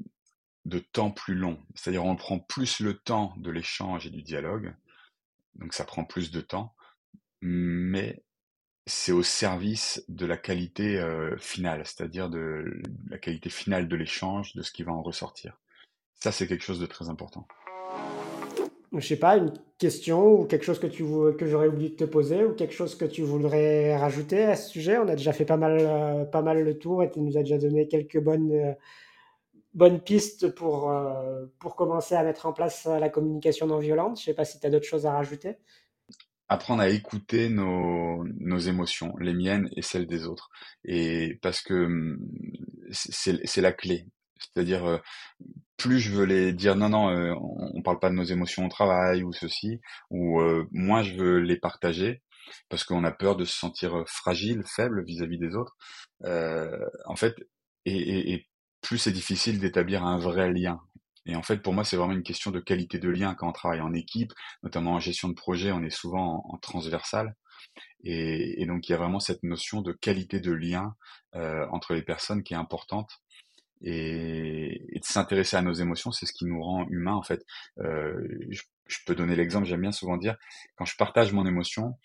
de 0.65 0.79
temps 0.79 1.09
plus 1.09 1.35
long. 1.35 1.57
C'est-à-dire 1.73 2.03
on 2.03 2.17
prend 2.17 2.37
plus 2.37 2.81
le 2.81 2.95
temps 2.95 3.33
de 3.37 3.49
l'échange 3.49 4.05
et 4.05 4.09
du 4.09 4.23
dialogue, 4.23 4.73
donc 5.55 5.73
ça 5.73 5.85
prend 5.85 6.03
plus 6.03 6.31
de 6.31 6.41
temps, 6.41 6.75
mais 7.41 8.23
c'est 8.85 9.11
au 9.11 9.23
service 9.23 10.03
de 10.09 10.25
la 10.25 10.37
qualité 10.37 10.99
euh, 10.99 11.35
finale, 11.37 11.81
c'est-à-dire 11.85 12.29
de 12.29 12.81
la 13.09 13.17
qualité 13.17 13.49
finale 13.49 13.87
de 13.87 13.95
l'échange, 13.95 14.53
de 14.53 14.61
ce 14.61 14.71
qui 14.71 14.83
va 14.83 14.91
en 14.91 15.01
ressortir. 15.01 15.59
Ça, 16.13 16.31
c'est 16.31 16.47
quelque 16.47 16.63
chose 16.63 16.79
de 16.79 16.85
très 16.85 17.09
important. 17.09 17.47
Je 18.93 19.05
sais 19.05 19.17
pas, 19.17 19.37
une 19.37 19.51
question 19.77 20.39
ou 20.39 20.45
quelque 20.45 20.63
chose 20.63 20.79
que, 20.79 20.87
que 20.87 21.47
j'aurais 21.47 21.67
oublié 21.67 21.89
de 21.89 21.95
te 21.95 22.05
poser 22.05 22.45
ou 22.45 22.53
quelque 22.53 22.73
chose 22.73 22.95
que 22.95 23.05
tu 23.05 23.23
voudrais 23.23 23.97
rajouter 23.97 24.43
à 24.43 24.55
ce 24.55 24.69
sujet? 24.69 24.97
On 24.97 25.07
a 25.07 25.15
déjà 25.15 25.33
fait 25.33 25.45
pas 25.45 25.57
mal, 25.57 25.77
euh, 25.81 26.23
pas 26.23 26.41
mal 26.41 26.63
le 26.63 26.77
tour 26.77 27.03
et 27.03 27.11
tu 27.11 27.19
nous 27.19 27.37
as 27.37 27.41
déjà 27.41 27.57
donné 27.57 27.87
quelques 27.87 28.19
bonnes, 28.19 28.51
euh, 28.53 28.73
bonne 29.75 29.99
piste 29.99 30.55
pour, 30.55 30.89
euh, 30.89 31.45
pour 31.59 31.75
commencer 31.75 32.15
à 32.15 32.23
mettre 32.23 32.45
en 32.45 32.53
place 32.53 32.85
la 32.85 33.09
communication 33.09 33.67
non 33.67 33.77
violente. 33.77 34.17
Je 34.17 34.21
ne 34.21 34.25
sais 34.25 34.33
pas 34.33 34.45
si 34.45 34.59
tu 34.59 34.65
as 34.65 34.69
d'autres 34.69 34.87
choses 34.87 35.05
à 35.05 35.11
rajouter. 35.11 35.57
Apprendre 36.47 36.81
à 36.81 36.89
écouter 36.89 37.49
nos, 37.49 38.23
nos 38.39 38.57
émotions, 38.57 39.13
les 39.19 39.33
miennes 39.33 39.69
et 39.75 39.81
celles 39.81 40.07
des 40.07 40.25
autres. 40.25 40.49
Et 40.85 41.37
parce 41.41 41.61
que 41.61 41.85
hum, 41.85 42.17
c'est 42.91 43.61
la 43.61 43.73
clé. 43.73 44.07
C'est-à-dire, 44.37 44.85
euh, 44.85 44.97
plus 45.75 45.99
je 45.99 46.11
veux 46.11 46.25
les 46.25 46.53
dire 46.53 46.75
non, 46.75 46.89
non, 46.89 47.09
euh, 47.09 47.33
on, 47.33 47.77
ne 47.77 47.83
parle 47.83 47.99
pas 47.99 48.09
de 48.09 48.15
nos 48.15 48.23
émotions 48.23 48.65
au 48.65 48.69
travail 48.69 49.23
ou 49.23 49.33
ceci, 49.33 49.81
ou 50.09 50.39
moins 50.71 51.03
je 51.03 51.15
veux 51.15 51.39
les 51.39 51.57
partager 51.57 52.21
parce 52.69 52.83
qu'on 52.83 53.03
a 53.03 53.11
peur 53.11 53.35
de 53.35 53.43
se 53.43 53.57
sentir 53.57 54.03
fragile, 54.07 54.61
faible 54.65 55.03
vis-à-vis 55.03 55.39
des 55.39 55.55
autres. 55.55 55.75
en 56.23 57.15
fait, 57.15 57.35
et 57.85 58.45
plus 58.85 58.99
c'est 58.99 59.11
difficile 59.11 59.59
d'établir 59.59 60.05
un 60.05 60.19
vrai 60.19 60.51
lien. 60.53 60.79
Et 61.25 61.35
en 61.35 61.41
fait, 61.41 61.57
pour 61.57 61.73
moi, 61.73 61.83
c'est 61.83 61.97
vraiment 61.97 62.13
une 62.13 62.23
question 62.23 62.51
de 62.51 62.59
qualité 62.59 62.99
de 62.99 63.09
lien 63.09 63.33
quand 63.33 63.49
on 63.49 63.51
travaille 63.51 63.81
en 63.81 63.93
équipe, 63.93 64.31
notamment 64.61 64.93
en 64.93 64.99
gestion 64.99 65.27
de 65.27 65.33
projet, 65.33 65.71
on 65.71 65.83
est 65.83 65.89
souvent 65.89 66.45
en, 66.47 66.57
transversal. 66.59 67.35
Et, 68.03 68.63
donc, 68.67 68.87
il 68.87 68.91
y 68.91 68.95
a 68.95 68.97
vraiment 68.97 69.19
cette 69.19 69.41
notion 69.41 69.81
de 69.81 69.91
qualité 69.91 70.39
de 70.39 70.51
lien 70.51 70.95
euh, 71.33 71.65
entre 71.71 71.95
les 71.95 72.03
personnes 72.03 72.43
qui 72.43 72.53
est 72.53 72.57
importante. 72.57 73.09
Et, 73.81 74.87
de 74.93 75.03
s'intéresser 75.03 75.57
à 75.57 75.63
nos 75.63 75.73
émotions, 75.73 76.11
c'est 76.11 76.27
ce 76.27 76.33
qui 76.33 76.45
nous 76.45 76.61
rend 76.61 76.87
humains, 76.89 77.15
en 77.15 77.23
fait. 77.23 77.43
Euh, 77.79 78.27
je, 78.51 78.61
je 78.85 78.99
peux 79.07 79.15
donner 79.15 79.35
l'exemple, 79.35 79.65
j'aime 79.65 79.81
bien 79.81 79.91
souvent 79.91 80.17
dire, 80.17 80.35
quand 80.75 80.85
je 80.85 80.95
partage 80.95 81.33
mon 81.33 81.47
émotion, 81.47 81.97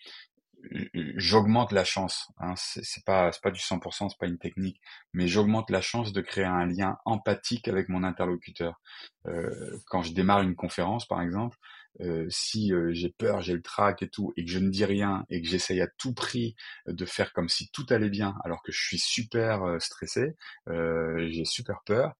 j'augmente 1.15 1.71
la 1.71 1.83
chance. 1.83 2.27
Hein, 2.37 2.53
c'est 2.57 3.03
pas 3.05 3.31
c'est 3.31 3.41
pas 3.41 3.51
du 3.51 3.59
100%, 3.59 4.09
c'est 4.09 4.17
pas 4.19 4.27
une 4.27 4.37
technique, 4.37 4.79
mais 5.13 5.27
j'augmente 5.27 5.69
la 5.69 5.81
chance 5.81 6.13
de 6.13 6.21
créer 6.21 6.45
un 6.45 6.65
lien 6.65 6.97
empathique 7.05 7.67
avec 7.67 7.89
mon 7.89 8.03
interlocuteur. 8.03 8.79
Euh, 9.27 9.77
quand 9.87 10.03
je 10.03 10.13
démarre 10.13 10.41
une 10.41 10.55
conférence, 10.55 11.07
par 11.07 11.21
exemple, 11.21 11.57
euh, 11.99 12.25
si 12.29 12.73
euh, 12.73 12.93
j'ai 12.93 13.09
peur, 13.09 13.41
j'ai 13.41 13.53
le 13.53 13.61
trac 13.61 14.01
et 14.01 14.09
tout, 14.09 14.33
et 14.37 14.45
que 14.45 14.51
je 14.51 14.59
ne 14.59 14.69
dis 14.69 14.85
rien 14.85 15.25
et 15.29 15.41
que 15.41 15.47
j'essaye 15.47 15.81
à 15.81 15.87
tout 15.97 16.13
prix 16.13 16.55
de 16.87 17.05
faire 17.05 17.33
comme 17.33 17.49
si 17.49 17.69
tout 17.71 17.85
allait 17.89 18.09
bien, 18.09 18.35
alors 18.43 18.63
que 18.63 18.71
je 18.71 18.81
suis 18.81 18.99
super 18.99 19.63
euh, 19.63 19.79
stressé, 19.79 20.35
j'ai 20.67 21.45
super 21.45 21.81
peur, 21.85 22.13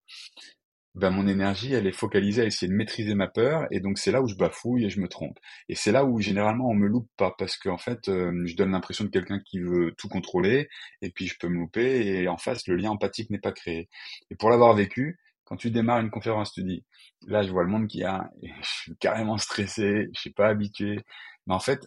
ben 0.94 1.10
mon 1.10 1.26
énergie, 1.26 1.72
elle 1.72 1.86
est 1.86 1.92
focalisée 1.92 2.42
à 2.42 2.44
essayer 2.44 2.68
de 2.70 2.76
maîtriser 2.76 3.14
ma 3.14 3.28
peur, 3.28 3.66
et 3.70 3.80
donc 3.80 3.98
c'est 3.98 4.12
là 4.12 4.20
où 4.22 4.28
je 4.28 4.34
bafouille 4.36 4.84
et 4.84 4.90
je 4.90 5.00
me 5.00 5.08
trompe. 5.08 5.38
Et 5.68 5.74
c'est 5.74 5.92
là 5.92 6.04
où 6.04 6.20
généralement 6.20 6.68
on 6.68 6.74
me 6.74 6.86
loupe 6.86 7.08
pas, 7.16 7.34
parce 7.38 7.56
qu'en 7.56 7.78
fait, 7.78 8.08
euh, 8.08 8.42
je 8.46 8.56
donne 8.56 8.72
l'impression 8.72 9.04
de 9.04 9.10
quelqu'un 9.10 9.40
qui 9.40 9.60
veut 9.60 9.94
tout 9.96 10.08
contrôler, 10.08 10.68
et 11.00 11.10
puis 11.10 11.26
je 11.26 11.36
peux 11.38 11.48
me 11.48 11.58
louper, 11.58 12.06
et 12.06 12.28
en 12.28 12.36
face, 12.36 12.66
le 12.66 12.76
lien 12.76 12.90
empathique 12.90 13.30
n'est 13.30 13.38
pas 13.38 13.52
créé. 13.52 13.88
Et 14.30 14.36
pour 14.36 14.50
l'avoir 14.50 14.74
vécu, 14.74 15.18
quand 15.44 15.56
tu 15.56 15.70
démarres 15.70 16.00
une 16.00 16.10
conférence, 16.10 16.52
tu 16.52 16.62
dis, 16.64 16.84
là, 17.26 17.42
je 17.42 17.50
vois 17.50 17.62
le 17.64 17.70
monde 17.70 17.88
qui 17.88 18.04
a, 18.04 18.30
et 18.42 18.48
je 18.62 18.68
suis 18.68 18.96
carrément 18.96 19.38
stressé, 19.38 20.08
je 20.14 20.20
suis 20.20 20.32
pas 20.32 20.48
habitué. 20.48 21.00
Mais 21.46 21.54
en 21.54 21.60
fait, 21.60 21.86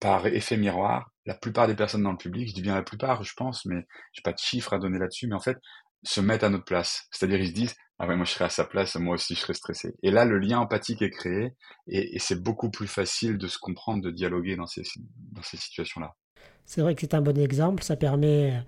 par 0.00 0.26
effet 0.26 0.56
miroir, 0.56 1.10
la 1.26 1.34
plupart 1.34 1.66
des 1.66 1.74
personnes 1.74 2.02
dans 2.02 2.12
le 2.12 2.16
public, 2.16 2.48
je 2.48 2.54
dis 2.54 2.62
bien 2.62 2.74
la 2.74 2.82
plupart, 2.82 3.22
je 3.22 3.34
pense, 3.36 3.66
mais 3.66 3.86
j'ai 4.12 4.22
pas 4.22 4.32
de 4.32 4.38
chiffres 4.38 4.72
à 4.72 4.78
donner 4.78 4.98
là-dessus, 4.98 5.26
mais 5.28 5.34
en 5.34 5.40
fait, 5.40 5.58
se 6.02 6.20
mettent 6.20 6.44
à 6.44 6.48
notre 6.48 6.64
place. 6.64 7.06
C'est-à-dire, 7.10 7.40
ils 7.40 7.48
se 7.48 7.54
disent, 7.54 7.74
ah 7.98 8.06
ouais, 8.06 8.16
moi 8.16 8.24
je 8.24 8.32
serais 8.32 8.46
à 8.46 8.50
sa 8.50 8.64
place, 8.64 8.96
moi 8.96 9.14
aussi 9.14 9.34
je 9.34 9.40
serais 9.40 9.54
stressé. 9.54 9.94
Et 10.02 10.10
là, 10.10 10.24
le 10.24 10.38
lien 10.38 10.58
empathique 10.58 11.02
est 11.02 11.10
créé 11.10 11.52
et, 11.86 12.18
c'est 12.18 12.42
beaucoup 12.42 12.70
plus 12.70 12.86
facile 12.86 13.36
de 13.36 13.46
se 13.46 13.58
comprendre, 13.58 14.02
de 14.02 14.10
dialoguer 14.10 14.56
dans 14.56 14.66
ces, 14.66 14.82
dans 15.32 15.42
ces 15.42 15.58
situations-là. 15.58 16.14
C'est 16.64 16.80
vrai 16.80 16.94
que 16.94 17.02
c'est 17.02 17.14
un 17.14 17.20
bon 17.20 17.36
exemple, 17.36 17.82
ça 17.82 17.96
permet 17.96 18.52
euh, 18.52 18.60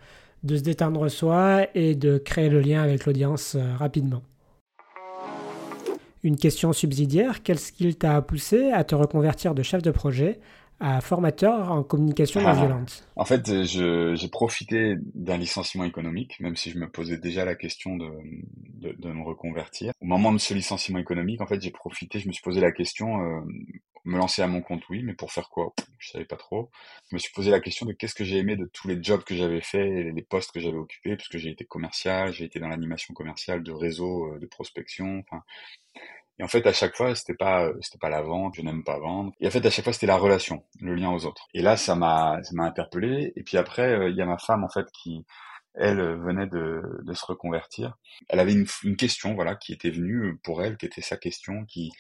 de 0.43 0.57
se 0.57 0.63
détendre 0.63 1.09
soi 1.09 1.67
et 1.75 1.95
de 1.95 2.19
créer 2.19 2.51
le 2.51 2.61
lien 2.61 2.83
avec 2.83 3.07
l'audience 3.07 3.55
euh, 3.55 3.75
rapidement. 3.77 4.23
Une 6.23 6.37
question 6.37 6.73
subsidiaire, 6.75 7.43
quel 7.43 7.59
skill 7.59 7.97
t'a 7.97 8.21
poussé 8.21 8.71
à 8.71 8.85
te 8.85 8.95
reconvertir 8.95 9.55
de 9.55 9.63
chef 9.63 9.81
de 9.81 9.91
projet 9.91 10.41
à 10.83 11.01
formateur 11.01 11.71
en 11.71 11.85
communication 11.85 12.41
non 12.41 12.49
ah. 12.49 12.55
violente. 12.55 13.09
En 13.15 13.25
fait, 13.25 13.63
j'ai 13.65 14.29
profité 14.29 14.97
d'un 15.15 15.37
licenciement 15.37 15.85
économique, 15.85 16.41
même 16.41 16.57
si 16.57 16.71
je 16.71 16.79
me 16.79 16.91
posais 16.91 17.19
déjà 17.19 17.45
la 17.45 17.55
question 17.55 17.97
de, 17.97 18.11
de, 18.81 18.93
de 18.93 19.13
me 19.13 19.23
reconvertir. 19.23 19.93
Au 20.01 20.07
moment 20.07 20.33
de 20.33 20.39
ce 20.39 20.55
licenciement 20.55 20.99
économique, 20.99 21.41
en 21.41 21.47
fait, 21.47 21.63
j'ai 21.63 21.71
profité, 21.71 22.19
je 22.19 22.27
me 22.27 22.33
suis 22.33 22.43
posé 22.43 22.61
la 22.61 22.73
question, 22.73 23.21
euh, 23.21 23.41
me 24.05 24.19
lancer 24.19 24.43
à 24.43 24.49
mon 24.49 24.61
compte, 24.61 24.83
oui, 24.89 25.05
mais 25.05 25.15
pour 25.15 25.31
faire 25.31 25.51
quoi? 25.51 25.73
Je 25.99 26.11
savais 26.11 26.25
pas 26.25 26.37
trop. 26.37 26.69
Je 27.11 27.15
me 27.15 27.21
suis 27.21 27.33
posé 27.33 27.53
la 27.53 27.61
question 27.61 27.87
de 27.87 27.93
qu'est-ce 27.93 28.17
que 28.17 28.25
j'ai 28.25 28.39
aimé 28.39 28.57
de 28.57 28.67
tous 28.67 28.89
les 28.89 29.01
jobs 29.01 29.23
que 29.23 29.37
j'avais 29.37 29.61
fait, 29.61 30.11
les 30.11 30.23
postes 30.23 30.51
que 30.51 30.59
j'avais 30.59 30.79
occupés, 30.79 31.15
puisque 31.15 31.39
j'ai 31.39 31.51
été 31.51 31.65
commercial, 31.65 32.33
j'ai 32.33 32.45
été 32.45 32.59
dans 32.59 32.69
l'animation 32.69 33.15
commerciale 33.15 33.63
de 33.63 33.71
réseau, 33.71 34.35
euh, 34.35 34.41
de 34.41 34.47
prospection, 34.47 35.23
enfin 35.29 35.45
et 36.39 36.45
en 36.45 36.49
fait, 36.49 36.67
à 36.67 36.73
chaque 36.73 36.97
fois, 36.97 37.15
c'était 37.15 37.35
pas, 37.35 37.71
c'était 37.81 37.99
pas 37.99 38.09
la 38.09 38.23
vente, 38.23 38.55
je 38.57 38.63
n'aime 38.63 38.85
pas 38.85 38.99
vendre. 38.99 39.33
Et 39.41 39.47
en 39.47 39.51
fait, 39.51 39.65
à 39.67 39.71
chaque 39.71 39.85
fois, 39.85 39.93
c'était 39.93 40.07
la 40.07 40.17
relation, 40.17 40.65
le 40.81 40.95
lien 40.95 41.11
aux 41.11 41.27
autres. 41.27 41.47
Et 41.55 41.63
là, 41.63 41.77
ça 41.77 41.95
m'a, 41.95 42.43
ça 42.43 42.51
m'a 42.55 42.65
interpellé. 42.65 43.33
Et 43.37 43.43
puis 43.43 43.59
après, 43.59 43.93
euh, 43.93 44.11
il 44.11 44.17
y 44.17 44.23
a 44.23 44.27
ma 44.27 44.39
femme, 44.39 44.65
en 44.65 44.69
fait, 44.69 44.87
qui, 44.93 45.27
elle, 45.75 46.01
venait 46.19 46.47
de, 46.47 46.83
de 47.03 47.15
se 47.15 47.25
reconvertir. 47.27 47.97
Elle 48.29 48.41
avait 48.41 48.55
une, 48.55 48.67
une, 48.83 48.97
question, 48.97 49.35
voilà, 49.35 49.57
qui 49.57 49.73
était 49.73 49.91
venue 49.91 50.39
pour 50.43 50.63
elle, 50.63 50.79
qui 50.79 50.87
était 50.87 51.03
sa 51.03 51.19
question, 51.19 51.67
qui, 51.67 51.91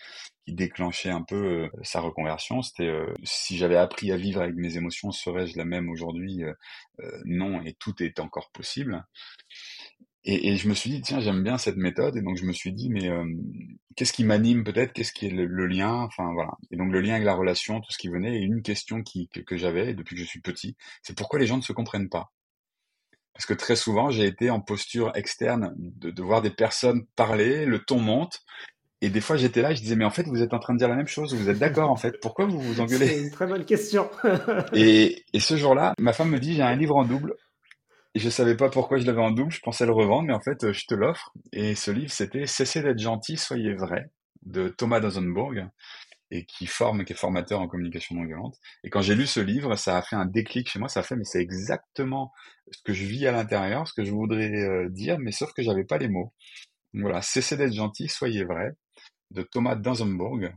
qui 0.47 0.55
déclenchait 0.55 1.11
un 1.11 1.23
peu 1.23 1.65
euh, 1.65 1.69
sa 1.83 2.01
reconversion. 2.01 2.63
C'était 2.63 2.89
euh, 2.89 3.13
si 3.25 3.59
j'avais 3.59 3.77
appris 3.77 4.13
à 4.13 4.17
vivre 4.17 4.41
avec 4.41 4.55
mes 4.57 4.77
émotions, 4.77 5.13
serais-je 5.13 5.59
la 5.59 5.65
même 5.65 5.91
aujourd'hui? 5.91 6.43
Non, 7.25 7.63
et 7.63 7.75
tout 7.75 8.03
est 8.03 8.21
encore 8.21 8.51
possible. 8.53 9.05
Et, 10.25 10.53
et, 10.53 10.57
je 10.57 10.69
me 10.69 10.75
suis 10.75 10.89
dit, 10.91 11.01
tiens, 11.01 11.21
j'aime 11.21 11.43
bien 11.43 11.59
cette 11.59 11.77
méthode. 11.77 12.17
Et 12.17 12.23
donc, 12.23 12.37
je 12.37 12.45
me 12.45 12.53
suis 12.53 12.73
dit, 12.73 12.91
mais 12.91 13.09
euh, 13.09 13.25
qu'est-ce 13.97 14.13
qui 14.13 14.25
m'anime 14.25 14.63
peut-être? 14.63 14.93
Qu'est-ce 14.93 15.13
qui 15.13 15.27
est 15.27 15.31
le, 15.31 15.67
lien? 15.67 15.95
Enfin, 15.95 16.33
voilà. 16.33 16.53
Et 16.71 16.77
donc, 16.77 16.93
le 16.93 17.01
lien 17.01 17.15
avec 17.15 17.25
la 17.25 17.35
relation, 17.35 17.81
tout 17.81 17.91
ce 17.91 17.99
qui 17.99 18.09
venait. 18.09 18.37
Et 18.37 18.43
une 18.43 18.63
question 18.63 19.03
qui, 19.03 19.29
que, 19.29 19.41
que 19.41 19.57
j'avais 19.57 19.95
depuis 19.95 20.15
que 20.15 20.23
je 20.23 20.27
suis 20.27 20.41
petit, 20.41 20.77
c'est 21.03 21.17
pourquoi 21.17 21.41
les 21.41 21.47
gens 21.47 21.57
ne 21.57 21.63
se 21.63 21.73
comprennent 21.73 22.09
pas? 22.09 22.31
Parce 23.35 23.47
que 23.47 23.55
très 23.55 23.77
souvent, 23.77 24.11
j'ai 24.11 24.27
été 24.27 24.51
en 24.51 24.61
posture 24.61 25.11
externe 25.17 25.75
de, 25.77 26.11
de 26.11 26.23
voir 26.23 26.43
des 26.43 26.51
personnes 26.51 27.05
parler, 27.17 27.65
le 27.65 27.81
ton 27.81 27.99
monte. 27.99 28.43
Et 29.01 29.09
des 29.09 29.21
fois, 29.21 29.37
j'étais 29.37 29.63
là, 29.63 29.75
je 29.75 29.81
disais, 29.81 29.97
mais 29.97 30.05
en 30.05 30.11
fait, 30.11 30.29
vous 30.29 30.43
êtes 30.43 30.55
en 30.55 30.61
train 30.61 30.75
de 30.75 30.79
dire 30.79 30.89
la 30.89 30.95
même 30.95 31.09
chose, 31.09 31.35
vous 31.35 31.51
êtes 31.51 31.59
d'accord, 31.59 31.91
en 31.91 31.97
fait. 31.97 32.21
Pourquoi 32.21 32.47
vous 32.47 32.61
vous 32.61 32.81
engueulez? 32.81 33.09
C'est 33.09 33.23
une 33.23 33.31
très 33.33 33.49
bonne 33.49 33.65
question. 33.65 34.09
et, 34.73 35.25
et 35.33 35.41
ce 35.41 35.57
jour-là, 35.57 35.95
ma 35.99 36.13
femme 36.13 36.31
me 36.31 36.39
dit, 36.39 36.55
j'ai 36.55 36.63
un 36.63 36.77
livre 36.77 36.95
en 36.95 37.05
double, 37.05 37.35
je 38.15 38.29
savais 38.31 38.57
pas 38.57 38.69
pourquoi 38.69 38.99
je 38.99 39.07
l'avais 39.07 39.21
en 39.21 39.31
double, 39.31 39.53
je 39.53 39.61
pensais 39.61 39.87
le 39.87 39.93
revendre, 39.93 40.25
mais 40.29 40.35
en 40.35 40.41
fait, 40.41 40.65
euh, 40.65 40.73
je 40.73 40.87
te 40.87 40.95
l'offre. 40.95 41.33
Et 41.53 41.75
ce 41.75 41.91
livre, 41.91 42.11
c'était 42.11 42.47
Cessez 42.47 42.83
d'être 42.83 42.99
gentil, 42.99 43.37
soyez 43.37 43.75
vrai, 43.75 44.11
de 44.43 44.69
Thomas 44.69 45.01
Dosenburg, 45.01 45.69
et 46.31 46.45
qui 46.47 46.67
forme, 46.67 47.05
qui 47.05 47.13
est 47.13 47.17
formateur 47.17 47.61
en 47.61 47.69
communication 47.69 48.15
non 48.17 48.25
violente. 48.25 48.59
Et 48.85 48.91
quand 48.91 49.03
j'ai 49.03 49.15
lu 49.15 49.27
ce 49.27 49.41
livre, 49.41 49.77
ça 49.77 49.99
a 49.99 50.03
fait 50.03 50.17
un 50.17 50.27
déclic 50.27 50.69
chez 50.71 50.79
moi, 50.79 50.89
ça 50.89 51.01
a 51.01 51.03
fait, 51.03 51.17
mais 51.17 51.25
c'est 51.25 51.41
exactement 51.41 52.33
ce 52.71 52.83
que 52.83 52.93
je 52.93 53.05
vis 53.05 53.27
à 53.27 53.33
l'intérieur, 53.33 53.87
ce 53.87 53.95
que 53.95 54.05
je 54.05 54.13
voudrais 54.13 54.51
euh, 54.51 54.89
dire, 54.89 55.19
mais 55.19 55.33
sauf 55.33 55.53
que 55.53 55.63
j'avais 55.63 55.85
pas 55.85 55.99
les 55.99 56.09
mots. 56.09 56.33
Donc 56.95 57.03
voilà, 57.05 57.23
Cessez 57.23 57.57
d'être 57.57 57.75
gentil, 57.75 58.09
soyez 58.09 58.45
vrai, 58.45 58.73
de 59.31 59.43
Thomas 59.43 59.77
Dosenburg. 59.77 60.55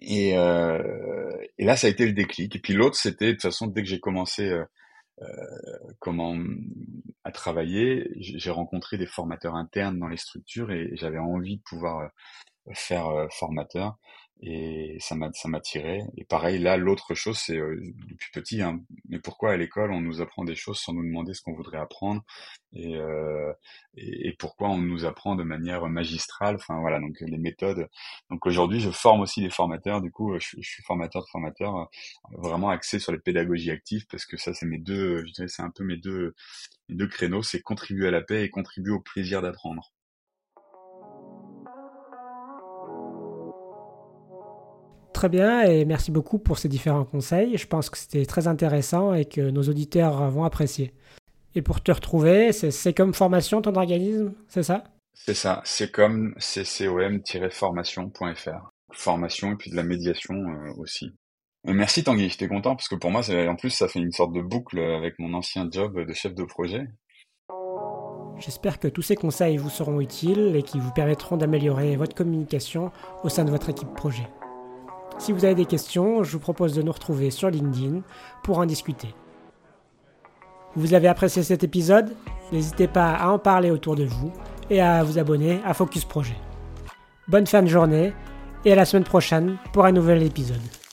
Et, 0.00 0.36
euh, 0.36 1.36
et 1.58 1.64
là, 1.64 1.76
ça 1.76 1.86
a 1.86 1.90
été 1.90 2.06
le 2.06 2.12
déclic. 2.12 2.56
Et 2.56 2.58
puis 2.58 2.74
l'autre, 2.74 2.96
c'était, 2.96 3.28
de 3.28 3.32
toute 3.32 3.42
façon, 3.42 3.66
dès 3.66 3.82
que 3.82 3.88
j'ai 3.88 4.00
commencé 4.00 4.48
euh, 4.48 4.64
comment 6.00 6.36
à 7.24 7.32
travailler. 7.32 8.10
J'ai 8.16 8.50
rencontré 8.50 8.98
des 8.98 9.06
formateurs 9.06 9.54
internes 9.54 9.98
dans 9.98 10.08
les 10.08 10.18
structures 10.18 10.70
et 10.70 10.90
j'avais 10.92 11.18
envie 11.18 11.56
de 11.56 11.62
pouvoir 11.62 12.00
euh, 12.00 12.72
faire 12.74 13.08
euh, 13.08 13.26
formateur 13.30 13.96
et 14.46 14.98
ça 15.00 15.14
m'a 15.14 15.32
ça 15.32 15.48
m'attirait 15.48 16.02
et 16.18 16.24
pareil 16.24 16.58
là 16.58 16.76
l'autre 16.76 17.14
chose 17.14 17.38
c'est 17.38 17.56
euh, 17.56 17.80
depuis 18.08 18.30
petit 18.32 18.60
hein, 18.60 18.80
mais 19.08 19.18
pourquoi 19.18 19.52
à 19.52 19.56
l'école 19.56 19.90
on 19.90 20.02
nous 20.02 20.20
apprend 20.20 20.44
des 20.44 20.54
choses 20.54 20.78
sans 20.78 20.92
nous 20.92 21.02
demander 21.02 21.32
ce 21.32 21.40
qu'on 21.40 21.54
voudrait 21.54 21.78
apprendre 21.78 22.22
et, 22.74 22.96
euh, 22.96 23.52
et, 23.96 24.34
pourquoi 24.38 24.68
on 24.68 24.78
nous 24.78 25.04
apprend 25.04 25.36
de 25.36 25.44
manière 25.44 25.86
magistrale? 25.86 26.56
Enfin 26.56 26.80
voilà 26.80 26.98
donc 27.00 27.16
les 27.20 27.38
méthodes. 27.38 27.88
Donc 28.30 28.46
aujourd'hui 28.46 28.80
je 28.80 28.90
forme 28.90 29.20
aussi 29.20 29.40
des 29.42 29.50
formateurs. 29.50 30.00
Du 30.00 30.10
coup 30.10 30.36
je, 30.38 30.56
je 30.58 30.68
suis 30.68 30.82
formateur 30.82 31.22
de 31.22 31.28
formateurs 31.28 31.76
euh, 31.76 31.84
vraiment 32.36 32.70
axé 32.70 32.98
sur 32.98 33.12
les 33.12 33.18
pédagogies 33.18 33.70
actives 33.70 34.06
parce 34.10 34.26
que 34.26 34.36
ça 34.36 34.52
c'est 34.54 34.66
mes 34.66 34.78
deux 34.78 35.24
je 35.26 35.32
dirais 35.32 35.48
c'est 35.48 35.62
un 35.62 35.70
peu 35.70 35.84
mes 35.84 35.96
deux 35.96 36.34
mes 36.88 36.96
deux 36.96 37.08
créneaux. 37.08 37.42
C'est 37.42 37.62
contribuer 37.62 38.08
à 38.08 38.10
la 38.10 38.22
paix 38.22 38.44
et 38.44 38.50
contribuer 38.50 38.92
au 38.92 39.00
plaisir 39.00 39.40
d'apprendre 39.42 39.92
très 45.14 45.30
bien 45.30 45.62
et 45.62 45.86
merci 45.86 46.10
beaucoup 46.10 46.38
pour 46.38 46.58
ces 46.58 46.68
différents 46.68 47.06
conseils. 47.06 47.56
Je 47.56 47.66
pense 47.66 47.88
que 47.88 47.96
c'était 47.96 48.26
très 48.26 48.46
intéressant 48.46 49.14
et 49.14 49.24
que 49.24 49.40
nos 49.40 49.62
auditeurs 49.62 50.30
vont 50.30 50.44
apprécier. 50.44 50.92
Et 51.54 51.62
pour 51.62 51.82
te 51.82 51.92
retrouver, 51.92 52.52
c'est 52.52 52.92
comme 52.92 53.14
formation 53.14 53.62
ton 53.62 53.76
organisme, 53.76 54.34
c'est 54.48 54.64
ça? 54.64 54.84
C'est 55.14 55.34
ça, 55.34 55.62
c'est 55.64 55.90
comme 55.90 56.34
ccom-formation.fr. 56.38 58.70
Formation 58.92 59.52
et 59.52 59.56
puis 59.56 59.70
de 59.70 59.76
la 59.76 59.84
médiation 59.84 60.34
euh, 60.34 60.74
aussi. 60.78 61.14
merci 61.64 62.04
Tanguy, 62.04 62.28
j'étais 62.28 62.48
content 62.48 62.76
parce 62.76 62.88
que 62.88 62.96
pour 62.96 63.10
moi, 63.10 63.22
en 63.48 63.56
plus, 63.56 63.70
ça 63.70 63.88
fait 63.88 64.00
une 64.00 64.12
sorte 64.12 64.32
de 64.32 64.42
boucle 64.42 64.78
avec 64.78 65.18
mon 65.18 65.32
ancien 65.34 65.66
job 65.70 66.06
de 66.06 66.12
chef 66.12 66.34
de 66.34 66.44
projet. 66.44 66.86
J'espère 68.38 68.78
que 68.80 68.88
tous 68.88 69.02
ces 69.02 69.16
conseils 69.16 69.56
vous 69.56 69.70
seront 69.70 70.00
utiles 70.00 70.56
et 70.56 70.62
qui 70.62 70.80
vous 70.80 70.90
permettront 70.90 71.36
d'améliorer 71.36 71.94
votre 71.96 72.16
communication 72.16 72.90
au 73.22 73.28
sein 73.28 73.44
de 73.44 73.50
votre 73.50 73.70
équipe 73.70 73.94
projet. 73.94 74.26
Si 75.18 75.32
vous 75.32 75.44
avez 75.44 75.54
des 75.54 75.64
questions, 75.64 76.22
je 76.22 76.32
vous 76.32 76.38
propose 76.38 76.74
de 76.74 76.82
nous 76.82 76.92
retrouver 76.92 77.30
sur 77.30 77.48
LinkedIn 77.48 78.00
pour 78.42 78.58
en 78.58 78.66
discuter. 78.66 79.14
Vous 80.76 80.92
avez 80.92 81.08
apprécié 81.08 81.42
cet 81.42 81.64
épisode? 81.64 82.14
N'hésitez 82.52 82.88
pas 82.88 83.14
à 83.14 83.28
en 83.28 83.38
parler 83.38 83.70
autour 83.70 83.96
de 83.96 84.04
vous 84.04 84.32
et 84.70 84.80
à 84.80 85.02
vous 85.02 85.18
abonner 85.18 85.60
à 85.64 85.72
Focus 85.72 86.04
Projet. 86.04 86.36
Bonne 87.28 87.46
fin 87.46 87.62
de 87.62 87.68
journée 87.68 88.12
et 88.64 88.72
à 88.72 88.76
la 88.76 88.84
semaine 88.84 89.04
prochaine 89.04 89.56
pour 89.72 89.84
un 89.84 89.92
nouvel 89.92 90.22
épisode. 90.22 90.83